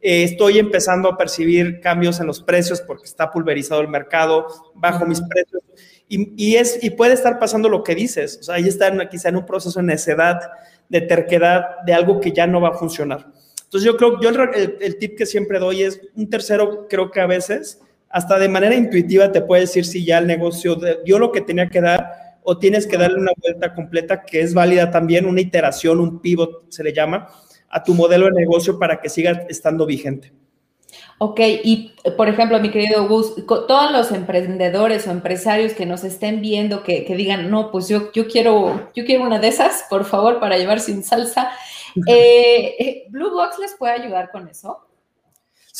Eh, 0.00 0.22
estoy 0.24 0.58
empezando 0.58 1.10
a 1.10 1.18
percibir 1.18 1.78
cambios 1.80 2.20
en 2.20 2.26
los 2.26 2.40
precios 2.42 2.80
porque 2.80 3.04
está 3.04 3.30
pulverizado 3.30 3.82
el 3.82 3.88
mercado, 3.88 4.46
bajo 4.74 5.04
mis 5.04 5.20
precios. 5.20 5.62
Y, 6.08 6.56
es, 6.56 6.82
y 6.82 6.90
puede 6.90 7.12
estar 7.12 7.38
pasando 7.38 7.68
lo 7.68 7.84
que 7.84 7.94
dices, 7.94 8.38
o 8.40 8.42
sea, 8.44 8.54
ahí 8.56 8.66
está 8.66 9.08
quizá 9.10 9.28
en 9.28 9.36
un 9.36 9.46
proceso 9.46 9.78
de 9.78 9.86
necedad, 9.86 10.40
de 10.88 11.02
terquedad, 11.02 11.82
de 11.86 11.92
algo 11.92 12.18
que 12.18 12.32
ya 12.32 12.46
no 12.46 12.62
va 12.62 12.70
a 12.70 12.72
funcionar. 12.72 13.30
Entonces 13.62 13.84
yo 13.84 13.96
creo, 13.96 14.20
yo 14.20 14.30
el, 14.30 14.78
el 14.80 14.98
tip 14.98 15.16
que 15.16 15.26
siempre 15.26 15.60
doy 15.60 15.82
es 15.82 16.00
un 16.16 16.28
tercero, 16.28 16.88
creo 16.88 17.12
que 17.12 17.20
a 17.20 17.26
veces, 17.26 17.80
hasta 18.10 18.38
de 18.38 18.48
manera 18.48 18.74
intuitiva 18.74 19.30
te 19.30 19.40
puede 19.40 19.62
decir 19.62 19.84
si 19.84 20.04
ya 20.04 20.18
el 20.18 20.26
negocio 20.26 20.76
dio 21.04 21.18
lo 21.18 21.30
que 21.30 21.40
tenía 21.40 21.68
que 21.68 21.80
dar 21.80 22.38
o 22.42 22.58
tienes 22.58 22.86
que 22.86 22.98
darle 22.98 23.20
una 23.20 23.32
vuelta 23.40 23.72
completa 23.74 24.22
que 24.22 24.40
es 24.40 24.52
válida 24.52 24.90
también, 24.90 25.26
una 25.26 25.40
iteración, 25.40 26.00
un 26.00 26.20
pivot 26.20 26.70
se 26.70 26.82
le 26.82 26.92
llama, 26.92 27.28
a 27.68 27.84
tu 27.84 27.94
modelo 27.94 28.26
de 28.26 28.32
negocio 28.32 28.78
para 28.78 29.00
que 29.00 29.08
siga 29.08 29.46
estando 29.48 29.86
vigente. 29.86 30.32
Ok, 31.18 31.38
y 31.62 31.92
por 32.16 32.28
ejemplo, 32.28 32.58
mi 32.58 32.70
querido 32.70 33.06
Gus, 33.06 33.46
todos 33.46 33.92
los 33.92 34.10
emprendedores 34.10 35.06
o 35.06 35.10
empresarios 35.10 35.74
que 35.74 35.86
nos 35.86 36.02
estén 36.02 36.40
viendo, 36.40 36.82
que, 36.82 37.04
digan, 37.14 37.50
no, 37.50 37.70
pues 37.70 37.88
yo, 37.88 38.10
yo, 38.12 38.26
quiero, 38.26 38.90
yo 38.94 39.04
quiero 39.04 39.24
una 39.24 39.38
de 39.38 39.48
esas, 39.48 39.84
por 39.88 40.04
favor, 40.04 40.40
para 40.40 40.56
llevar 40.56 40.80
sin 40.80 41.04
salsa, 41.04 41.52
eh, 42.08 42.74
eh, 42.78 43.04
¿Blue 43.10 43.30
Box 43.30 43.58
les 43.58 43.74
puede 43.74 43.92
ayudar 43.92 44.30
con 44.30 44.48
eso? 44.48 44.89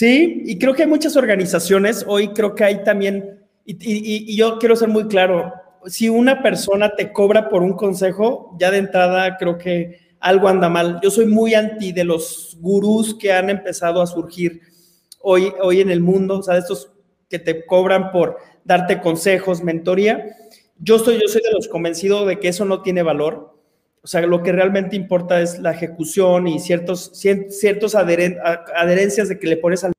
Sí, 0.01 0.45
y 0.47 0.59
creo 0.59 0.73
que 0.73 0.85
hay 0.85 0.89
muchas 0.89 1.15
organizaciones, 1.15 2.07
hoy 2.09 2.29
creo 2.29 2.55
que 2.55 2.65
hay 2.65 2.85
también, 2.85 3.45
y 3.67 4.35
yo 4.35 4.59
quiero 4.59 4.75
ser 4.75 4.89
muy 4.89 5.09
claro, 5.09 5.53
si 5.85 6.09
una 6.09 6.43
persona 6.43 6.95
te 6.97 7.13
cobra 7.13 7.51
por 7.51 7.63
un 7.63 7.75
consejo, 7.75 8.57
ya 8.59 8.71
de 8.71 8.79
entrada 8.79 9.37
creo 9.37 9.59
que 9.59 9.99
algo 10.19 10.49
anda 10.49 10.71
mal. 10.71 11.01
Yo 11.03 11.11
soy 11.11 11.27
muy 11.27 11.53
anti 11.53 11.93
de 11.93 12.05
los 12.05 12.57
gurús 12.63 13.15
que 13.15 13.31
han 13.31 13.51
empezado 13.51 14.01
a 14.01 14.07
surgir 14.07 14.63
hoy, 15.21 15.53
hoy 15.61 15.83
en 15.83 15.91
el 15.91 16.01
mundo, 16.01 16.39
o 16.39 16.43
sea, 16.43 16.57
estos 16.57 16.91
que 17.29 17.39
te 17.39 17.67
cobran 17.67 18.11
por 18.11 18.39
darte 18.65 19.03
consejos, 19.03 19.63
mentoría. 19.63 20.35
Yo 20.79 20.99
soy, 20.99 21.21
yo 21.21 21.29
soy 21.29 21.43
de 21.43 21.53
los 21.53 21.69
convencidos 21.69 22.27
de 22.27 22.41
que 22.41 22.49
eso 22.49 22.65
no 22.65 22.81
tiene 22.81 23.03
valor. 23.03 23.50
O 24.03 24.07
sea, 24.07 24.23
lo 24.23 24.43
que 24.43 24.53
realmente 24.53 24.97
importa 24.97 25.41
es 25.41 25.59
la 25.59 25.73
ejecución 25.73 26.49
y 26.49 26.59
ciertos, 26.59 27.11
ciertos 27.15 27.95
adherencias 27.95 29.29
de 29.29 29.39
que 29.39 29.47
le 29.47 29.57
pones 29.59 29.85
al 29.85 29.93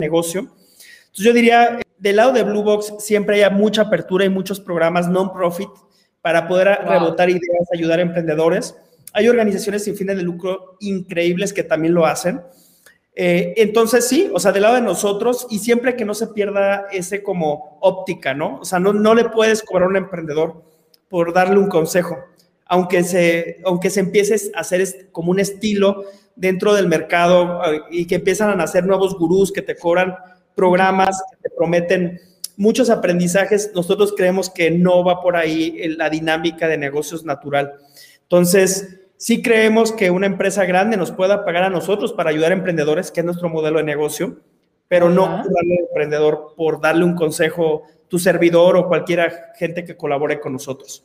negocio. 0.00 0.40
Entonces 0.40 1.24
yo 1.24 1.32
diría, 1.32 1.78
del 1.98 2.16
lado 2.16 2.32
de 2.32 2.42
Blue 2.42 2.62
Box 2.62 2.94
siempre 2.98 3.44
hay 3.44 3.50
mucha 3.50 3.82
apertura 3.82 4.24
y 4.24 4.28
muchos 4.28 4.60
programas 4.60 5.08
non-profit 5.08 5.70
para 6.20 6.48
poder 6.48 6.80
rebotar 6.86 7.30
ideas, 7.30 7.68
ayudar 7.72 8.00
a 8.00 8.02
emprendedores. 8.02 8.76
Hay 9.12 9.28
organizaciones 9.28 9.84
sin 9.84 9.96
fines 9.96 10.16
de 10.16 10.22
lucro 10.22 10.76
increíbles 10.80 11.52
que 11.52 11.62
también 11.62 11.94
lo 11.94 12.04
hacen. 12.04 12.42
Eh, 13.14 13.54
entonces 13.56 14.06
sí, 14.06 14.28
o 14.34 14.38
sea, 14.38 14.52
del 14.52 14.62
lado 14.62 14.74
de 14.74 14.82
nosotros 14.82 15.46
y 15.48 15.60
siempre 15.60 15.96
que 15.96 16.04
no 16.04 16.12
se 16.14 16.26
pierda 16.26 16.86
ese 16.92 17.22
como 17.22 17.78
óptica, 17.80 18.34
¿no? 18.34 18.58
O 18.58 18.64
sea, 18.64 18.78
no, 18.78 18.92
no 18.92 19.14
le 19.14 19.30
puedes 19.30 19.62
cobrar 19.62 19.86
a 19.86 19.90
un 19.90 19.96
emprendedor 19.96 20.64
por 21.08 21.32
darle 21.32 21.58
un 21.58 21.68
consejo, 21.68 22.18
aunque 22.66 23.04
se, 23.04 23.60
aunque 23.64 23.90
se 23.90 24.00
empiece 24.00 24.50
a 24.54 24.60
hacer 24.60 25.08
como 25.12 25.30
un 25.30 25.40
estilo 25.40 26.04
dentro 26.34 26.74
del 26.74 26.88
mercado 26.88 27.62
eh, 27.64 27.80
y 27.90 28.06
que 28.06 28.16
empiezan 28.16 28.50
a 28.50 28.56
nacer 28.56 28.84
nuevos 28.84 29.16
gurús 29.18 29.52
que 29.52 29.62
te 29.62 29.76
cobran 29.76 30.16
programas 30.54 31.22
que 31.30 31.48
te 31.48 31.54
prometen 31.54 32.20
muchos 32.56 32.88
aprendizajes, 32.90 33.70
nosotros 33.74 34.14
creemos 34.16 34.50
que 34.50 34.70
no 34.70 35.04
va 35.04 35.20
por 35.20 35.36
ahí 35.36 35.94
la 35.96 36.08
dinámica 36.08 36.66
de 36.68 36.78
negocios 36.78 37.24
natural. 37.24 37.74
Entonces, 38.22 39.00
sí 39.18 39.42
creemos 39.42 39.92
que 39.92 40.10
una 40.10 40.26
empresa 40.26 40.64
grande 40.64 40.96
nos 40.96 41.12
pueda 41.12 41.44
pagar 41.44 41.64
a 41.64 41.70
nosotros 41.70 42.12
para 42.14 42.30
ayudar 42.30 42.52
a 42.52 42.54
emprendedores, 42.54 43.10
que 43.10 43.20
es 43.20 43.26
nuestro 43.26 43.50
modelo 43.50 43.78
de 43.78 43.84
negocio, 43.84 44.40
pero 44.88 45.10
no 45.10 45.26
darle 45.26 45.74
al 45.74 45.86
emprendedor 45.88 46.54
por 46.56 46.80
darle 46.80 47.04
un 47.04 47.14
consejo 47.14 47.82
tu 48.08 48.18
servidor 48.18 48.76
o 48.76 48.88
cualquiera 48.88 49.52
gente 49.56 49.84
que 49.84 49.96
colabore 49.96 50.40
con 50.40 50.52
nosotros. 50.52 51.04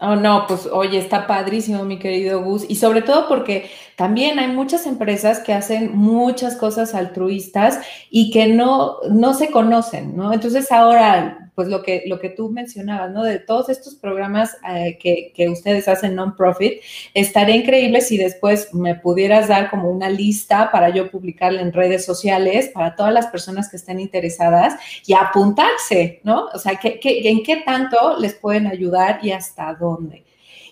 Oh, 0.00 0.14
no, 0.14 0.46
pues 0.46 0.66
oye, 0.66 0.98
está 0.98 1.26
padrísimo, 1.26 1.84
mi 1.84 1.98
querido 1.98 2.40
Gus. 2.42 2.64
Y 2.68 2.76
sobre 2.76 3.02
todo 3.02 3.26
porque 3.28 3.68
también 3.98 4.38
hay 4.38 4.46
muchas 4.46 4.86
empresas 4.86 5.40
que 5.40 5.52
hacen 5.52 5.90
muchas 5.96 6.54
cosas 6.54 6.94
altruistas 6.94 7.80
y 8.10 8.30
que 8.30 8.46
no, 8.46 8.98
no 9.10 9.34
se 9.34 9.50
conocen, 9.50 10.16
¿no? 10.16 10.32
Entonces 10.32 10.70
ahora 10.70 11.50
pues 11.56 11.66
lo 11.66 11.82
que, 11.82 12.04
lo 12.06 12.20
que 12.20 12.28
tú 12.28 12.48
mencionabas, 12.48 13.10
¿no? 13.10 13.24
De 13.24 13.40
todos 13.40 13.68
estos 13.70 13.96
programas 13.96 14.56
eh, 14.72 14.96
que, 15.02 15.32
que, 15.34 15.48
ustedes 15.48 15.88
hacen 15.88 16.14
non-profit, 16.14 16.74
estaría 17.12 17.56
increíble 17.56 18.00
si 18.00 18.16
después 18.16 18.72
me 18.72 18.94
pudieras 18.94 19.48
dar 19.48 19.68
como 19.68 19.90
una 19.90 20.08
lista 20.08 20.70
para 20.70 20.90
yo 20.90 21.10
publicarla 21.10 21.60
en 21.60 21.72
redes 21.72 22.04
sociales 22.04 22.70
para 22.72 22.94
todas 22.94 23.12
las 23.12 23.26
personas 23.26 23.68
que 23.68 23.78
estén 23.78 23.98
interesadas 23.98 24.74
y 25.04 25.14
apuntarse, 25.14 26.20
¿no? 26.22 26.46
O 26.54 26.58
sea, 26.60 26.76
¿qué, 26.76 27.00
en 27.02 27.42
qué 27.42 27.56
tanto 27.66 28.16
les 28.20 28.34
pueden 28.34 28.68
ayudar 28.68 29.18
y 29.24 29.32
hasta 29.32 29.74
dónde? 29.74 30.22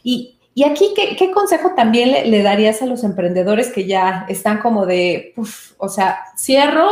Y, 0.04 0.35
y 0.56 0.64
aquí, 0.64 0.92
¿qué, 0.96 1.14
¿qué, 1.14 1.30
consejo 1.30 1.74
también 1.76 2.10
le, 2.10 2.26
le, 2.26 2.42
darías 2.42 2.82
a 2.82 2.86
los 2.86 3.04
emprendedores 3.04 3.70
que 3.70 3.86
ya 3.86 4.26
están 4.28 4.58
como 4.58 4.86
de, 4.86 5.34
uf, 5.36 5.74
o 5.76 5.88
sea, 5.88 6.18
cierro 6.36 6.88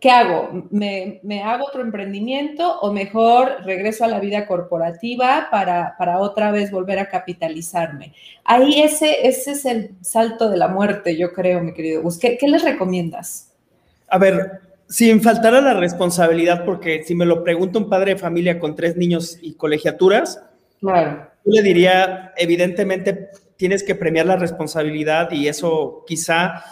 ¿qué 0.00 0.10
hago? 0.10 0.66
¿Me, 0.70 1.42
hago 1.42 1.66
otro 1.66 1.82
emprendimiento 1.82 2.78
o 2.80 2.92
mejor 2.92 3.64
regreso 3.64 4.04
a 4.04 4.08
la 4.08 4.20
vida 4.20 4.46
corporativa 4.46 5.48
para, 5.50 6.18
otra 6.18 6.50
vez 6.50 6.70
volver 6.70 6.98
a 6.98 7.08
capitalizarme? 7.08 8.14
Ahí 8.44 8.80
ese, 8.80 9.26
ese 9.26 9.52
es 9.52 9.64
el 9.64 9.90
salto 10.00 10.50
de 10.50 10.56
la 10.56 10.68
muerte, 10.68 11.16
yo 11.16 11.32
creo, 11.32 11.60
mi 11.60 11.72
querido 11.74 12.02
Gus. 12.02 12.18
¿Qué, 12.18 12.38
les 12.42 12.62
recomiendas? 12.62 13.52
A 14.08 14.18
ver, 14.18 14.60
sin 14.88 15.20
faltar 15.20 15.54
a 15.54 15.60
la 15.60 15.74
responsabilidad, 15.74 16.64
porque 16.64 17.02
si 17.04 17.14
me 17.14 17.26
lo 17.26 17.42
pregunta 17.42 17.78
un 17.78 17.88
padre 17.88 18.14
de 18.14 18.20
familia 18.20 18.58
con 18.58 18.74
tres 18.74 18.96
niños 18.96 19.38
y 19.42 19.54
colegiaturas, 19.54 20.42
claro. 20.80 21.27
Yo 21.44 21.52
le 21.52 21.62
diría, 21.62 22.32
evidentemente, 22.36 23.30
tienes 23.56 23.82
que 23.82 23.94
premiar 23.94 24.26
la 24.26 24.36
responsabilidad 24.36 25.30
y 25.32 25.48
eso 25.48 26.04
quizá 26.06 26.62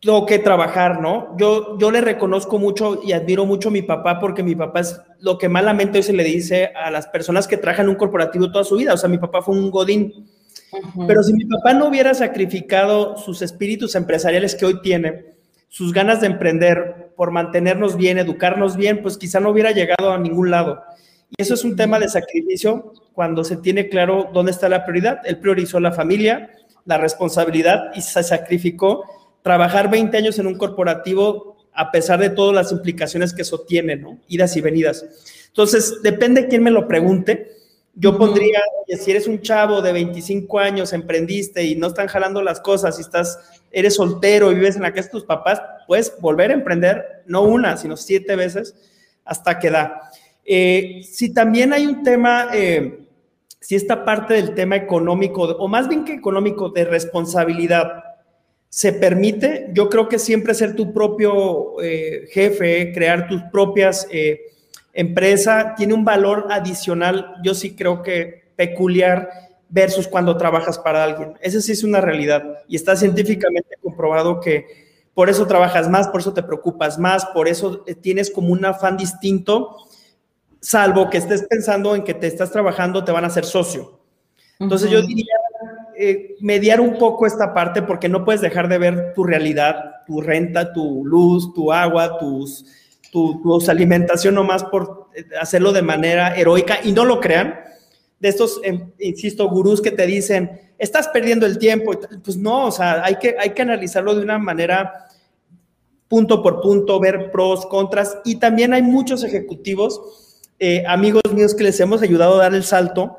tengo 0.00 0.26
que 0.26 0.38
trabajar, 0.38 1.00
¿no? 1.00 1.36
Yo, 1.38 1.78
yo 1.78 1.90
le 1.90 2.00
reconozco 2.00 2.58
mucho 2.58 3.00
y 3.02 3.12
admiro 3.12 3.46
mucho 3.46 3.68
a 3.70 3.72
mi 3.72 3.82
papá 3.82 4.18
porque 4.20 4.42
mi 4.42 4.54
papá 4.54 4.80
es 4.80 5.00
lo 5.20 5.38
que 5.38 5.48
malamente 5.48 5.98
hoy 5.98 6.02
se 6.02 6.12
le 6.12 6.24
dice 6.24 6.72
a 6.74 6.90
las 6.90 7.06
personas 7.06 7.48
que 7.48 7.56
trabajan 7.56 7.86
en 7.86 7.90
un 7.90 7.96
corporativo 7.96 8.50
toda 8.50 8.64
su 8.64 8.76
vida. 8.76 8.94
O 8.94 8.96
sea, 8.96 9.08
mi 9.08 9.18
papá 9.18 9.42
fue 9.42 9.56
un 9.56 9.70
godín. 9.70 10.28
Pero 11.06 11.22
si 11.22 11.32
mi 11.32 11.44
papá 11.44 11.72
no 11.72 11.88
hubiera 11.88 12.12
sacrificado 12.14 13.16
sus 13.16 13.40
espíritus 13.42 13.94
empresariales 13.94 14.54
que 14.54 14.66
hoy 14.66 14.80
tiene, 14.82 15.36
sus 15.68 15.92
ganas 15.92 16.20
de 16.20 16.26
emprender 16.26 17.12
por 17.16 17.30
mantenernos 17.30 17.96
bien, 17.96 18.18
educarnos 18.18 18.76
bien, 18.76 19.02
pues 19.02 19.16
quizá 19.16 19.40
no 19.40 19.50
hubiera 19.50 19.70
llegado 19.70 20.12
a 20.12 20.18
ningún 20.18 20.50
lado. 20.50 20.82
Y 21.30 21.42
eso 21.42 21.54
es 21.54 21.64
un 21.64 21.76
tema 21.76 21.98
de 21.98 22.08
sacrificio 22.08 22.92
cuando 23.16 23.44
se 23.44 23.56
tiene 23.56 23.88
claro 23.88 24.28
dónde 24.30 24.52
está 24.52 24.68
la 24.68 24.84
prioridad. 24.84 25.22
Él 25.24 25.38
priorizó 25.38 25.80
la 25.80 25.90
familia, 25.90 26.50
la 26.84 26.98
responsabilidad 26.98 27.90
y 27.94 28.02
se 28.02 28.22
sacrificó 28.22 29.04
trabajar 29.40 29.90
20 29.90 30.14
años 30.18 30.38
en 30.38 30.46
un 30.46 30.58
corporativo 30.58 31.56
a 31.72 31.90
pesar 31.90 32.20
de 32.20 32.28
todas 32.28 32.54
las 32.54 32.72
implicaciones 32.72 33.32
que 33.32 33.40
eso 33.40 33.60
tiene, 33.60 33.96
¿no? 33.96 34.18
Idas 34.28 34.54
y 34.58 34.60
venidas. 34.60 35.06
Entonces, 35.48 36.02
depende 36.02 36.46
quién 36.46 36.62
me 36.62 36.70
lo 36.70 36.86
pregunte. 36.86 37.52
Yo 37.94 38.18
pondría, 38.18 38.60
si 39.02 39.12
eres 39.12 39.26
un 39.26 39.40
chavo 39.40 39.80
de 39.80 39.92
25 39.92 40.58
años, 40.58 40.92
emprendiste 40.92 41.64
y 41.64 41.74
no 41.74 41.86
están 41.86 42.08
jalando 42.08 42.42
las 42.42 42.60
cosas, 42.60 42.98
y 42.98 43.00
estás, 43.00 43.38
eres 43.70 43.94
soltero 43.94 44.52
y 44.52 44.56
vives 44.56 44.76
en 44.76 44.82
la 44.82 44.92
casa 44.92 45.08
de 45.08 45.12
tus 45.12 45.24
papás, 45.24 45.62
puedes 45.86 46.12
volver 46.20 46.50
a 46.50 46.54
emprender, 46.54 47.22
no 47.24 47.44
una, 47.44 47.78
sino 47.78 47.96
siete 47.96 48.36
veces 48.36 48.74
hasta 49.24 49.58
que 49.58 49.70
da. 49.70 50.10
Eh, 50.44 51.00
si 51.02 51.32
también 51.32 51.72
hay 51.72 51.86
un 51.86 52.02
tema, 52.02 52.50
eh, 52.52 53.05
si 53.66 53.74
esta 53.74 54.04
parte 54.04 54.34
del 54.34 54.54
tema 54.54 54.76
económico, 54.76 55.42
o 55.42 55.66
más 55.66 55.88
bien 55.88 56.04
que 56.04 56.12
económico, 56.12 56.68
de 56.68 56.84
responsabilidad, 56.84 58.04
se 58.68 58.92
permite, 58.92 59.70
yo 59.72 59.90
creo 59.90 60.08
que 60.08 60.20
siempre 60.20 60.54
ser 60.54 60.76
tu 60.76 60.92
propio 60.92 61.82
eh, 61.82 62.28
jefe, 62.30 62.92
crear 62.92 63.26
tus 63.26 63.42
propias 63.50 64.06
empresas, 64.92 65.74
tiene 65.74 65.94
un 65.94 66.04
valor 66.04 66.46
adicional, 66.48 67.34
yo 67.42 67.54
sí 67.54 67.74
creo 67.74 68.04
que 68.04 68.52
peculiar 68.54 69.30
versus 69.68 70.06
cuando 70.06 70.36
trabajas 70.36 70.78
para 70.78 71.02
alguien. 71.02 71.34
Esa 71.40 71.60
sí 71.60 71.72
es 71.72 71.82
una 71.82 72.00
realidad 72.00 72.44
y 72.68 72.76
está 72.76 72.94
científicamente 72.94 73.78
comprobado 73.82 74.38
que 74.38 74.64
por 75.12 75.28
eso 75.28 75.44
trabajas 75.48 75.90
más, 75.90 76.06
por 76.06 76.20
eso 76.20 76.32
te 76.32 76.44
preocupas 76.44 77.00
más, 77.00 77.26
por 77.34 77.48
eso 77.48 77.84
tienes 78.00 78.30
como 78.30 78.52
un 78.52 78.64
afán 78.64 78.96
distinto 78.96 79.76
salvo 80.66 81.08
que 81.08 81.18
estés 81.18 81.44
pensando 81.44 81.94
en 81.94 82.02
que 82.02 82.12
te 82.12 82.26
estás 82.26 82.50
trabajando, 82.50 83.04
te 83.04 83.12
van 83.12 83.22
a 83.22 83.28
hacer 83.28 83.44
socio. 83.44 84.00
Entonces 84.58 84.90
yo 84.90 85.00
diría 85.00 85.36
eh, 85.96 86.34
mediar 86.40 86.80
un 86.80 86.98
poco 86.98 87.24
esta 87.24 87.54
parte 87.54 87.82
porque 87.82 88.08
no 88.08 88.24
puedes 88.24 88.40
dejar 88.40 88.68
de 88.68 88.78
ver 88.78 89.12
tu 89.14 89.22
realidad, 89.22 90.02
tu 90.08 90.20
renta, 90.20 90.72
tu 90.72 91.04
luz, 91.06 91.54
tu 91.54 91.72
agua, 91.72 92.18
tus, 92.18 92.66
tu, 93.12 93.40
tu 93.40 93.70
alimentación 93.70 94.34
nomás 94.34 94.64
por 94.64 95.06
eh, 95.14 95.24
hacerlo 95.40 95.72
de 95.72 95.82
manera 95.82 96.34
heroica 96.36 96.80
y 96.82 96.90
no 96.90 97.04
lo 97.04 97.20
crean. 97.20 97.60
De 98.18 98.28
estos, 98.28 98.60
em, 98.64 98.90
insisto, 98.98 99.48
gurús 99.48 99.80
que 99.80 99.92
te 99.92 100.04
dicen, 100.04 100.72
estás 100.78 101.06
perdiendo 101.06 101.46
el 101.46 101.58
tiempo. 101.58 101.92
Pues 102.24 102.36
no, 102.36 102.66
o 102.66 102.72
sea, 102.72 103.04
hay 103.04 103.16
que, 103.16 103.36
hay 103.38 103.50
que 103.50 103.62
analizarlo 103.62 104.16
de 104.16 104.22
una 104.22 104.38
manera 104.40 105.06
punto 106.08 106.42
por 106.42 106.60
punto, 106.60 106.98
ver 106.98 107.30
pros, 107.30 107.66
contras. 107.66 108.18
Y 108.24 108.40
también 108.40 108.74
hay 108.74 108.82
muchos 108.82 109.22
ejecutivos 109.22 110.25
eh, 110.58 110.84
amigos 110.86 111.22
míos 111.32 111.54
que 111.54 111.64
les 111.64 111.78
hemos 111.80 112.02
ayudado 112.02 112.36
a 112.36 112.44
dar 112.44 112.54
el 112.54 112.64
salto 112.64 113.18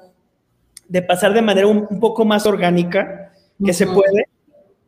de 0.87 1.01
pasar 1.01 1.33
de 1.33 1.41
manera 1.41 1.67
un, 1.67 1.99
poco 1.99 2.25
más 2.25 2.45
orgánica, 2.45 3.31
que 3.63 3.73
se 3.73 3.85
puede, 3.85 4.27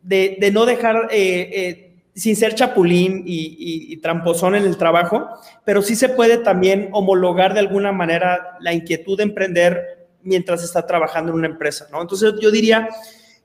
de, 0.02 0.50
no 0.54 0.66
dejar 0.66 1.10
eh, 1.12 1.50
eh, 1.52 1.96
sin 2.16 2.36
ser 2.36 2.56
chapulín 2.56 3.24
y, 3.26 3.98
tramposón 3.98 4.56
en 4.56 4.64
el 4.64 4.78
trabajo, 4.78 5.28
pero 5.66 5.82
sí 5.82 5.96
se 5.96 6.10
puede 6.10 6.38
también 6.38 6.90
homologar 6.94 7.54
de 7.54 7.60
alguna 7.60 7.92
manera 7.92 8.58
la 8.62 8.74
inquietud 8.74 9.18
de 9.18 9.24
emprender 9.24 10.08
mientras 10.24 10.64
está 10.64 10.86
trabajando 10.86 11.32
en 11.32 11.40
una 11.40 11.48
empresa, 11.48 11.88
¿no? 11.92 12.02
Entonces 12.02 12.34
yo 12.42 12.50
diría 12.50 12.90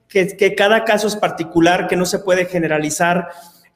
que, 0.08 0.36
que 0.36 0.54
cada 0.54 0.84
caso 0.84 1.08
es 1.08 1.16
particular, 1.16 1.88
que 1.88 1.96
no 1.96 2.06
se 2.06 2.20
puede 2.20 2.46
generalizar, 2.46 3.28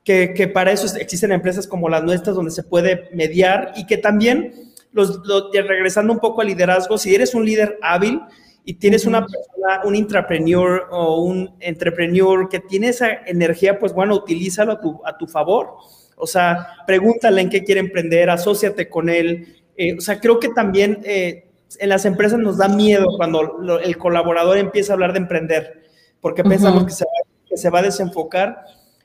que, 0.05 0.33
que, 0.35 0.47
para 0.47 0.73
eso 0.73 0.97
existen 0.97 1.33
empresas 1.33 1.67
como 1.67 1.89
las 1.89 2.05
nuestras 2.05 2.37
donde 2.37 2.51
se 2.51 2.63
puede 2.63 3.09
mediar 3.13 3.73
y 3.77 3.87
que 3.87 3.99
también 3.99 4.68
los, 4.93 5.21
regresando 5.53 6.13
un 6.13 6.19
poco 6.19 6.41
al 6.41 6.49
liderazgo, 6.49 6.99
si 6.99 7.15
eres 7.15 7.35
un 7.35 7.45
líder 7.45 7.79
hábil 7.83 8.21
y 8.65 8.75
tienes 8.75 9.07
una 9.07 9.21
persona, 9.21 9.83
un 9.85 9.95
intrapreneur 9.95 10.89
o 10.91 11.23
un 11.23 11.55
entrepreneur 11.61 12.49
que 12.49 12.61
tiene 12.61 12.89
esa 12.89 13.09
energía, 13.27 13.79
pues 13.79 13.93
bueno, 13.93 14.15
utilízalo 14.15 14.73
a 14.73 14.81
tu, 14.81 15.01
a 15.05 15.17
tu 15.17 15.27
favor. 15.27 15.75
O 16.17 16.27
sea, 16.27 16.75
pregúntale 16.87 17.41
en 17.41 17.49
qué 17.49 17.65
quiere 17.65 17.81
emprender, 17.81 18.29
asóciate 18.29 18.89
con 18.89 19.09
él. 19.09 19.63
Eh, 19.77 19.97
o 19.97 20.01
sea, 20.01 20.21
creo 20.21 20.41
que 20.41 20.49
también 20.49 21.01
eh, 21.05 21.49
en 21.79 21.89
las 21.89 22.05
empresas 22.05 22.39
nos 22.39 22.59
da 22.59 22.69
miedo 22.69 23.07
cuando 23.17 23.79
el 23.79 23.97
colaborador 23.97 24.59
empieza 24.59 24.93
a 24.93 24.95
hablar 24.95 25.13
de 25.13 25.21
emprender, 25.21 25.83
porque 26.21 26.43
pensamos 26.43 26.85
que, 26.85 26.93
se 26.93 27.05
va, 27.05 27.11
que 27.49 27.57
se 27.57 27.71
va 27.71 27.79
a 27.79 27.83
desenfocar 27.83 28.65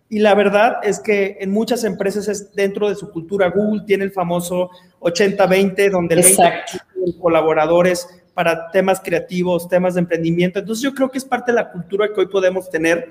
y 0.10 0.20
la 0.20 0.36
verdad 0.36 0.78
es 0.84 1.00
que 1.00 1.38
en 1.40 1.52
muchas 1.52 1.84
empresas 1.84 2.28
es 2.28 2.54
dentro 2.54 2.88
de 2.88 2.96
su 2.96 3.10
cultura. 3.10 3.50
Google 3.50 3.84
tiene 3.86 4.04
el 4.04 4.12
famoso 4.12 4.70
80-20, 5.00 5.90
donde 5.90 6.16
el 6.16 6.22
20 6.22 6.40
de 6.40 7.18
colaboradores 7.20 8.08
para 8.34 8.70
temas 8.72 9.00
creativos, 9.00 9.68
temas 9.68 9.96
de 9.96 10.02
emprendimiento. 10.02 10.60
Entonces 10.60 10.84
yo 10.84 10.94
creo 10.94 11.10
que 11.10 11.18
es 11.18 11.26
parte 11.26 11.52
de 11.52 11.56
la 11.58 11.72
cultura 11.72 12.10
que 12.14 12.22
hoy 12.22 12.28
podemos 12.28 12.70
tener, 12.70 13.10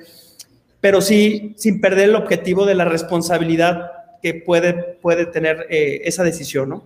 pero 0.80 1.00
sí 1.00 1.54
sin 1.56 1.80
perder 1.80 2.10
el 2.10 2.16
objetivo 2.16 2.66
de 2.66 2.74
la 2.74 2.84
responsabilidad 2.84 3.90
que 4.22 4.34
puede, 4.34 4.72
puede 4.74 5.26
tener 5.26 5.66
eh, 5.70 6.02
esa 6.04 6.22
decisión, 6.22 6.68
¿no? 6.68 6.84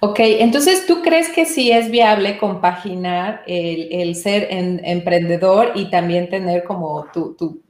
Ok, 0.00 0.18
entonces 0.20 0.86
tú 0.86 1.00
crees 1.00 1.28
que 1.28 1.46
sí 1.46 1.70
es 1.70 1.90
viable 1.90 2.38
compaginar 2.38 3.42
el, 3.46 4.14
ser 4.16 4.48
emprendedor 4.50 5.72
y 5.74 5.90
también 5.90 6.28
tener 6.28 6.64
como 6.64 7.06
tu, 7.12 7.34
tu 7.34 7.62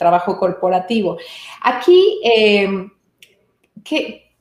trabajo 0.00 0.38
corporativo. 0.38 1.18
Aquí, 1.62 2.20
eh, 2.24 2.88
¿qué, 3.84 4.32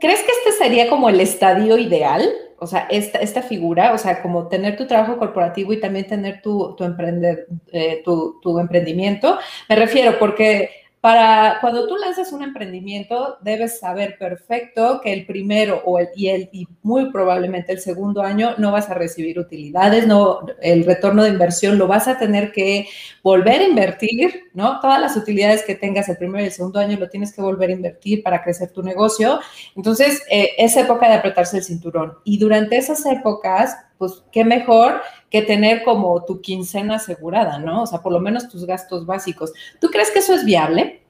crees 0.00 0.20
que 0.22 0.32
este 0.32 0.52
sería 0.58 0.88
como 0.88 1.08
el 1.10 1.20
estadio 1.20 1.76
ideal? 1.76 2.28
O 2.58 2.66
sea, 2.66 2.86
esta, 2.90 3.18
esta 3.18 3.42
figura, 3.42 3.92
o 3.92 3.98
sea, 3.98 4.22
como 4.22 4.48
tener 4.48 4.76
tu 4.76 4.86
trabajo 4.86 5.18
corporativo 5.18 5.72
y 5.72 5.80
también 5.80 6.06
tener 6.06 6.40
tu, 6.40 6.74
tu, 6.74 6.84
emprender, 6.84 7.46
eh, 7.72 8.02
tu, 8.04 8.40
tu 8.40 8.58
emprendimiento. 8.58 9.38
Me 9.68 9.76
refiero 9.76 10.18
porque 10.18 10.70
para 11.02 11.58
cuando 11.60 11.88
tú 11.88 11.96
lanzas 11.96 12.32
un 12.32 12.44
emprendimiento, 12.44 13.36
debes 13.40 13.80
saber 13.80 14.16
perfecto 14.18 15.00
que 15.02 15.12
el 15.12 15.26
primero 15.26 15.82
o 15.84 15.98
el, 15.98 16.10
y, 16.14 16.28
el, 16.28 16.48
y 16.52 16.68
muy 16.84 17.10
probablemente 17.10 17.72
el 17.72 17.80
segundo 17.80 18.22
año 18.22 18.54
no 18.58 18.70
vas 18.70 18.88
a 18.88 18.94
recibir 18.94 19.36
utilidades, 19.40 20.06
no, 20.06 20.46
el 20.60 20.84
retorno 20.84 21.24
de 21.24 21.30
inversión 21.30 21.76
lo 21.76 21.88
vas 21.88 22.06
a 22.06 22.20
tener 22.20 22.52
que 22.52 22.86
volver 23.20 23.62
a 23.62 23.64
invertir, 23.64 24.44
¿no? 24.54 24.78
Todas 24.78 25.00
las 25.00 25.16
utilidades 25.16 25.64
que 25.64 25.74
tengas 25.74 26.08
el 26.08 26.18
primero 26.18 26.44
y 26.44 26.46
el 26.46 26.52
segundo 26.52 26.78
año 26.78 26.96
lo 26.96 27.10
tienes 27.10 27.34
que 27.34 27.42
volver 27.42 27.70
a 27.70 27.72
invertir 27.72 28.22
para 28.22 28.44
crecer 28.44 28.70
tu 28.70 28.84
negocio. 28.84 29.40
Entonces, 29.74 30.22
eh, 30.30 30.50
es 30.56 30.76
época 30.76 31.08
de 31.08 31.14
apretarse 31.14 31.56
el 31.56 31.64
cinturón. 31.64 32.12
Y 32.22 32.38
durante 32.38 32.76
esas 32.76 33.04
épocas, 33.06 33.76
pues 34.02 34.24
qué 34.32 34.44
mejor 34.44 35.00
que 35.30 35.42
tener 35.42 35.84
como 35.84 36.24
tu 36.24 36.40
quincena 36.40 36.96
asegurada, 36.96 37.60
¿no? 37.60 37.84
O 37.84 37.86
sea, 37.86 38.00
por 38.00 38.10
lo 38.12 38.18
menos 38.18 38.48
tus 38.48 38.66
gastos 38.66 39.06
básicos. 39.06 39.52
¿Tú 39.80 39.90
crees 39.90 40.10
que 40.10 40.18
eso 40.18 40.34
es 40.34 40.44
viable? 40.44 41.02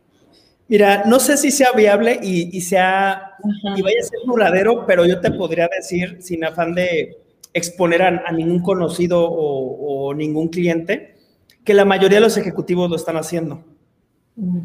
Mira, 0.68 1.04
no 1.06 1.18
sé 1.18 1.38
si 1.38 1.50
sea 1.50 1.72
viable 1.72 2.20
y, 2.22 2.60
sea 2.60 3.32
y 3.74 3.80
vaya 3.80 3.96
a 3.98 4.04
ser 4.04 4.18
duradero, 4.26 4.84
pero 4.86 5.06
yo 5.06 5.22
te 5.22 5.30
podría 5.30 5.70
decir, 5.74 6.18
sin 6.20 6.44
afán 6.44 6.74
de 6.74 7.16
exponer 7.54 8.02
a, 8.02 8.30
ningún 8.30 8.60
conocido 8.60 9.26
o, 9.26 10.12
ningún 10.12 10.48
cliente, 10.48 11.14
que 11.64 11.72
la 11.72 11.86
mayoría 11.86 12.18
de 12.18 12.24
los 12.24 12.36
ejecutivos 12.36 12.90
lo 12.90 12.96
están 12.96 13.16
haciendo. 13.16 13.64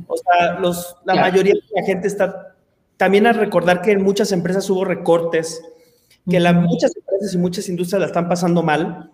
O 0.07 0.17
sea, 0.17 0.59
los, 0.59 0.97
la 1.05 1.15
mayoría 1.15 1.53
de 1.53 1.61
la 1.73 1.85
gente 1.85 2.09
está 2.09 2.57
también 2.97 3.25
a 3.25 3.31
recordar 3.31 3.81
que 3.81 3.91
en 3.91 4.03
muchas 4.03 4.33
empresas 4.33 4.69
hubo 4.69 4.83
recortes, 4.83 5.63
que 6.29 6.39
la, 6.39 6.53
muchas 6.53 6.95
empresas 6.95 7.33
y 7.33 7.37
muchas 7.37 7.69
industrias 7.69 8.01
la 8.01 8.07
están 8.07 8.27
pasando 8.27 8.63
mal. 8.63 9.11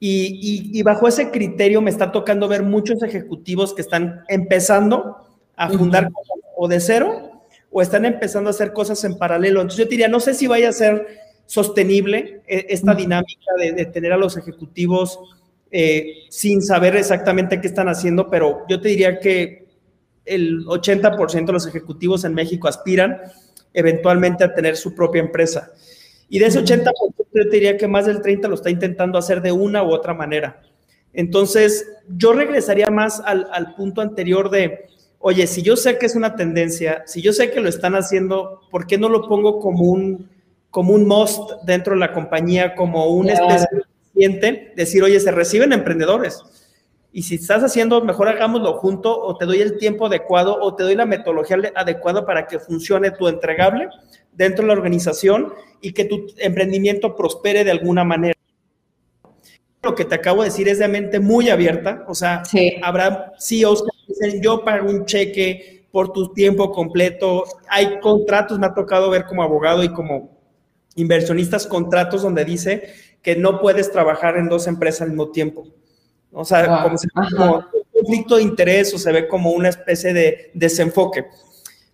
Y, 0.00 0.80
bajo 0.82 1.08
ese 1.08 1.30
criterio 1.30 1.80
me 1.80 1.90
está 1.90 2.12
tocando 2.12 2.46
ver 2.46 2.62
muchos 2.62 3.02
ejecutivos 3.02 3.74
que 3.74 3.82
están 3.82 4.22
empezando 4.28 5.16
a 5.56 5.68
fundar 5.70 6.10
cosas 6.12 6.38
o 6.56 6.68
de 6.68 6.80
cero 6.80 7.42
o 7.70 7.82
están 7.82 8.04
empezando 8.04 8.48
a 8.48 8.52
hacer 8.52 8.72
cosas 8.72 9.02
en 9.04 9.18
paralelo. 9.18 9.60
Entonces 9.60 9.84
yo 9.84 9.90
diría, 9.90 10.08
no 10.08 10.20
sé 10.20 10.34
si 10.34 10.46
vaya 10.46 10.68
a 10.68 10.72
ser 10.72 11.06
sostenible 11.46 12.42
eh, 12.46 12.66
esta 12.68 12.94
dinámica 12.94 13.52
de, 13.58 13.86
tener 13.86 14.12
a 14.12 14.16
los 14.16 14.36
ejecutivos 14.36 15.18
eh, 15.70 16.24
sin 16.30 16.62
saber 16.62 16.96
exactamente 16.96 17.60
qué 17.60 17.66
están 17.66 17.88
haciendo, 17.88 18.30
pero 18.30 18.64
yo 18.68 18.80
te 18.80 18.88
diría 18.88 19.18
que 19.18 19.66
el 20.24 20.64
80% 20.66 21.46
de 21.46 21.52
los 21.52 21.66
ejecutivos 21.66 22.24
en 22.24 22.34
México 22.34 22.68
aspiran 22.68 23.18
eventualmente 23.72 24.44
a 24.44 24.54
tener 24.54 24.76
su 24.76 24.94
propia 24.94 25.20
empresa. 25.20 25.72
Y 26.28 26.38
de 26.38 26.46
ese 26.46 26.62
80%, 26.62 26.92
yo 27.34 27.44
te 27.44 27.50
diría 27.50 27.76
que 27.76 27.88
más 27.88 28.06
del 28.06 28.20
30% 28.20 28.48
lo 28.48 28.54
está 28.54 28.70
intentando 28.70 29.18
hacer 29.18 29.40
de 29.40 29.52
una 29.52 29.82
u 29.82 29.90
otra 29.90 30.14
manera. 30.14 30.60
Entonces, 31.12 31.86
yo 32.08 32.32
regresaría 32.32 32.90
más 32.90 33.20
al, 33.24 33.74
punto 33.76 34.00
anterior 34.00 34.50
de 34.50 34.86
oye, 35.20 35.46
si 35.46 35.62
yo 35.62 35.76
sé 35.76 35.98
que 35.98 36.06
es 36.06 36.14
una 36.14 36.36
tendencia, 36.36 37.02
si 37.06 37.22
yo 37.22 37.32
sé 37.32 37.50
que 37.50 37.60
lo 37.60 37.68
están 37.68 37.94
haciendo, 37.94 38.60
¿por 38.70 38.86
qué 38.86 38.98
no 38.98 39.08
lo 39.08 39.28
pongo 39.28 39.58
como 39.58 39.84
un, 39.84 40.28
como 40.70 40.94
un 40.94 41.08
must 41.08 41.50
dentro 41.64 41.94
de 41.94 42.00
la 42.00 42.12
compañía, 42.12 42.74
como 42.74 43.06
un 43.06 43.30
especie 43.30 43.66
de 43.72 43.82
cliente? 44.12 44.72
Decir, 44.76 45.02
oye, 45.02 45.18
se 45.18 45.32
reciben 45.32 45.72
emprendedores. 45.72 46.40
Y 47.10 47.22
si 47.22 47.36
estás 47.36 47.64
haciendo, 47.64 48.04
mejor 48.04 48.28
hagámoslo 48.28 48.74
junto 48.74 49.18
o 49.18 49.36
te 49.36 49.46
doy 49.46 49.60
el 49.60 49.78
tiempo 49.78 50.06
adecuado 50.06 50.58
o 50.60 50.76
te 50.76 50.84
doy 50.84 50.94
la 50.94 51.06
metodología 51.06 51.56
adecuada 51.74 52.24
para 52.24 52.46
que 52.46 52.58
funcione 52.58 53.10
tu 53.10 53.26
entregable 53.28 53.88
dentro 54.38 54.62
de 54.62 54.68
la 54.68 54.74
organización 54.74 55.52
y 55.82 55.92
que 55.92 56.04
tu 56.04 56.28
emprendimiento 56.38 57.16
prospere 57.16 57.64
de 57.64 57.72
alguna 57.72 58.04
manera. 58.04 58.34
Lo 59.82 59.94
que 59.94 60.04
te 60.04 60.14
acabo 60.14 60.42
de 60.42 60.48
decir 60.48 60.68
es 60.68 60.78
de 60.78 60.88
mente 60.88 61.20
muy 61.20 61.50
abierta, 61.50 62.04
o 62.08 62.14
sea, 62.14 62.42
habrá 62.82 63.32
CEOs 63.38 63.82
que 63.82 63.90
dicen, 64.08 64.42
yo 64.42 64.64
pago 64.64 64.88
un 64.88 65.04
cheque 65.04 65.86
por 65.90 66.12
tu 66.12 66.32
tiempo 66.32 66.70
completo, 66.70 67.44
hay 67.68 67.98
contratos, 68.00 68.58
me 68.58 68.66
ha 68.66 68.74
tocado 68.74 69.10
ver 69.10 69.24
como 69.24 69.42
abogado 69.42 69.82
y 69.82 69.92
como 69.92 70.38
inversionistas 70.94 71.66
contratos 71.66 72.22
donde 72.22 72.44
dice 72.44 72.92
que 73.22 73.36
no 73.36 73.60
puedes 73.60 73.90
trabajar 73.90 74.36
en 74.36 74.48
dos 74.48 74.66
empresas 74.66 75.02
al 75.02 75.08
mismo 75.10 75.30
tiempo. 75.30 75.66
O 76.32 76.44
sea, 76.44 76.82
como, 76.82 76.96
como, 77.36 77.56
un 77.56 77.84
conflicto 77.92 78.36
de 78.36 78.42
interés 78.42 78.92
o 78.94 78.98
se 78.98 79.10
ve 79.12 79.26
como 79.26 79.50
una 79.50 79.70
especie 79.70 80.12
de 80.12 80.50
desenfoque. 80.54 81.26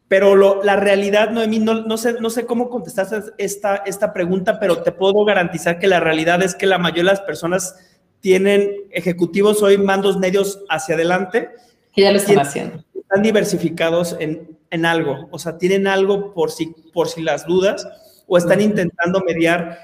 Pero 0.07 0.63
la 0.63 0.77
realidad, 0.77 1.31
Noemí, 1.31 1.59
no, 1.59 1.83
no, 1.83 1.97
sé, 1.97 2.15
no 2.21 2.29
sé 2.31 2.45
cómo 2.45 2.69
contestaste 2.69 3.33
esta, 3.39 3.77
esta 3.77 4.13
pregunta, 4.13 4.61
pero 4.61 4.83
te 4.83 4.93
puedo 4.93 5.25
garantizar 5.25 5.79
que 5.79 5.89
la 5.89 5.99
realidad 5.99 6.43
es 6.43 6.55
que 6.55 6.67
la 6.67 6.79
mayoría 6.79 7.05
de 7.05 7.17
las 7.17 7.21
personas 7.23 7.75
tienen 8.21 8.71
ejecutivos 8.91 9.63
hoy 9.63 9.79
mandos 9.79 10.19
medios 10.19 10.61
hacia 10.69 10.95
adelante. 10.95 11.51
Que 11.93 12.03
ya 12.03 12.13
lo 12.13 12.19
están 12.19 12.39
haciendo. 12.39 12.85
Están 12.95 13.23
diversificados 13.23 14.17
en, 14.19 14.59
en, 14.71 14.87
algo, 14.87 15.29
o 15.31 15.39
sea, 15.39 15.59
tienen 15.59 15.87
algo 15.87 16.33
por 16.33 16.51
si, 16.51 16.75
por 16.93 17.09
si 17.09 17.23
las 17.23 17.47
dudas 17.47 17.87
o 18.27 18.39
están 18.39 18.61
intentando 18.61 19.21
mediar. 19.21 19.79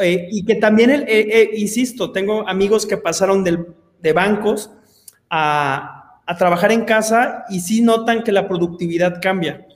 Eh, 0.00 0.28
y 0.30 0.44
que 0.44 0.56
también, 0.56 0.90
eh, 0.90 1.04
eh, 1.08 1.50
insisto, 1.54 2.10
tengo 2.10 2.48
amigos 2.48 2.86
que 2.86 2.96
pasaron 2.96 3.44
del, 3.44 3.66
de 4.00 4.12
bancos 4.12 4.70
a, 5.30 5.93
a 6.26 6.36
trabajar 6.36 6.72
en 6.72 6.84
casa 6.84 7.44
y 7.48 7.60
sí 7.60 7.82
notan 7.82 8.22
que 8.22 8.32
la 8.32 8.48
productividad 8.48 9.20
cambia 9.20 9.66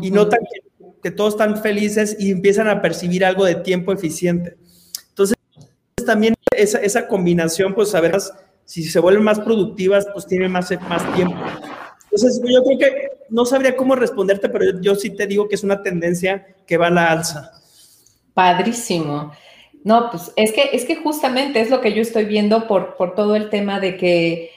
y 0.00 0.10
notan 0.10 0.40
que, 1.02 1.10
todos 1.10 1.34
están 1.34 1.60
felices 1.60 2.16
y 2.18 2.30
empiezan 2.30 2.68
a 2.68 2.80
percibir 2.80 3.24
algo 3.24 3.44
de 3.44 3.56
tiempo 3.56 3.92
eficiente. 3.92 4.56
Entonces, 5.08 5.36
también 6.06 6.34
esa, 6.56 6.78
esa 6.78 7.08
combinación, 7.08 7.74
pues 7.74 7.92
a 7.96 8.00
ver, 8.00 8.16
si 8.64 8.84
se 8.84 9.00
vuelven 9.00 9.24
más 9.24 9.40
productivas, 9.40 10.06
pues 10.12 10.26
tienen 10.26 10.52
más, 10.52 10.70
más 10.88 11.14
tiempo. 11.14 11.36
Entonces, 12.04 12.40
yo 12.44 12.62
creo 12.62 12.78
que 12.78 13.08
no 13.30 13.44
sabría 13.44 13.76
cómo 13.76 13.96
responderte, 13.96 14.48
pero 14.48 14.80
yo, 14.80 14.94
sí 14.94 15.10
te 15.10 15.26
digo 15.26 15.48
que 15.48 15.56
es 15.56 15.64
una 15.64 15.82
tendencia 15.82 16.46
que 16.66 16.76
va 16.76 16.86
a 16.86 16.90
la 16.90 17.10
alza. 17.10 17.50
Padrísimo. 18.34 19.32
No, 19.82 20.10
pues 20.10 20.32
es 20.36 20.52
que, 20.52 20.70
es 20.72 20.84
que 20.84 20.96
justamente 20.96 21.60
es 21.60 21.70
lo 21.70 21.80
que 21.80 21.92
yo 21.92 22.02
estoy 22.02 22.26
viendo 22.26 22.68
por, 22.68 22.96
por 22.96 23.14
todo 23.14 23.34
el 23.34 23.50
tema 23.50 23.80
de 23.80 23.96
que 23.96 24.50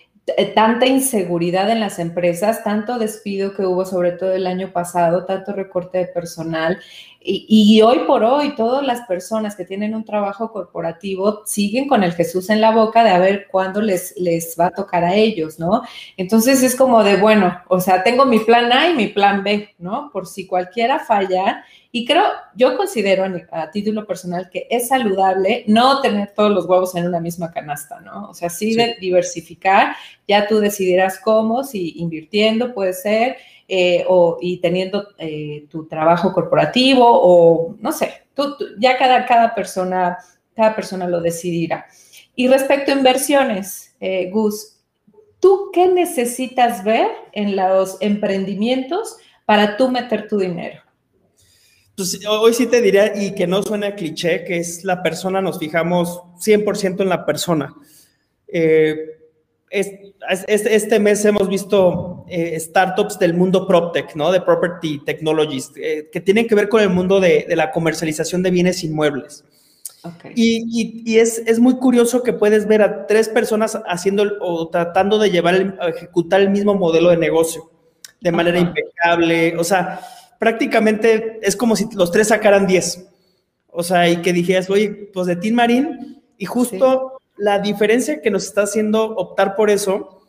tanta 0.56 0.88
inseguridad 0.88 1.70
en 1.70 1.80
las 1.80 2.00
empresas, 2.00 2.64
tanto 2.64 2.98
despido 2.98 3.54
que 3.54 3.66
hubo 3.66 3.86
sobre 3.86 4.12
todo 4.12 4.34
el 4.34 4.48
año 4.48 4.72
pasado, 4.72 5.26
tanto 5.26 5.54
recorte 5.54 6.00
de 6.00 6.08
personal. 6.08 6.80
Y, 7.28 7.82
hoy 7.82 8.00
por 8.06 8.24
hoy, 8.24 8.56
todas 8.56 8.86
las 8.86 9.02
personas 9.08 9.56
que 9.56 9.66
tienen 9.66 9.96
un 9.96 10.06
trabajo 10.06 10.52
corporativo 10.52 11.42
siguen 11.46 11.88
con 11.88 12.04
el 12.04 12.14
Jesús 12.14 12.52
en 12.52 12.62
la 12.62 12.70
boca 12.70 13.04
de 13.04 13.10
a 13.10 13.18
ver 13.18 13.48
cuándo 13.50 13.82
les, 13.82 14.14
les 14.18 14.56
va 14.60 14.68
a 14.68 14.72
tocar 14.72 15.04
a 15.04 15.16
ellos, 15.16 15.58
¿no? 15.58 15.82
Entonces 16.18 16.62
es 16.62 16.76
como 16.76 17.04
de, 17.04 17.18
bueno, 17.18 17.60
o 17.68 17.80
sea, 17.80 18.04
tengo 18.04 18.26
mi 18.26 18.40
plan 18.40 18.72
A 18.72 18.90
y 18.90 18.94
mi 18.94 19.08
plan 19.08 19.44
B, 19.44 19.74
¿no? 19.80 20.12
Por 20.14 20.28
si 20.28 20.46
cualquiera 20.46 21.00
falla 21.00 21.64
y 21.96 22.04
creo, 22.04 22.26
yo 22.58 22.76
considero 22.76 23.24
a 23.52 23.72
título 23.72 24.06
personal 24.06 24.50
que 24.50 24.68
es 24.70 24.90
saludable 24.90 25.64
no 25.66 26.02
tener 26.02 26.34
todos 26.36 26.52
los 26.52 26.66
huevos 26.66 26.94
en 26.96 27.08
una 27.08 27.22
misma 27.22 27.54
canasta, 27.54 28.02
¿no? 28.02 28.32
O 28.32 28.34
sea, 28.34 28.50
sí, 28.50 28.76
de 28.76 28.98
diversificar, 29.00 29.96
ya 30.28 30.46
tú 30.46 30.60
decidirás 30.60 31.22
cómo, 31.22 31.64
si 31.64 31.94
invirtiendo 31.98 32.74
puede 32.74 32.92
ser, 32.92 33.38
eh, 33.68 34.06
o, 34.08 34.38
y 34.42 34.58
teniendo 34.58 35.08
eh, 35.18 35.66
tu 35.70 35.88
trabajo 35.88 36.32
corporativo, 36.34 37.06
o 37.06 37.76
no 37.80 37.92
sé, 37.92 38.26
tú, 38.36 38.56
ya 38.78 38.98
cada, 38.98 39.26
cada, 39.26 39.56
persona, 39.56 40.18
cada 40.56 40.76
persona 40.76 41.08
lo 41.08 41.22
decidirá. 41.22 41.88
Y 42.36 42.48
respecto 42.48 42.92
a 42.92 42.96
inversiones, 42.96 43.96
eh, 44.00 44.30
Gus, 44.32 44.78
¿tú 45.40 45.72
qué 45.74 45.88
necesitas 45.88 46.84
ver 46.84 47.08
en 47.32 47.56
los 47.56 47.98
emprendimientos 48.02 49.18
para 49.46 49.78
tú 49.78 49.90
meter 49.90 50.28
tu 50.28 50.38
dinero? 50.38 50.82
Pues 51.96 52.20
hoy 52.28 52.54
sí 52.54 52.68
te 52.68 52.82
diría, 52.82 53.16
y 53.16 53.34
que 53.34 53.48
no 53.48 53.64
suena 53.64 53.96
cliché, 53.96 54.44
que 54.44 54.58
es 54.58 54.84
la 54.84 55.02
persona, 55.02 55.42
nos 55.42 55.60
fijamos 55.60 56.22
100% 56.40 57.02
en 57.02 57.10
la 57.10 57.26
persona. 57.26 57.74
Eh, 58.48 58.98
este 59.76 61.00
mes 61.00 61.26
hemos 61.26 61.48
visto 61.48 62.26
eh, 62.28 62.60
startups 62.60 63.20
del 63.20 63.34
mundo 63.34 63.68
PropTech, 63.68 64.16
¿no? 64.16 64.32
De 64.32 64.42
Property 64.42 65.04
Technologies, 65.06 65.72
eh, 65.76 66.10
que 66.12 66.22
tienen 66.22 66.48
que 66.48 66.56
ver 66.56 66.70
con 66.70 66.82
el 66.82 66.90
mundo 66.90 67.20
de, 67.20 67.46
la 67.50 67.72
comercialización 67.72 68.42
de 68.44 68.52
bienes 68.52 68.84
inmuebles. 68.84 69.44
Y, 70.36 71.18
es, 71.18 71.40
es, 71.48 71.60
muy 71.60 71.78
curioso 71.78 72.22
que 72.22 72.32
puedes 72.32 72.68
ver 72.68 72.84
a 72.84 73.08
tres 73.08 73.28
personas 73.28 73.80
haciendo 73.88 74.24
o 74.40 74.70
tratando 74.70 75.18
de 75.18 75.32
llevar, 75.32 75.78
a 75.80 75.90
ejecutar 75.90 76.42
el 76.42 76.52
mismo 76.52 76.76
modelo 76.76 77.10
de 77.10 77.18
negocio 77.18 77.72
de 78.22 78.32
manera 78.32 78.60
impecable. 78.60 79.58
O 79.58 79.64
sea, 79.64 80.00
prácticamente 80.40 81.40
es 81.42 81.56
como 81.56 81.76
si 81.76 81.88
los 81.94 82.12
tres 82.12 82.28
sacaran 82.28 82.68
10. 82.68 83.08
O 83.68 83.84
sea, 83.84 84.08
y 84.08 84.18
que 84.18 84.32
dijeras, 84.32 84.70
oye, 84.70 85.10
pues 85.12 85.28
de 85.28 85.36
Tim 85.36 85.56
Marín, 85.56 86.22
y 86.38 86.46
justo 86.46 87.15
la 87.38 87.60
diferencia 87.60 88.22
que 88.22 88.32
nos 88.32 88.46
está 88.46 88.64
haciendo 88.64 89.04
optar 89.16 89.56
por 89.56 89.70
eso 89.70 90.22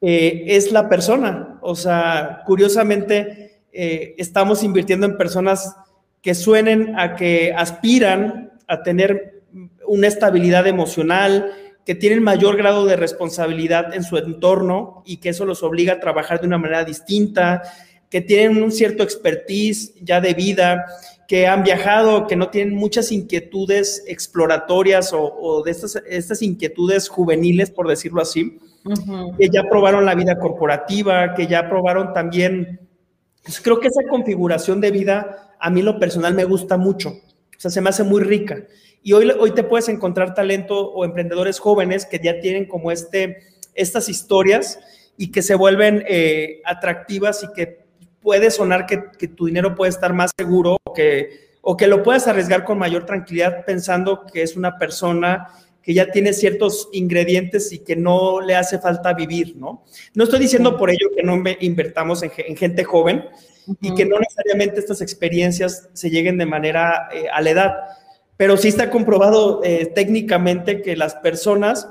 eh, 0.00 0.44
es 0.48 0.72
la 0.72 0.88
persona. 0.88 1.58
O 1.62 1.74
sea, 1.74 2.42
curiosamente, 2.46 3.62
eh, 3.72 4.14
estamos 4.18 4.62
invirtiendo 4.62 5.06
en 5.06 5.16
personas 5.16 5.74
que 6.20 6.34
suenen 6.34 6.98
a 6.98 7.16
que 7.16 7.54
aspiran 7.56 8.52
a 8.68 8.82
tener 8.82 9.42
una 9.86 10.06
estabilidad 10.06 10.66
emocional, 10.66 11.52
que 11.84 11.94
tienen 11.94 12.22
mayor 12.22 12.56
grado 12.56 12.86
de 12.86 12.96
responsabilidad 12.96 13.94
en 13.94 14.04
su 14.04 14.16
entorno 14.16 15.02
y 15.04 15.16
que 15.16 15.30
eso 15.30 15.44
los 15.44 15.62
obliga 15.62 15.94
a 15.94 16.00
trabajar 16.00 16.40
de 16.40 16.46
una 16.46 16.58
manera 16.58 16.84
distinta, 16.84 17.62
que 18.08 18.20
tienen 18.20 18.62
un 18.62 18.70
cierto 18.70 19.02
expertise 19.02 19.94
ya 20.00 20.20
de 20.20 20.34
vida, 20.34 20.84
que 21.28 21.46
han 21.46 21.62
viajado, 21.62 22.26
que 22.26 22.36
no 22.36 22.50
tienen 22.50 22.74
muchas 22.74 23.12
inquietudes 23.12 24.04
exploratorias 24.06 25.12
o, 25.14 25.62
de 25.64 25.70
estas, 25.70 26.02
estas, 26.06 26.42
inquietudes 26.42 27.08
juveniles, 27.08 27.70
por 27.70 27.88
decirlo 27.88 28.20
así, 28.20 28.58
que 29.38 29.48
ya 29.48 29.62
probaron 29.68 30.04
la 30.04 30.14
vida 30.14 30.38
corporativa, 30.38 31.34
que 31.34 31.46
ya 31.46 31.68
probaron 31.68 32.12
también, 32.12 32.88
pues 33.42 33.60
creo 33.60 33.80
que 33.80 33.88
esa 33.88 34.02
configuración 34.10 34.80
de 34.80 34.90
vida 34.90 35.56
a 35.58 35.70
mí 35.70 35.80
lo 35.80 35.98
personal 35.98 36.34
me 36.34 36.44
gusta 36.44 36.76
mucho, 36.76 37.10
o 37.10 37.60
sea, 37.60 37.70
se 37.70 37.80
me 37.80 37.90
hace 37.90 38.02
muy 38.02 38.22
rica. 38.22 38.64
Y 39.04 39.14
hoy, 39.14 39.30
hoy 39.38 39.52
te 39.52 39.64
puedes 39.64 39.88
encontrar 39.88 40.34
talento 40.34 40.90
o 40.92 41.04
emprendedores 41.04 41.58
jóvenes 41.58 42.06
que 42.06 42.20
ya 42.22 42.40
tienen 42.40 42.66
como 42.66 42.92
este, 42.92 43.38
estas 43.74 44.08
historias 44.08 44.78
y 45.16 45.30
que 45.30 45.42
se 45.42 45.54
vuelven 45.54 46.04
eh, 46.08 46.62
atractivas 46.64 47.42
y 47.42 47.52
que 47.52 47.81
puede 48.22 48.50
sonar 48.50 48.86
que, 48.86 49.28
tu 49.28 49.46
dinero 49.46 49.74
puede 49.74 49.90
estar 49.90 50.12
más 50.12 50.30
seguro 50.36 50.78
o 50.84 50.92
que, 50.92 51.56
o 51.60 51.76
que 51.76 51.86
lo 51.86 52.02
puedas 52.02 52.28
arriesgar 52.28 52.64
con 52.64 52.78
mayor 52.78 53.04
tranquilidad 53.04 53.64
pensando 53.64 54.24
que 54.32 54.42
es 54.42 54.56
una 54.56 54.78
persona 54.78 55.48
que 55.82 55.94
ya 55.94 56.10
tiene 56.10 56.32
ciertos 56.32 56.88
ingredientes 56.92 57.72
y 57.72 57.80
que 57.80 57.96
no 57.96 58.40
le 58.40 58.54
hace 58.54 58.78
falta 58.78 59.12
vivir, 59.14 59.56
¿no? 59.56 59.84
No 60.14 60.24
estoy 60.24 60.38
diciendo 60.38 60.76
por 60.76 60.90
ello 60.90 61.10
que 61.14 61.24
no 61.24 61.42
invertamos 61.60 62.22
en, 62.22 62.56
gente 62.56 62.84
joven 62.84 63.24
y 63.80 63.92
que 63.94 64.04
no 64.04 64.18
necesariamente 64.18 64.78
estas 64.78 65.00
experiencias 65.00 65.88
se 65.92 66.10
lleguen 66.10 66.38
de 66.38 66.46
manera 66.46 67.08
eh, 67.12 67.26
a 67.32 67.40
la 67.42 67.50
edad, 67.50 67.74
pero 68.36 68.56
sí 68.56 68.68
está 68.68 68.90
comprobado 68.90 69.60
eh, 69.64 69.90
técnicamente 69.92 70.82
que 70.82 70.96
las 70.96 71.16
personas 71.16 71.88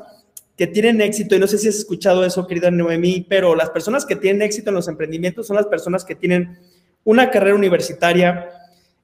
que 0.62 0.68
tienen 0.68 1.02
éxito, 1.02 1.36
y 1.36 1.40
no 1.40 1.48
sé 1.48 1.58
si 1.58 1.70
has 1.70 1.76
escuchado 1.78 2.24
eso, 2.24 2.46
querida 2.46 2.70
Noemí, 2.70 3.26
pero 3.28 3.56
las 3.56 3.72
personas 3.72 4.06
que 4.06 4.16
tienen 4.16 4.44
éxito 4.44 4.70
en 4.70 4.76
los 4.76 4.88
emprendimientos 4.88 5.48
son 5.48 5.56
las 5.56 5.66
personas 5.66 6.06
que 6.06 6.14
tienen 6.14 6.60
una 7.04 7.32
carrera 7.32 7.56
universitaria, 7.56 8.48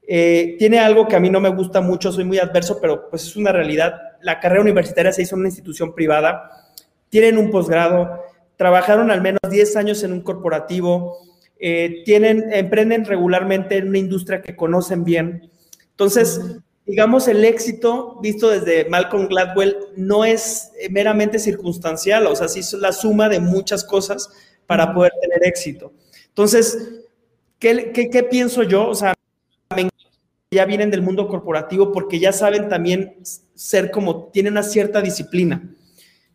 eh, 0.07 0.55
tiene 0.59 0.77
algo 0.77 1.07
que 1.07 1.15
a 1.15 1.19
mí 1.19 1.31
no 1.31 1.39
me 1.39 1.49
gusta 1.49 1.81
mucho, 1.81 2.11
soy 2.11 2.25
muy 2.25 2.37
adverso, 2.37 2.77
pero 2.79 3.09
pues 3.09 3.23
es 3.23 3.35
una 3.35 3.51
realidad. 3.51 3.95
La 4.21 4.39
carrera 4.39 4.61
universitaria 4.61 5.11
se 5.11 5.23
hizo 5.23 5.33
en 5.33 5.39
una 5.39 5.47
institución 5.47 5.95
privada, 5.95 6.47
tienen 7.09 7.39
un 7.39 7.49
posgrado, 7.49 8.21
trabajaron 8.55 9.09
al 9.09 9.23
menos 9.23 9.39
10 9.49 9.77
años 9.77 10.03
en 10.03 10.13
un 10.13 10.21
corporativo, 10.21 11.17
eh, 11.59 12.03
tienen, 12.05 12.53
emprenden 12.53 13.03
regularmente 13.03 13.77
en 13.77 13.87
una 13.87 13.97
industria 13.97 14.43
que 14.43 14.55
conocen 14.55 15.03
bien. 15.03 15.49
Entonces, 15.89 16.39
digamos, 16.87 17.27
el 17.27 17.43
éxito 17.43 18.17
visto 18.21 18.49
desde 18.49 18.89
Malcolm 18.89 19.27
Gladwell 19.27 19.77
no 19.97 20.23
es 20.23 20.71
eh, 20.79 20.89
meramente 20.89 21.37
circunstancial, 21.37 22.25
o 22.27 22.35
sea, 22.35 22.47
sí 22.47 22.61
es 22.61 22.73
la 22.73 22.93
suma 22.93 23.27
de 23.27 23.41
muchas 23.41 23.83
cosas 23.83 24.29
para 24.65 24.93
poder 24.93 25.11
tener 25.21 25.45
éxito. 25.45 25.91
Entonces, 26.29 27.03
¿qué, 27.59 27.91
qué, 27.93 28.23
pienso 28.23 28.63
yo? 28.63 28.87
O 28.87 28.95
sea, 28.95 29.13
ya 30.49 30.65
vienen 30.65 30.89
del 30.89 31.01
mundo 31.01 31.27
corporativo 31.27 31.91
porque 31.91 32.19
ya 32.19 32.31
saben 32.31 32.69
también 32.69 33.17
ser 33.53 33.91
como, 33.91 34.29
tienen 34.29 34.53
una 34.53 34.63
cierta 34.63 35.01
disciplina. 35.01 35.69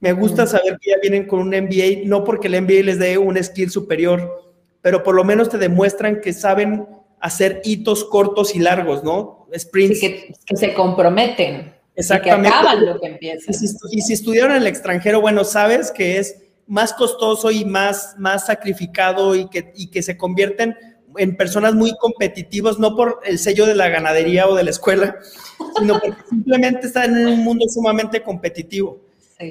Me 0.00 0.12
gusta 0.12 0.46
saber 0.46 0.78
que 0.80 0.90
ya 0.90 0.96
vienen 1.00 1.26
con 1.26 1.40
un 1.40 1.48
MBA, 1.48 2.06
no 2.06 2.24
porque 2.24 2.48
el 2.48 2.60
MBA 2.60 2.82
les 2.82 2.98
dé 2.98 3.16
un 3.16 3.42
skill 3.42 3.70
superior, 3.70 4.52
pero 4.82 5.02
por 5.02 5.14
lo 5.14 5.24
menos 5.24 5.48
te 5.48 5.58
demuestran 5.58 6.20
que 6.20 6.32
saben 6.32 6.86
hacer 7.22 7.62
hitos 7.64 8.04
cortos 8.04 8.54
y 8.54 8.58
largos, 8.58 9.02
¿no? 9.02 9.46
Sprints. 9.56 10.00
que, 10.00 10.34
se 10.54 10.74
comprometen. 10.74 11.72
Exactamente. 11.94 12.48
que 12.50 12.54
acaban 12.54 12.86
lo 12.86 13.00
que 13.00 13.06
empiezan. 13.06 13.54
Y 13.90 14.00
si, 14.02 14.12
estudiaron 14.12 14.52
en 14.52 14.62
el 14.62 14.66
extranjero, 14.66 15.20
bueno, 15.20 15.44
sabes 15.44 15.90
que 15.90 16.18
es 16.18 16.36
más 16.66 16.92
costoso 16.92 17.50
y 17.50 17.64
más, 17.64 18.16
más 18.18 18.46
sacrificado 18.46 19.34
y 19.36 19.48
que, 19.48 19.72
y 19.76 19.90
que 19.90 20.02
se 20.02 20.16
convierten 20.16 20.76
en 21.16 21.36
personas 21.36 21.74
muy 21.74 21.94
competitivos, 21.98 22.78
no 22.78 22.96
por 22.96 23.20
el 23.24 23.38
sello 23.38 23.66
de 23.66 23.74
la 23.74 23.88
ganadería 23.88 24.48
o 24.48 24.54
de 24.54 24.64
la 24.64 24.70
escuela, 24.70 25.16
sino 25.78 26.00
porque 26.00 26.22
simplemente 26.28 26.86
están 26.86 27.16
en 27.16 27.28
un 27.28 27.44
mundo 27.44 27.66
sumamente 27.68 28.22
competitivo. 28.22 29.00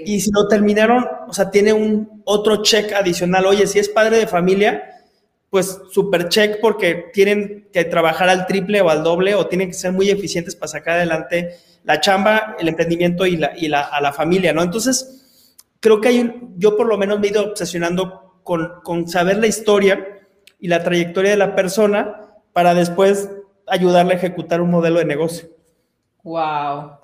Y 0.06 0.22
si 0.22 0.32
lo 0.32 0.48
terminaron, 0.48 1.06
o 1.28 1.34
sea, 1.34 1.52
tiene 1.52 1.74
un 1.74 2.24
otro 2.24 2.64
check 2.64 2.94
adicional. 2.94 3.46
Oye, 3.46 3.68
si 3.68 3.78
es 3.78 3.90
padre 3.90 4.20
de 4.20 4.28
familia, 4.28 5.01
pues 5.52 5.82
super 5.92 6.30
check 6.30 6.62
porque 6.62 7.12
tienen 7.14 7.68
que 7.74 7.84
trabajar 7.84 8.30
al 8.30 8.48
triple 8.48 8.80
o 8.80 8.90
al 8.90 9.04
doble 9.04 9.36
o 9.36 9.48
tienen 9.48 9.68
que 9.68 9.74
ser 9.74 9.92
muy 9.92 10.10
eficientes 10.10 10.56
para 10.56 10.70
sacar 10.70 10.96
adelante 10.96 11.58
la 11.84 12.00
chamba, 12.00 12.56
el 12.58 12.70
emprendimiento 12.70 13.26
y, 13.26 13.36
la, 13.36 13.52
y 13.58 13.68
la, 13.68 13.82
a 13.82 14.00
la 14.00 14.14
familia, 14.14 14.54
¿no? 14.54 14.64
Entonces, 14.64 15.52
creo 15.82 16.00
que 16.00 16.08
hay 16.08 16.20
un, 16.22 16.56
yo 16.58 16.78
por 16.78 16.88
lo 16.88 16.98
menos 16.98 17.20
me 17.20 17.28
he 17.28 17.32
ido 17.32 17.44
obsesionando 17.44 18.40
con, 18.44 18.82
con 18.82 19.10
saber 19.10 19.40
la 19.40 19.48
historia 19.48 20.22
y 20.58 20.70
la 20.70 20.84
trayectoria 20.84 21.32
de 21.32 21.38
la 21.38 21.54
persona 21.54 22.32
para 22.54 22.74
después 22.74 23.30
ayudarle 23.68 24.14
a 24.14 24.18
ejecutar 24.18 24.62
un 24.62 24.72
modelo 24.72 25.00
de 25.00 25.06
negocio. 25.06 25.50
Wow. 26.24 27.01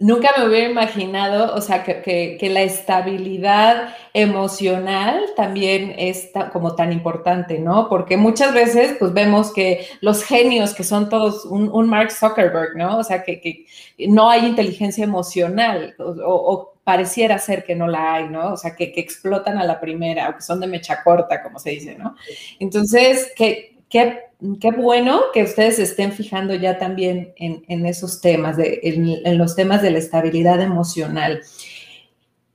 Nunca 0.00 0.30
me 0.36 0.48
hubiera 0.48 0.68
imaginado, 0.68 1.54
o 1.54 1.60
sea, 1.60 1.84
que, 1.84 2.38
la 2.42 2.62
estabilidad 2.62 3.94
emocional 4.14 5.22
también 5.36 5.94
es 5.96 6.30
como 6.52 6.74
tan 6.74 6.92
importante, 6.92 7.60
¿no? 7.60 7.88
Porque 7.88 8.16
muchas 8.16 8.52
veces, 8.52 8.96
pues 8.98 9.12
vemos 9.12 9.52
que 9.52 9.86
los 10.00 10.24
genios, 10.24 10.74
que 10.74 10.82
son 10.82 11.08
todos 11.08 11.44
un, 11.44 11.88
Mark 11.88 12.10
Zuckerberg, 12.10 12.76
¿no? 12.76 12.98
O 12.98 13.04
sea, 13.04 13.22
que, 13.22 13.66
no 14.08 14.28
hay 14.28 14.46
inteligencia 14.46 15.04
emocional 15.04 15.94
o, 15.98 16.72
pareciera 16.82 17.38
ser 17.38 17.64
que 17.64 17.74
no 17.74 17.86
la 17.86 18.14
hay, 18.14 18.28
¿no? 18.28 18.54
O 18.54 18.56
sea, 18.56 18.74
que, 18.74 18.92
explotan 18.96 19.56
a 19.58 19.64
la 19.64 19.78
primera 19.80 20.30
o 20.30 20.34
que 20.34 20.42
son 20.42 20.58
de 20.58 20.66
mecha 20.66 21.04
corta, 21.04 21.42
como 21.42 21.60
se 21.60 21.70
dice, 21.70 21.94
¿no? 21.96 22.16
Entonces, 22.58 23.32
qué, 23.36 23.75
qué, 23.88 24.20
qué 24.60 24.70
bueno 24.70 25.20
que 25.32 25.42
ustedes 25.42 25.78
estén 25.78 26.12
fijando 26.12 26.54
ya 26.54 26.78
también 26.78 27.32
en, 27.36 27.86
esos 27.86 28.20
temas, 28.20 28.56
de, 28.56 28.80
en, 28.82 29.38
los 29.38 29.56
temas 29.56 29.82
de 29.82 29.90
la 29.90 29.98
estabilidad 29.98 30.60
emocional. 30.60 31.42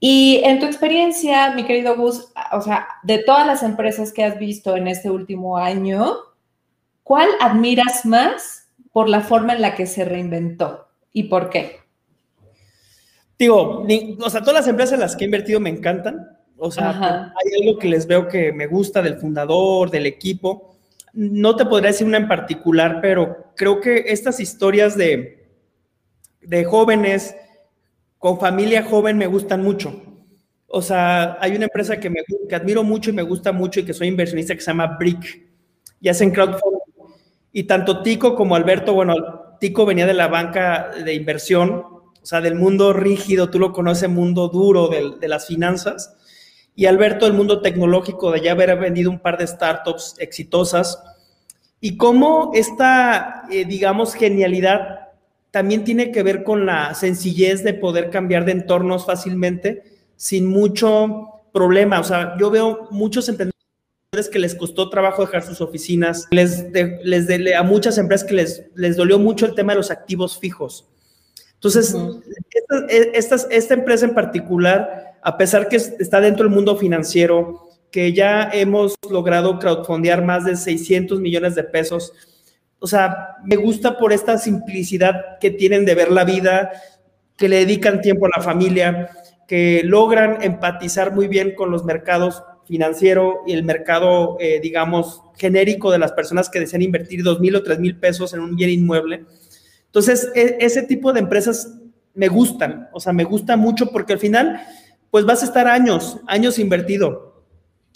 Y 0.00 0.40
en 0.44 0.58
tu 0.58 0.66
experiencia, 0.66 1.52
mi 1.54 1.64
querido 1.64 1.96
Gus, 1.96 2.32
o 2.52 2.60
sea, 2.60 2.88
de 3.04 3.18
todas 3.18 3.46
las 3.46 3.62
empresas 3.62 4.12
que 4.12 4.24
has 4.24 4.38
visto 4.38 4.76
en 4.76 4.88
este 4.88 5.10
último 5.10 5.56
año, 5.56 6.16
¿cuál 7.04 7.28
admiras 7.40 8.04
más 8.04 8.68
por 8.92 9.08
la 9.08 9.20
forma 9.20 9.54
en 9.54 9.62
la 9.62 9.74
que 9.74 9.86
se 9.86 10.04
reinventó 10.04 10.88
y 11.12 11.24
por 11.24 11.50
qué? 11.50 11.82
Digo, 13.38 13.84
o 14.20 14.30
sea, 14.30 14.40
todas 14.40 14.54
las 14.54 14.68
empresas 14.68 14.94
en 14.94 15.00
las 15.00 15.16
que 15.16 15.24
he 15.24 15.26
invertido 15.26 15.58
me 15.58 15.70
encantan. 15.70 16.28
O 16.56 16.70
sea, 16.70 17.32
hay 17.34 17.60
algo 17.60 17.76
que 17.76 17.88
les 17.88 18.06
veo 18.06 18.28
que 18.28 18.52
me 18.52 18.68
gusta 18.68 19.02
del 19.02 19.18
fundador, 19.18 19.90
del 19.90 20.06
equipo. 20.06 20.71
No 21.12 21.56
te 21.56 21.66
podría 21.66 21.90
decir 21.90 22.06
una 22.06 22.18
en 22.18 22.28
particular, 22.28 23.00
pero 23.02 23.52
creo 23.56 23.80
que 23.80 24.04
estas 24.08 24.40
historias 24.40 24.96
de, 24.96 25.48
de 26.40 26.64
jóvenes 26.64 27.36
con 28.18 28.38
familia 28.38 28.82
joven 28.82 29.18
me 29.18 29.26
gustan 29.26 29.62
mucho. 29.62 30.02
O 30.66 30.80
sea, 30.80 31.36
hay 31.40 31.54
una 31.54 31.64
empresa 31.64 31.98
que, 31.98 32.08
me, 32.08 32.20
que 32.48 32.54
admiro 32.54 32.82
mucho 32.82 33.10
y 33.10 33.12
me 33.12 33.22
gusta 33.22 33.52
mucho 33.52 33.80
y 33.80 33.84
que 33.84 33.92
soy 33.92 34.08
inversionista 34.08 34.54
que 34.54 34.60
se 34.60 34.70
llama 34.70 34.96
Brick 34.98 35.48
y 36.00 36.08
hacen 36.08 36.30
crowdfunding. 36.30 36.80
Y 37.52 37.64
tanto 37.64 38.02
Tico 38.02 38.34
como 38.34 38.56
Alberto, 38.56 38.94
bueno, 38.94 39.58
Tico 39.60 39.84
venía 39.84 40.06
de 40.06 40.14
la 40.14 40.28
banca 40.28 40.90
de 41.04 41.12
inversión 41.12 41.92
o 42.22 42.26
sea, 42.26 42.40
del 42.40 42.54
mundo 42.54 42.92
rígido, 42.92 43.50
tú 43.50 43.58
lo 43.58 43.72
conoces, 43.72 44.08
mundo 44.08 44.48
duro 44.48 44.88
de, 44.88 45.28
las 45.28 45.46
finanzas, 45.46 46.16
y 46.74 46.86
Alberto, 46.86 47.26
el 47.26 47.32
mundo 47.32 47.60
tecnológico, 47.60 48.30
de 48.30 48.40
ya 48.40 48.52
haber 48.52 48.78
vendido 48.78 49.10
un 49.10 49.18
par 49.18 49.38
de 49.38 49.46
startups 49.46 50.16
exitosas, 50.18 51.02
y 51.80 51.96
cómo 51.96 52.52
esta, 52.54 53.44
eh, 53.50 53.64
digamos, 53.64 54.14
genialidad 54.14 55.08
también 55.50 55.84
tiene 55.84 56.12
que 56.12 56.22
ver 56.22 56.44
con 56.44 56.64
la 56.64 56.94
sencillez 56.94 57.62
de 57.62 57.74
poder 57.74 58.08
cambiar 58.10 58.44
de 58.44 58.52
entornos 58.52 59.04
fácilmente, 59.04 59.82
sin 60.16 60.46
mucho 60.46 61.42
problema. 61.52 62.00
O 62.00 62.04
sea, 62.04 62.36
yo 62.38 62.50
veo 62.50 62.88
muchos 62.90 63.28
emprendedores 63.28 63.52
que 64.30 64.38
les 64.38 64.54
costó 64.54 64.88
trabajo 64.88 65.24
dejar 65.24 65.42
sus 65.42 65.60
oficinas, 65.60 66.26
les, 66.30 66.64
a 67.56 67.62
muchas 67.62 67.98
empresas 67.98 68.26
que 68.26 68.34
les, 68.34 68.64
les 68.74 68.96
dolió 68.96 69.18
mucho 69.18 69.44
el 69.44 69.54
tema 69.54 69.72
de 69.72 69.78
los 69.78 69.90
activos 69.90 70.38
fijos. 70.38 70.86
Entonces, 71.54 71.94
e, 72.88 73.12
esta, 73.14 73.74
empresa 73.74 74.04
en 74.04 74.14
particular, 74.14 75.11
a 75.22 75.38
pesar 75.38 75.68
que 75.68 75.76
está 75.76 76.20
dentro 76.20 76.44
del 76.44 76.54
mundo 76.54 76.76
financiero, 76.76 77.68
que 77.90 78.12
ya 78.12 78.50
hemos 78.52 78.94
logrado 79.10 79.58
crowdfundear 79.58 80.24
más 80.24 80.44
de 80.44 80.56
600 80.56 81.20
millones 81.20 81.54
de 81.54 81.64
pesos, 81.64 82.12
o 82.78 82.86
sea, 82.86 83.36
me 83.44 83.56
gusta 83.56 83.96
por 83.96 84.12
esta 84.12 84.38
simplicidad 84.38 85.38
que 85.40 85.50
tienen 85.50 85.84
de 85.84 85.94
ver 85.94 86.10
la 86.10 86.24
vida, 86.24 86.72
que 87.36 87.48
le 87.48 87.58
dedican 87.58 88.00
tiempo 88.00 88.26
a 88.26 88.30
la 88.36 88.42
familia, 88.42 89.10
que 89.46 89.82
logran 89.84 90.42
empatizar 90.42 91.12
muy 91.12 91.28
bien 91.28 91.54
con 91.54 91.70
los 91.70 91.84
mercados 91.84 92.42
financiero 92.64 93.42
y 93.46 93.52
el 93.52 93.64
mercado, 93.64 94.36
eh, 94.40 94.60
digamos, 94.60 95.22
genérico 95.36 95.90
de 95.90 95.98
las 95.98 96.12
personas 96.12 96.48
que 96.48 96.60
desean 96.60 96.82
invertir 96.82 97.22
dos 97.22 97.40
mil 97.40 97.54
o 97.56 97.62
tres 97.62 97.78
mil 97.78 97.96
pesos 97.98 98.32
en 98.34 98.40
un 98.40 98.56
bien 98.56 98.70
inmueble. 98.70 99.24
Entonces, 99.86 100.30
e, 100.34 100.56
ese 100.60 100.82
tipo 100.82 101.12
de 101.12 101.20
empresas 101.20 101.74
me 102.14 102.28
gustan, 102.28 102.88
o 102.92 103.00
sea, 103.00 103.12
me 103.12 103.24
gusta 103.24 103.56
mucho 103.56 103.90
porque 103.90 104.14
al 104.14 104.18
final, 104.18 104.60
pues 105.12 105.26
vas 105.26 105.42
a 105.42 105.44
estar 105.44 105.68
años, 105.68 106.18
años 106.26 106.58
invertido. 106.58 107.44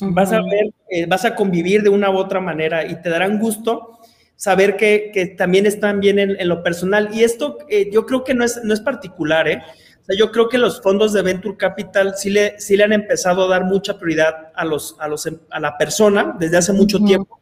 Vas 0.02 0.32
a 0.32 0.42
ver, 0.42 0.66
eh, 0.90 1.06
vas 1.06 1.24
a 1.24 1.34
convivir 1.34 1.82
de 1.82 1.88
una 1.88 2.10
u 2.10 2.18
otra 2.18 2.40
manera 2.40 2.86
y 2.86 3.00
te 3.00 3.08
darán 3.08 3.38
gusto 3.38 3.98
saber 4.36 4.76
que, 4.76 5.34
también 5.38 5.64
están 5.64 5.98
bien 6.00 6.18
en, 6.18 6.46
lo 6.46 6.62
personal. 6.62 7.08
Y 7.14 7.24
esto 7.24 7.56
eh, 7.70 7.88
yo 7.90 8.04
creo 8.04 8.22
que 8.22 8.34
no 8.34 8.44
es, 8.44 8.60
no 8.62 8.74
es 8.74 8.80
particular, 8.80 9.48
¿eh? 9.48 9.62
O 10.02 10.04
sea, 10.04 10.14
yo 10.18 10.30
creo 10.30 10.50
que 10.50 10.58
los 10.58 10.82
fondos 10.82 11.14
de 11.14 11.22
Venture 11.22 11.56
Capital 11.56 12.12
sí 12.18 12.28
le, 12.28 12.60
sí 12.60 12.76
le 12.76 12.84
han 12.84 12.92
empezado 12.92 13.46
a 13.46 13.48
dar 13.48 13.64
mucha 13.64 13.98
prioridad 13.98 14.52
a, 14.54 14.66
los, 14.66 14.94
a, 14.98 15.08
los, 15.08 15.26
a 15.50 15.58
la 15.58 15.78
persona 15.78 16.36
desde 16.38 16.58
hace 16.58 16.74
mucho 16.74 16.98
tiempo. 17.00 17.40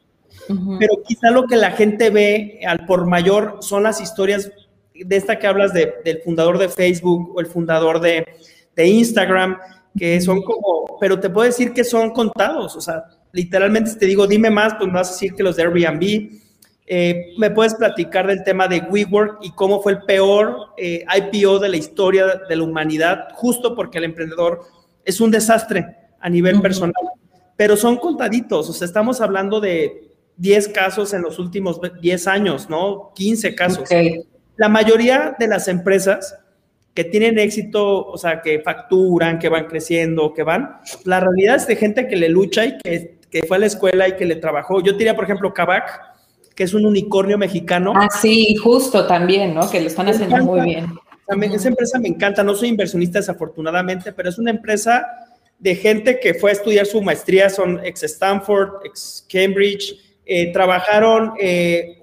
Pero 0.78 1.02
quizá 1.04 1.32
lo 1.32 1.48
que 1.48 1.56
la 1.56 1.72
gente 1.72 2.10
ve 2.10 2.60
al 2.64 2.86
por 2.86 3.06
mayor 3.06 3.58
son 3.60 3.82
las 3.82 4.00
historias 4.00 4.52
de 4.94 5.16
esta 5.16 5.40
que 5.40 5.48
hablas 5.48 5.72
del 5.72 6.20
fundador 6.24 6.58
de 6.58 6.68
Facebook 6.68 7.32
o 7.34 7.40
el 7.40 7.46
fundador 7.46 7.98
de, 7.98 8.24
Instagram, 8.76 9.58
que 9.96 10.20
son 10.20 10.42
como, 10.42 10.98
pero 11.00 11.20
te 11.20 11.30
puedo 11.30 11.46
decir 11.46 11.72
que 11.72 11.84
son 11.84 12.10
contados, 12.10 12.74
o 12.76 12.80
sea, 12.80 13.04
literalmente 13.32 13.90
si 13.90 13.98
te 13.98 14.06
digo, 14.06 14.26
dime 14.26 14.50
más, 14.50 14.74
pues 14.74 14.88
me 14.88 14.94
vas 14.94 15.10
a 15.10 15.12
decir 15.12 15.34
que 15.34 15.42
los 15.42 15.56
de 15.56 15.62
Airbnb. 15.62 16.40
Eh, 16.86 17.32
me 17.38 17.50
puedes 17.50 17.74
platicar 17.74 18.26
del 18.26 18.44
tema 18.44 18.68
de 18.68 18.80
WeWork 18.80 19.38
y 19.42 19.52
cómo 19.52 19.80
fue 19.80 19.92
el 19.92 20.02
peor 20.02 20.74
eh, 20.76 21.02
IPO 21.16 21.58
de 21.58 21.70
la 21.70 21.76
historia 21.78 22.42
de 22.46 22.56
la 22.56 22.62
humanidad, 22.62 23.28
justo 23.34 23.74
porque 23.74 23.98
el 23.98 24.04
emprendedor 24.04 24.60
es 25.04 25.20
un 25.20 25.30
desastre 25.30 25.96
a 26.20 26.28
nivel 26.28 26.60
personal, 26.60 26.92
pero 27.56 27.76
son 27.76 27.96
contaditos, 27.96 28.68
o 28.68 28.72
sea, 28.72 28.86
estamos 28.86 29.20
hablando 29.22 29.60
de 29.60 30.14
10 30.36 30.68
casos 30.68 31.14
en 31.14 31.22
los 31.22 31.38
últimos 31.38 31.80
10 32.00 32.26
años, 32.26 32.68
¿no? 32.68 33.12
15 33.14 33.54
casos. 33.54 33.88
La 34.56 34.68
mayoría 34.68 35.34
de 35.38 35.48
las 35.48 35.68
empresas 35.68 36.38
que 36.94 37.04
tienen 37.04 37.38
éxito, 37.38 38.06
o 38.06 38.16
sea, 38.16 38.40
que 38.40 38.60
facturan, 38.60 39.38
que 39.38 39.48
van 39.48 39.66
creciendo, 39.66 40.32
que 40.32 40.44
van, 40.44 40.78
la 41.04 41.18
realidad 41.20 41.56
es 41.56 41.66
de 41.66 41.76
gente 41.76 42.06
que 42.06 42.16
le 42.16 42.28
lucha 42.28 42.64
y 42.64 42.78
que, 42.78 43.42
fue 43.48 43.56
a 43.56 43.60
la 43.60 43.66
escuela 43.66 44.08
y 44.08 44.12
que 44.12 44.24
le 44.24 44.36
trabajó. 44.36 44.80
Yo 44.80 44.92
diría, 44.92 45.16
por 45.16 45.24
ejemplo, 45.24 45.52
Kavak, 45.52 46.00
que 46.54 46.62
es 46.62 46.72
un 46.72 46.86
unicornio 46.86 47.36
mexicano. 47.36 47.92
Ah, 47.96 48.08
sí, 48.08 48.54
justo 48.54 49.08
también, 49.08 49.54
¿no? 49.54 49.68
Que 49.68 49.80
lo 49.80 49.88
están 49.88 50.08
haciendo 50.08 50.36
muy 50.44 50.60
bien. 50.60 50.86
esa 51.52 51.68
empresa 51.68 51.98
me 51.98 52.06
encanta, 52.06 52.44
no 52.44 52.54
soy 52.54 52.68
inversionista 52.68 53.18
desafortunadamente, 53.18 54.12
pero 54.12 54.28
es 54.28 54.38
una 54.38 54.52
empresa 54.52 55.04
de 55.58 55.74
gente 55.74 56.20
que 56.20 56.34
fue 56.34 56.50
a 56.50 56.52
estudiar 56.52 56.86
su 56.86 57.02
maestría, 57.02 57.50
son 57.50 57.84
ex 57.84 58.04
Stanford, 58.04 58.84
ex 58.84 59.26
Cambridge, 59.28 59.96
eh, 60.26 60.52
trabajaron, 60.52 61.34
eh, 61.38 61.98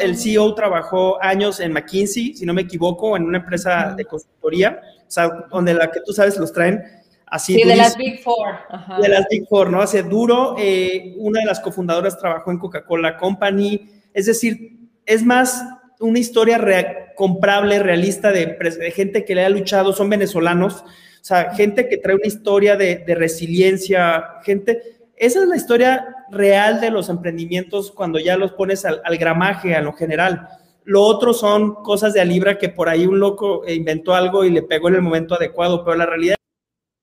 el 0.00 0.16
CEO 0.16 0.54
trabajó 0.54 1.22
años 1.22 1.60
en 1.60 1.72
McKinsey, 1.72 2.34
si 2.34 2.44
no 2.44 2.52
me 2.52 2.62
equivoco, 2.62 3.16
en 3.16 3.24
una 3.24 3.38
empresa 3.38 3.94
de 3.96 4.04
consultoría, 4.04 4.80
o 5.06 5.10
sea, 5.10 5.28
donde 5.50 5.74
la 5.74 5.90
que 5.90 6.00
tú 6.04 6.12
sabes 6.12 6.36
los 6.36 6.52
traen 6.52 6.82
Así 7.28 7.54
sí, 7.54 7.64
de 7.64 7.74
las 7.74 7.96
Big 7.96 8.22
Four. 8.22 8.54
De 9.02 9.08
las 9.08 9.26
Big 9.28 9.48
Four, 9.48 9.70
¿no? 9.70 9.82
Hace 9.82 10.04
duro. 10.04 10.54
Eh, 10.58 11.14
una 11.18 11.40
de 11.40 11.46
las 11.46 11.58
cofundadoras 11.58 12.16
trabajó 12.18 12.52
en 12.52 12.58
Coca-Cola 12.58 13.16
Company. 13.16 13.88
Es 14.14 14.26
decir, 14.26 14.78
es 15.04 15.24
más 15.24 15.64
una 15.98 16.18
historia 16.18 17.12
comprable, 17.16 17.80
realista 17.80 18.30
de, 18.30 18.56
gente 18.94 19.24
que 19.24 19.34
le 19.34 19.44
ha 19.44 19.48
luchado, 19.48 19.92
son 19.92 20.10
venezolanos, 20.10 20.84
o 20.84 21.24
sea, 21.28 21.54
gente 21.54 21.88
que 21.88 21.96
trae 21.96 22.14
una 22.14 22.26
historia 22.26 22.76
de, 22.76 23.02
resiliencia, 23.08 24.24
gente, 24.44 24.95
esa 25.16 25.42
es 25.42 25.48
la 25.48 25.56
historia 25.56 26.14
real 26.30 26.80
de 26.80 26.90
los 26.90 27.08
emprendimientos 27.08 27.90
cuando 27.90 28.18
ya 28.18 28.36
los 28.36 28.52
pones 28.52 28.84
al, 28.84 29.00
gramaje, 29.18 29.74
a 29.74 29.80
lo 29.80 29.92
general. 29.92 30.48
Lo 30.84 31.02
otro 31.02 31.32
son 31.32 31.82
cosas 31.82 32.12
de 32.12 32.20
a 32.20 32.24
libra 32.24 32.58
que 32.58 32.68
por 32.68 32.88
ahí 32.88 33.06
un 33.06 33.18
loco 33.18 33.62
inventó 33.66 34.14
algo 34.14 34.44
y 34.44 34.50
le 34.50 34.62
pegó 34.62 34.88
en 34.88 34.96
el 34.96 35.02
momento 35.02 35.34
adecuado, 35.34 35.84
pero 35.84 35.96
la 35.96 36.06
realidad 36.06 36.36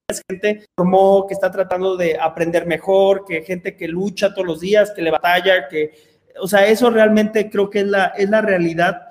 es 0.08 0.22
gente 0.30 0.66
formó, 0.78 1.26
que 1.28 1.34
está 1.34 1.52
tratando 1.52 1.98
de 1.98 2.18
aprender 2.20 2.66
mejor, 2.66 3.26
que 3.26 3.42
gente 3.42 3.76
que 3.76 3.88
lucha 3.88 4.34
todos 4.34 4.48
los 4.48 4.60
días, 4.60 4.92
que 4.92 5.02
le 5.02 5.12
batalla, 5.12 5.68
que, 5.68 5.92
o 6.40 6.48
sea, 6.48 6.68
eso 6.68 6.90
realmente 6.90 7.50
creo 7.50 7.70
que 7.70 7.80
es 7.80 7.88
la, 7.88 8.06
es 8.18 8.30
la 8.30 8.42
realidad 8.42 9.02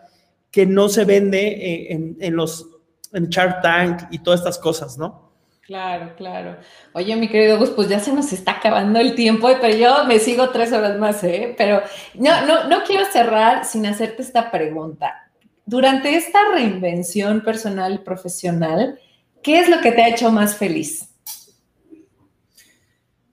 que 0.50 0.64
no 0.64 0.88
se 0.88 1.04
vende 1.04 1.48
eh, 1.48 1.92
en, 1.92 2.16
en 2.20 2.36
los 2.36 2.68
en 3.12 3.28
Shark 3.28 3.62
Tank 3.62 4.02
y 4.10 4.20
todas 4.20 4.40
estas 4.40 4.58
cosas, 4.58 4.96
¿no? 4.98 5.31
Claro, 5.64 6.14
claro. 6.16 6.56
Oye, 6.92 7.14
mi 7.14 7.28
querido 7.28 7.56
Gus, 7.56 7.70
pues 7.70 7.88
ya 7.88 8.00
se 8.00 8.12
nos 8.12 8.32
está 8.32 8.52
acabando 8.52 8.98
el 8.98 9.14
tiempo, 9.14 9.48
pero 9.60 9.76
yo 9.76 10.04
me 10.06 10.18
sigo 10.18 10.50
tres 10.50 10.72
horas 10.72 10.98
más, 10.98 11.22
¿eh? 11.22 11.54
Pero 11.56 11.80
no, 12.14 12.46
no, 12.46 12.68
no 12.68 12.82
quiero 12.84 13.04
cerrar 13.06 13.64
sin 13.64 13.86
hacerte 13.86 14.22
esta 14.22 14.50
pregunta. 14.50 15.30
Durante 15.64 16.16
esta 16.16 16.40
reinvención 16.52 17.42
personal 17.42 17.94
y 17.94 17.98
profesional, 17.98 18.98
¿qué 19.40 19.60
es 19.60 19.68
lo 19.68 19.80
que 19.80 19.92
te 19.92 20.02
ha 20.02 20.08
hecho 20.08 20.32
más 20.32 20.56
feliz? 20.56 21.08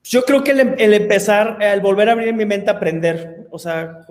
Yo 0.04 0.24
creo 0.24 0.44
que 0.44 0.52
el, 0.52 0.94
empezar, 0.94 1.58
el 1.62 1.82
volver 1.82 2.10
a 2.10 2.12
abrir 2.12 2.34
mi 2.34 2.46
mente 2.46 2.70
a 2.70 2.74
aprender, 2.74 3.48
o 3.50 3.58
sea, 3.58 4.02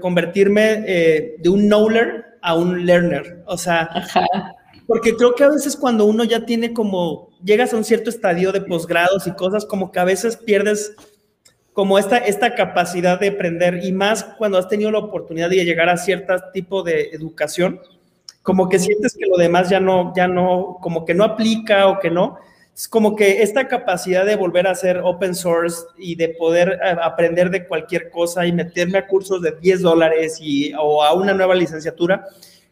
convertirme 0.00 0.84
eh, 0.86 1.36
de 1.38 1.48
un 1.48 1.68
knowler 1.68 2.38
a 2.42 2.54
un 2.54 2.86
learner, 2.86 3.42
o 3.46 3.56
sea, 3.56 3.88
porque 4.88 5.14
creo 5.14 5.34
que 5.34 5.44
a 5.44 5.50
veces 5.50 5.76
cuando 5.76 6.06
uno 6.06 6.24
ya 6.24 6.46
tiene 6.46 6.72
como, 6.72 7.28
llegas 7.44 7.74
a 7.74 7.76
un 7.76 7.84
cierto 7.84 8.08
estadio 8.08 8.52
de 8.52 8.62
posgrados 8.62 9.26
y 9.26 9.32
cosas, 9.32 9.66
como 9.66 9.92
que 9.92 10.00
a 10.00 10.04
veces 10.04 10.38
pierdes 10.38 10.94
como 11.74 11.98
esta, 11.98 12.16
esta 12.16 12.54
capacidad 12.54 13.20
de 13.20 13.28
aprender 13.28 13.84
y 13.84 13.92
más 13.92 14.24
cuando 14.24 14.56
has 14.56 14.66
tenido 14.66 14.90
la 14.90 15.00
oportunidad 15.00 15.50
de 15.50 15.62
llegar 15.62 15.90
a 15.90 15.98
cierto 15.98 16.34
tipo 16.54 16.82
de 16.82 17.10
educación, 17.12 17.78
como 18.40 18.70
que 18.70 18.78
sientes 18.78 19.14
que 19.14 19.26
lo 19.26 19.36
demás 19.36 19.68
ya 19.68 19.78
no, 19.78 20.14
ya 20.16 20.26
no, 20.26 20.78
como 20.80 21.04
que 21.04 21.12
no 21.12 21.22
aplica 21.22 21.86
o 21.88 22.00
que 22.00 22.10
no. 22.10 22.38
Es 22.74 22.88
como 22.88 23.14
que 23.14 23.42
esta 23.42 23.68
capacidad 23.68 24.24
de 24.24 24.36
volver 24.36 24.66
a 24.66 24.70
hacer 24.70 25.02
open 25.04 25.34
source 25.34 25.82
y 25.98 26.14
de 26.14 26.30
poder 26.30 26.80
eh, 26.82 26.96
aprender 27.02 27.50
de 27.50 27.66
cualquier 27.66 28.08
cosa 28.08 28.46
y 28.46 28.52
meterme 28.52 28.96
a 28.96 29.06
cursos 29.06 29.42
de 29.42 29.52
10 29.52 29.82
dólares 29.82 30.38
y, 30.40 30.72
o 30.80 31.04
a 31.04 31.12
una 31.12 31.34
nueva 31.34 31.54
licenciatura, 31.54 32.26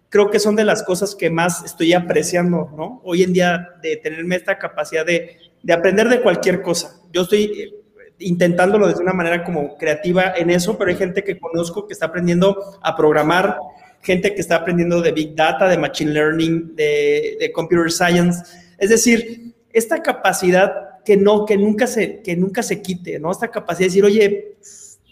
creo 0.09 0.31
que 0.31 0.39
son 0.39 0.57
de 0.57 0.65
las 0.65 0.83
cosas 0.83 1.15
que 1.15 1.31
más 1.31 1.65
estoy 1.65 1.93
apreciando, 1.93 2.73
¿no? 2.77 3.01
Hoy 3.05 3.23
en 3.23 3.33
día 3.33 3.71
de 3.83 3.97
tenerme 3.97 4.37
esta 4.37 4.59
capacidad 4.59 5.05
de, 5.05 5.37
de 5.63 5.73
aprender 5.73 6.09
de 6.09 6.23
cualquier 6.23 6.63
cosa. 6.63 7.01
Yo 7.13 7.23
estoy 7.23 7.45
eh, 7.45 7.75
intentándolo 8.19 8.89
desde 8.89 9.03
una 9.03 9.13
manera 9.13 9.45
como 9.45 9.77
creativa 9.77 10.33
en 10.37 10.51
eso, 10.51 10.79
pero 10.79 10.91
hay 10.91 10.97
gente 10.97 11.23
que 11.23 11.39
conozco 11.39 11.87
que 11.87 11.93
está 11.93 12.07
aprendiendo 12.07 12.79
a 12.83 12.97
programar, 12.97 13.59
gente 14.03 14.35
que 14.35 14.41
está 14.41 14.57
aprendiendo 14.57 15.03
de 15.03 15.13
Big 15.13 15.35
Data, 15.35 15.69
de 15.69 15.79
Machine 15.79 16.13
Learning, 16.13 16.77
de, 16.77 17.37
de 17.41 17.53
Computer 17.53 17.91
Science. 17.91 18.43
Es 18.79 18.91
decir, 18.91 19.55
esta 19.73 20.03
capacidad 20.03 21.03
que 21.05 21.17
no, 21.17 21.45
que 21.47 21.57
nunca 21.57 21.87
se, 21.87 22.21
que 22.23 22.37
nunca 22.37 22.63
se 22.63 22.83
quite, 22.83 23.19
¿no? 23.19 23.31
Esta 23.31 23.49
capacidad 23.49 23.87
de 23.87 23.91
decir, 23.91 24.05
oye, 24.05 24.57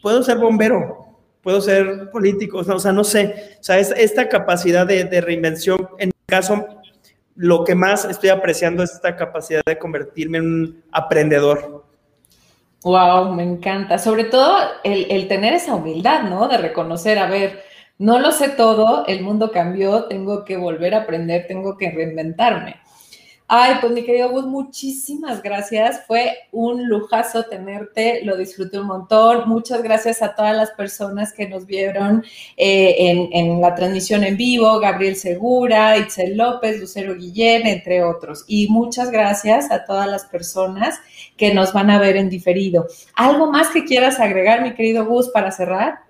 puedo 0.03 0.23
ser 0.23 0.39
bombero, 0.39 1.04
puedo 1.45 1.61
ser 1.61 2.11
político, 2.11 2.59
o 2.59 2.79
sea, 2.81 2.93
no 2.93 3.05
sé, 3.05 3.57
o 3.61 3.63
sea, 3.63 3.79
esta 3.79 4.29
capacidad 4.29 4.87
de, 4.87 5.05
de 5.05 5.21
reinvención, 5.21 5.89
en 5.99 6.09
mi 6.09 6.27
caso, 6.27 6.67
lo 7.37 7.65
que 7.65 7.75
más 7.75 8.05
estoy 8.05 8.31
apreciando 8.31 8.83
es 8.83 8.93
esta 8.93 9.15
capacidad 9.15 9.63
de 9.65 9.79
convertirme 9.79 10.39
en 10.39 10.45
un 10.45 10.83
aprendedor. 10.91 11.85
Wow, 12.83 13.33
me 13.33 13.43
encanta. 13.43 13.99
Sobre 13.99 14.25
todo 14.25 14.59
el, 14.83 15.07
el, 15.11 15.29
tener 15.29 15.55
esa 15.55 15.75
humildad, 15.75 16.25
¿no? 16.25 16.49
De 16.49 16.59
reconocer, 16.59 17.19
a 17.19 17.29
ver, 17.29 17.63
no 17.99 18.19
lo 18.19 18.31
sé 18.33 18.51
todo, 18.51 19.07
el 19.07 19.23
mundo 19.23 19.51
cambió, 19.53 20.05
tengo 20.05 20.45
que 20.45 20.57
volver 20.57 20.95
a 20.95 21.03
aprender, 21.03 21.47
tengo 21.47 21.77
que 21.77 21.91
reinventarme. 21.91 22.77
Ay, 23.57 23.77
pues 23.81 23.93
mi 23.93 24.03
querido 24.03 24.31
Gus, 24.31 24.47
muchísimas 24.47 25.41
gracias. 25.41 26.01
Fue 26.09 26.39
un 26.51 26.89
lujazo 26.89 27.45
tenerte, 27.45 28.25
lo 28.25 28.37
disfruté 28.37 28.81
un 28.81 28.89
montón. 28.89 29.49
Muchas 29.49 29.81
gracias 29.81 30.23
a 30.23 30.35
todas 30.35 30.57
las 30.57 30.73
personas 30.73 31.33
que 31.33 31.49
nos 31.49 31.65
vieron 31.65 32.25
eh, 32.57 33.29
en, 33.33 33.61
la 33.61 33.77
transmisión 33.77 34.25
en 34.25 34.37
vivo, 34.37 34.81
Gabriel 34.81 35.15
Segura, 35.15 35.97
Itzel 35.97 36.37
López, 36.37 36.81
Lucero 36.81 37.15
Guillén, 37.15 37.69
entre 37.69 38.03
otros. 38.03 38.45
Y 38.49 38.67
muchas 38.71 39.13
gracias 39.13 39.71
a 39.71 39.85
todas 39.85 40.09
las 40.09 40.25
personas 40.25 40.99
que 41.37 41.55
nos 41.55 41.73
van 41.73 41.91
a 41.91 42.01
ver 42.01 42.17
en 42.17 42.29
diferido. 42.29 42.89
¿Algo 43.15 43.53
más 43.53 43.69
que 43.69 43.85
quieras 43.85 44.19
agregar, 44.19 44.63
mi 44.63 44.75
querido 44.75 45.07
Gus, 45.07 45.29
para 45.29 45.53
cerrar? 45.53 46.01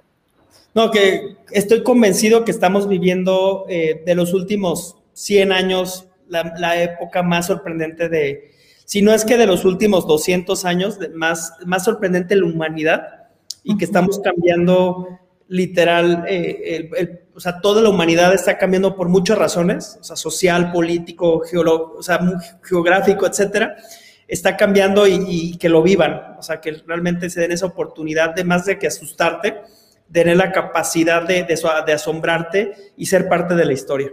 No, 0.72 0.90
que 0.90 1.36
estoy 1.50 1.82
convencido 1.82 2.46
que 2.46 2.52
estamos 2.52 2.88
viviendo 2.88 3.66
eh, 3.68 4.02
de 4.06 4.14
los 4.14 4.32
últimos 4.32 4.96
100 5.12 5.52
años 5.52 6.08
la, 6.34 6.82
época 6.82 7.22
más 7.22 7.46
sorprendente 7.46 8.08
de, 8.08 8.52
si 8.84 9.02
no 9.02 9.12
es 9.12 9.24
que 9.24 9.36
de 9.36 9.46
los 9.46 9.64
últimos 9.64 10.06
200 10.06 10.64
años, 10.64 10.98
más, 11.14 11.54
más 11.64 11.84
sorprendente 11.84 12.36
la 12.36 12.46
humanidad 12.46 13.28
y 13.62 13.78
que 13.78 13.84
estamos 13.84 14.20
cambiando 14.20 15.20
literal, 15.48 16.24
eh, 16.28 17.22
o 17.34 17.40
sea, 17.40 17.60
toda 17.60 17.82
la 17.82 17.90
humanidad 17.90 18.34
está 18.34 18.58
cambiando 18.58 18.96
por 18.96 19.08
muchas 19.08 19.38
razones, 19.38 19.98
o 20.00 20.04
sea, 20.04 20.16
social, 20.16 20.72
político, 20.72 21.42
o 21.96 22.02
sea, 22.02 22.20
geográfico, 22.62 23.26
etcétera, 23.26 23.76
está 24.26 24.56
cambiando 24.56 25.06
y, 25.06 25.56
que 25.58 25.68
lo 25.68 25.82
vivan, 25.82 26.36
o 26.38 26.42
sea, 26.42 26.60
que 26.60 26.72
realmente 26.86 27.30
se 27.30 27.40
den 27.40 27.52
esa 27.52 27.66
oportunidad 27.66 28.34
de 28.34 28.44
más 28.44 28.64
de 28.64 28.78
que 28.78 28.86
asustarte, 28.86 29.60
tener 30.10 30.36
la 30.36 30.52
capacidad 30.52 31.22
de, 31.22 31.44
de 31.44 31.92
asombrarte 31.92 32.72
y 32.96 33.06
ser 33.06 33.28
parte 33.28 33.54
de 33.54 33.64
la 33.64 33.72
historia. 33.72 34.10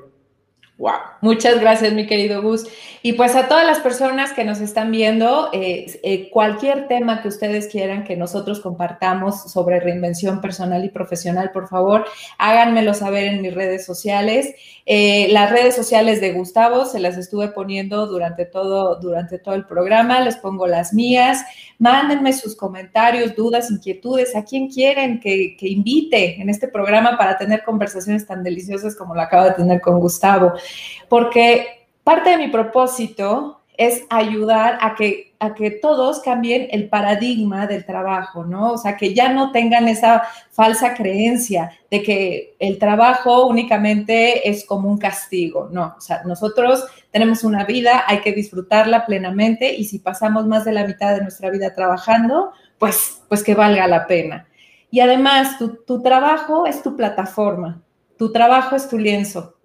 Wow. 0.81 0.93
Muchas 1.21 1.61
gracias, 1.61 1.93
mi 1.93 2.07
querido 2.07 2.41
Gus. 2.41 2.65
Y 3.03 3.13
pues 3.13 3.35
a 3.35 3.47
todas 3.47 3.67
las 3.67 3.79
personas 3.81 4.33
que 4.33 4.43
nos 4.43 4.61
están 4.61 4.89
viendo, 4.89 5.49
eh, 5.53 5.99
eh, 6.01 6.31
cualquier 6.31 6.87
tema 6.87 7.21
que 7.21 7.27
ustedes 7.27 7.67
quieran 7.67 8.03
que 8.03 8.17
nosotros 8.17 8.61
compartamos 8.61 9.51
sobre 9.51 9.79
reinvención 9.79 10.41
personal 10.41 10.83
y 10.83 10.89
profesional, 10.89 11.51
por 11.51 11.67
favor, 11.67 12.05
háganmelo 12.39 12.95
saber 12.95 13.25
en 13.25 13.43
mis 13.43 13.53
redes 13.53 13.85
sociales. 13.85 14.55
Eh, 14.87 15.27
las 15.29 15.51
redes 15.51 15.75
sociales 15.75 16.19
de 16.19 16.33
Gustavo 16.33 16.85
se 16.85 16.99
las 16.99 17.15
estuve 17.15 17.49
poniendo 17.49 18.07
durante 18.07 18.45
todo, 18.45 18.99
durante 18.99 19.37
todo 19.37 19.53
el 19.53 19.67
programa, 19.67 20.19
les 20.21 20.37
pongo 20.37 20.65
las 20.65 20.95
mías. 20.95 21.43
Mándenme 21.77 22.33
sus 22.33 22.55
comentarios, 22.55 23.35
dudas, 23.35 23.69
inquietudes, 23.69 24.35
a 24.35 24.43
quién 24.43 24.69
quieren 24.69 25.19
que, 25.19 25.55
que 25.57 25.67
invite 25.67 26.41
en 26.41 26.49
este 26.49 26.67
programa 26.67 27.17
para 27.17 27.37
tener 27.37 27.63
conversaciones 27.63 28.25
tan 28.25 28.43
deliciosas 28.43 28.95
como 28.95 29.13
lo 29.13 29.21
acabo 29.21 29.45
de 29.45 29.51
tener 29.51 29.81
con 29.81 29.99
Gustavo 29.99 30.53
porque 31.09 31.87
parte 32.03 32.31
de 32.31 32.37
mi 32.37 32.47
propósito 32.49 33.61
es 33.77 34.03
ayudar 34.09 34.77
a 34.81 34.93
que, 34.93 35.33
a 35.39 35.55
que 35.55 35.71
todos 35.71 36.19
cambien 36.19 36.67
el 36.69 36.87
paradigma 36.87 37.65
del 37.65 37.83
trabajo, 37.83 38.43
¿no? 38.43 38.73
O 38.73 38.77
sea, 38.77 38.95
que 38.95 39.15
ya 39.15 39.33
no 39.33 39.51
tengan 39.51 39.87
esa 39.87 40.21
falsa 40.51 40.93
creencia 40.93 41.71
de 41.89 42.03
que 42.03 42.55
el 42.59 42.77
trabajo 42.77 43.47
únicamente 43.47 44.47
es 44.47 44.65
como 44.65 44.87
un 44.87 44.99
castigo, 44.99 45.67
no, 45.71 45.95
o 45.97 46.01
sea, 46.01 46.21
nosotros 46.25 46.85
tenemos 47.09 47.43
una 47.43 47.65
vida, 47.65 48.03
hay 48.05 48.19
que 48.19 48.33
disfrutarla 48.33 49.05
plenamente 49.07 49.73
y 49.73 49.85
si 49.85 49.97
pasamos 49.97 50.45
más 50.45 50.63
de 50.63 50.73
la 50.73 50.85
mitad 50.85 51.15
de 51.15 51.21
nuestra 51.21 51.49
vida 51.49 51.73
trabajando, 51.73 52.51
pues, 52.77 53.23
pues 53.29 53.43
que 53.43 53.55
valga 53.55 53.87
la 53.87 54.05
pena. 54.05 54.47
Y 54.91 54.99
además, 54.99 55.57
tu, 55.57 55.77
tu 55.85 56.03
trabajo 56.03 56.67
es 56.67 56.83
tu 56.83 56.95
plataforma, 56.95 57.81
tu 58.17 58.31
trabajo 58.31 58.75
es 58.75 58.87
tu 58.87 58.99
lienzo, 58.99 59.55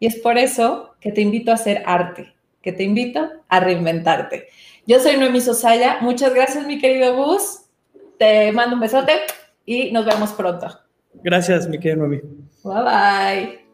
y 0.00 0.06
es 0.06 0.16
por 0.16 0.38
eso 0.38 0.94
que 0.98 1.12
te 1.12 1.20
invito 1.20 1.52
a 1.52 1.54
hacer 1.54 1.82
arte, 1.86 2.34
que 2.62 2.72
te 2.72 2.82
invito 2.82 3.30
a 3.48 3.60
reinventarte. 3.60 4.48
Yo 4.86 4.98
soy 4.98 5.18
Noemi 5.18 5.40
Sosaya. 5.40 5.98
Muchas 6.00 6.34
gracias, 6.34 6.66
mi 6.66 6.80
querido 6.80 7.14
Gus. 7.14 7.66
Te 8.18 8.50
mando 8.50 8.74
un 8.74 8.80
besote 8.80 9.12
y 9.64 9.92
nos 9.92 10.06
vemos 10.06 10.32
pronto. 10.32 10.66
Gracias, 11.22 11.68
mi 11.68 11.78
querido 11.78 12.06
Noemi. 12.06 12.22
Bye 12.64 12.82
bye. 12.82 13.69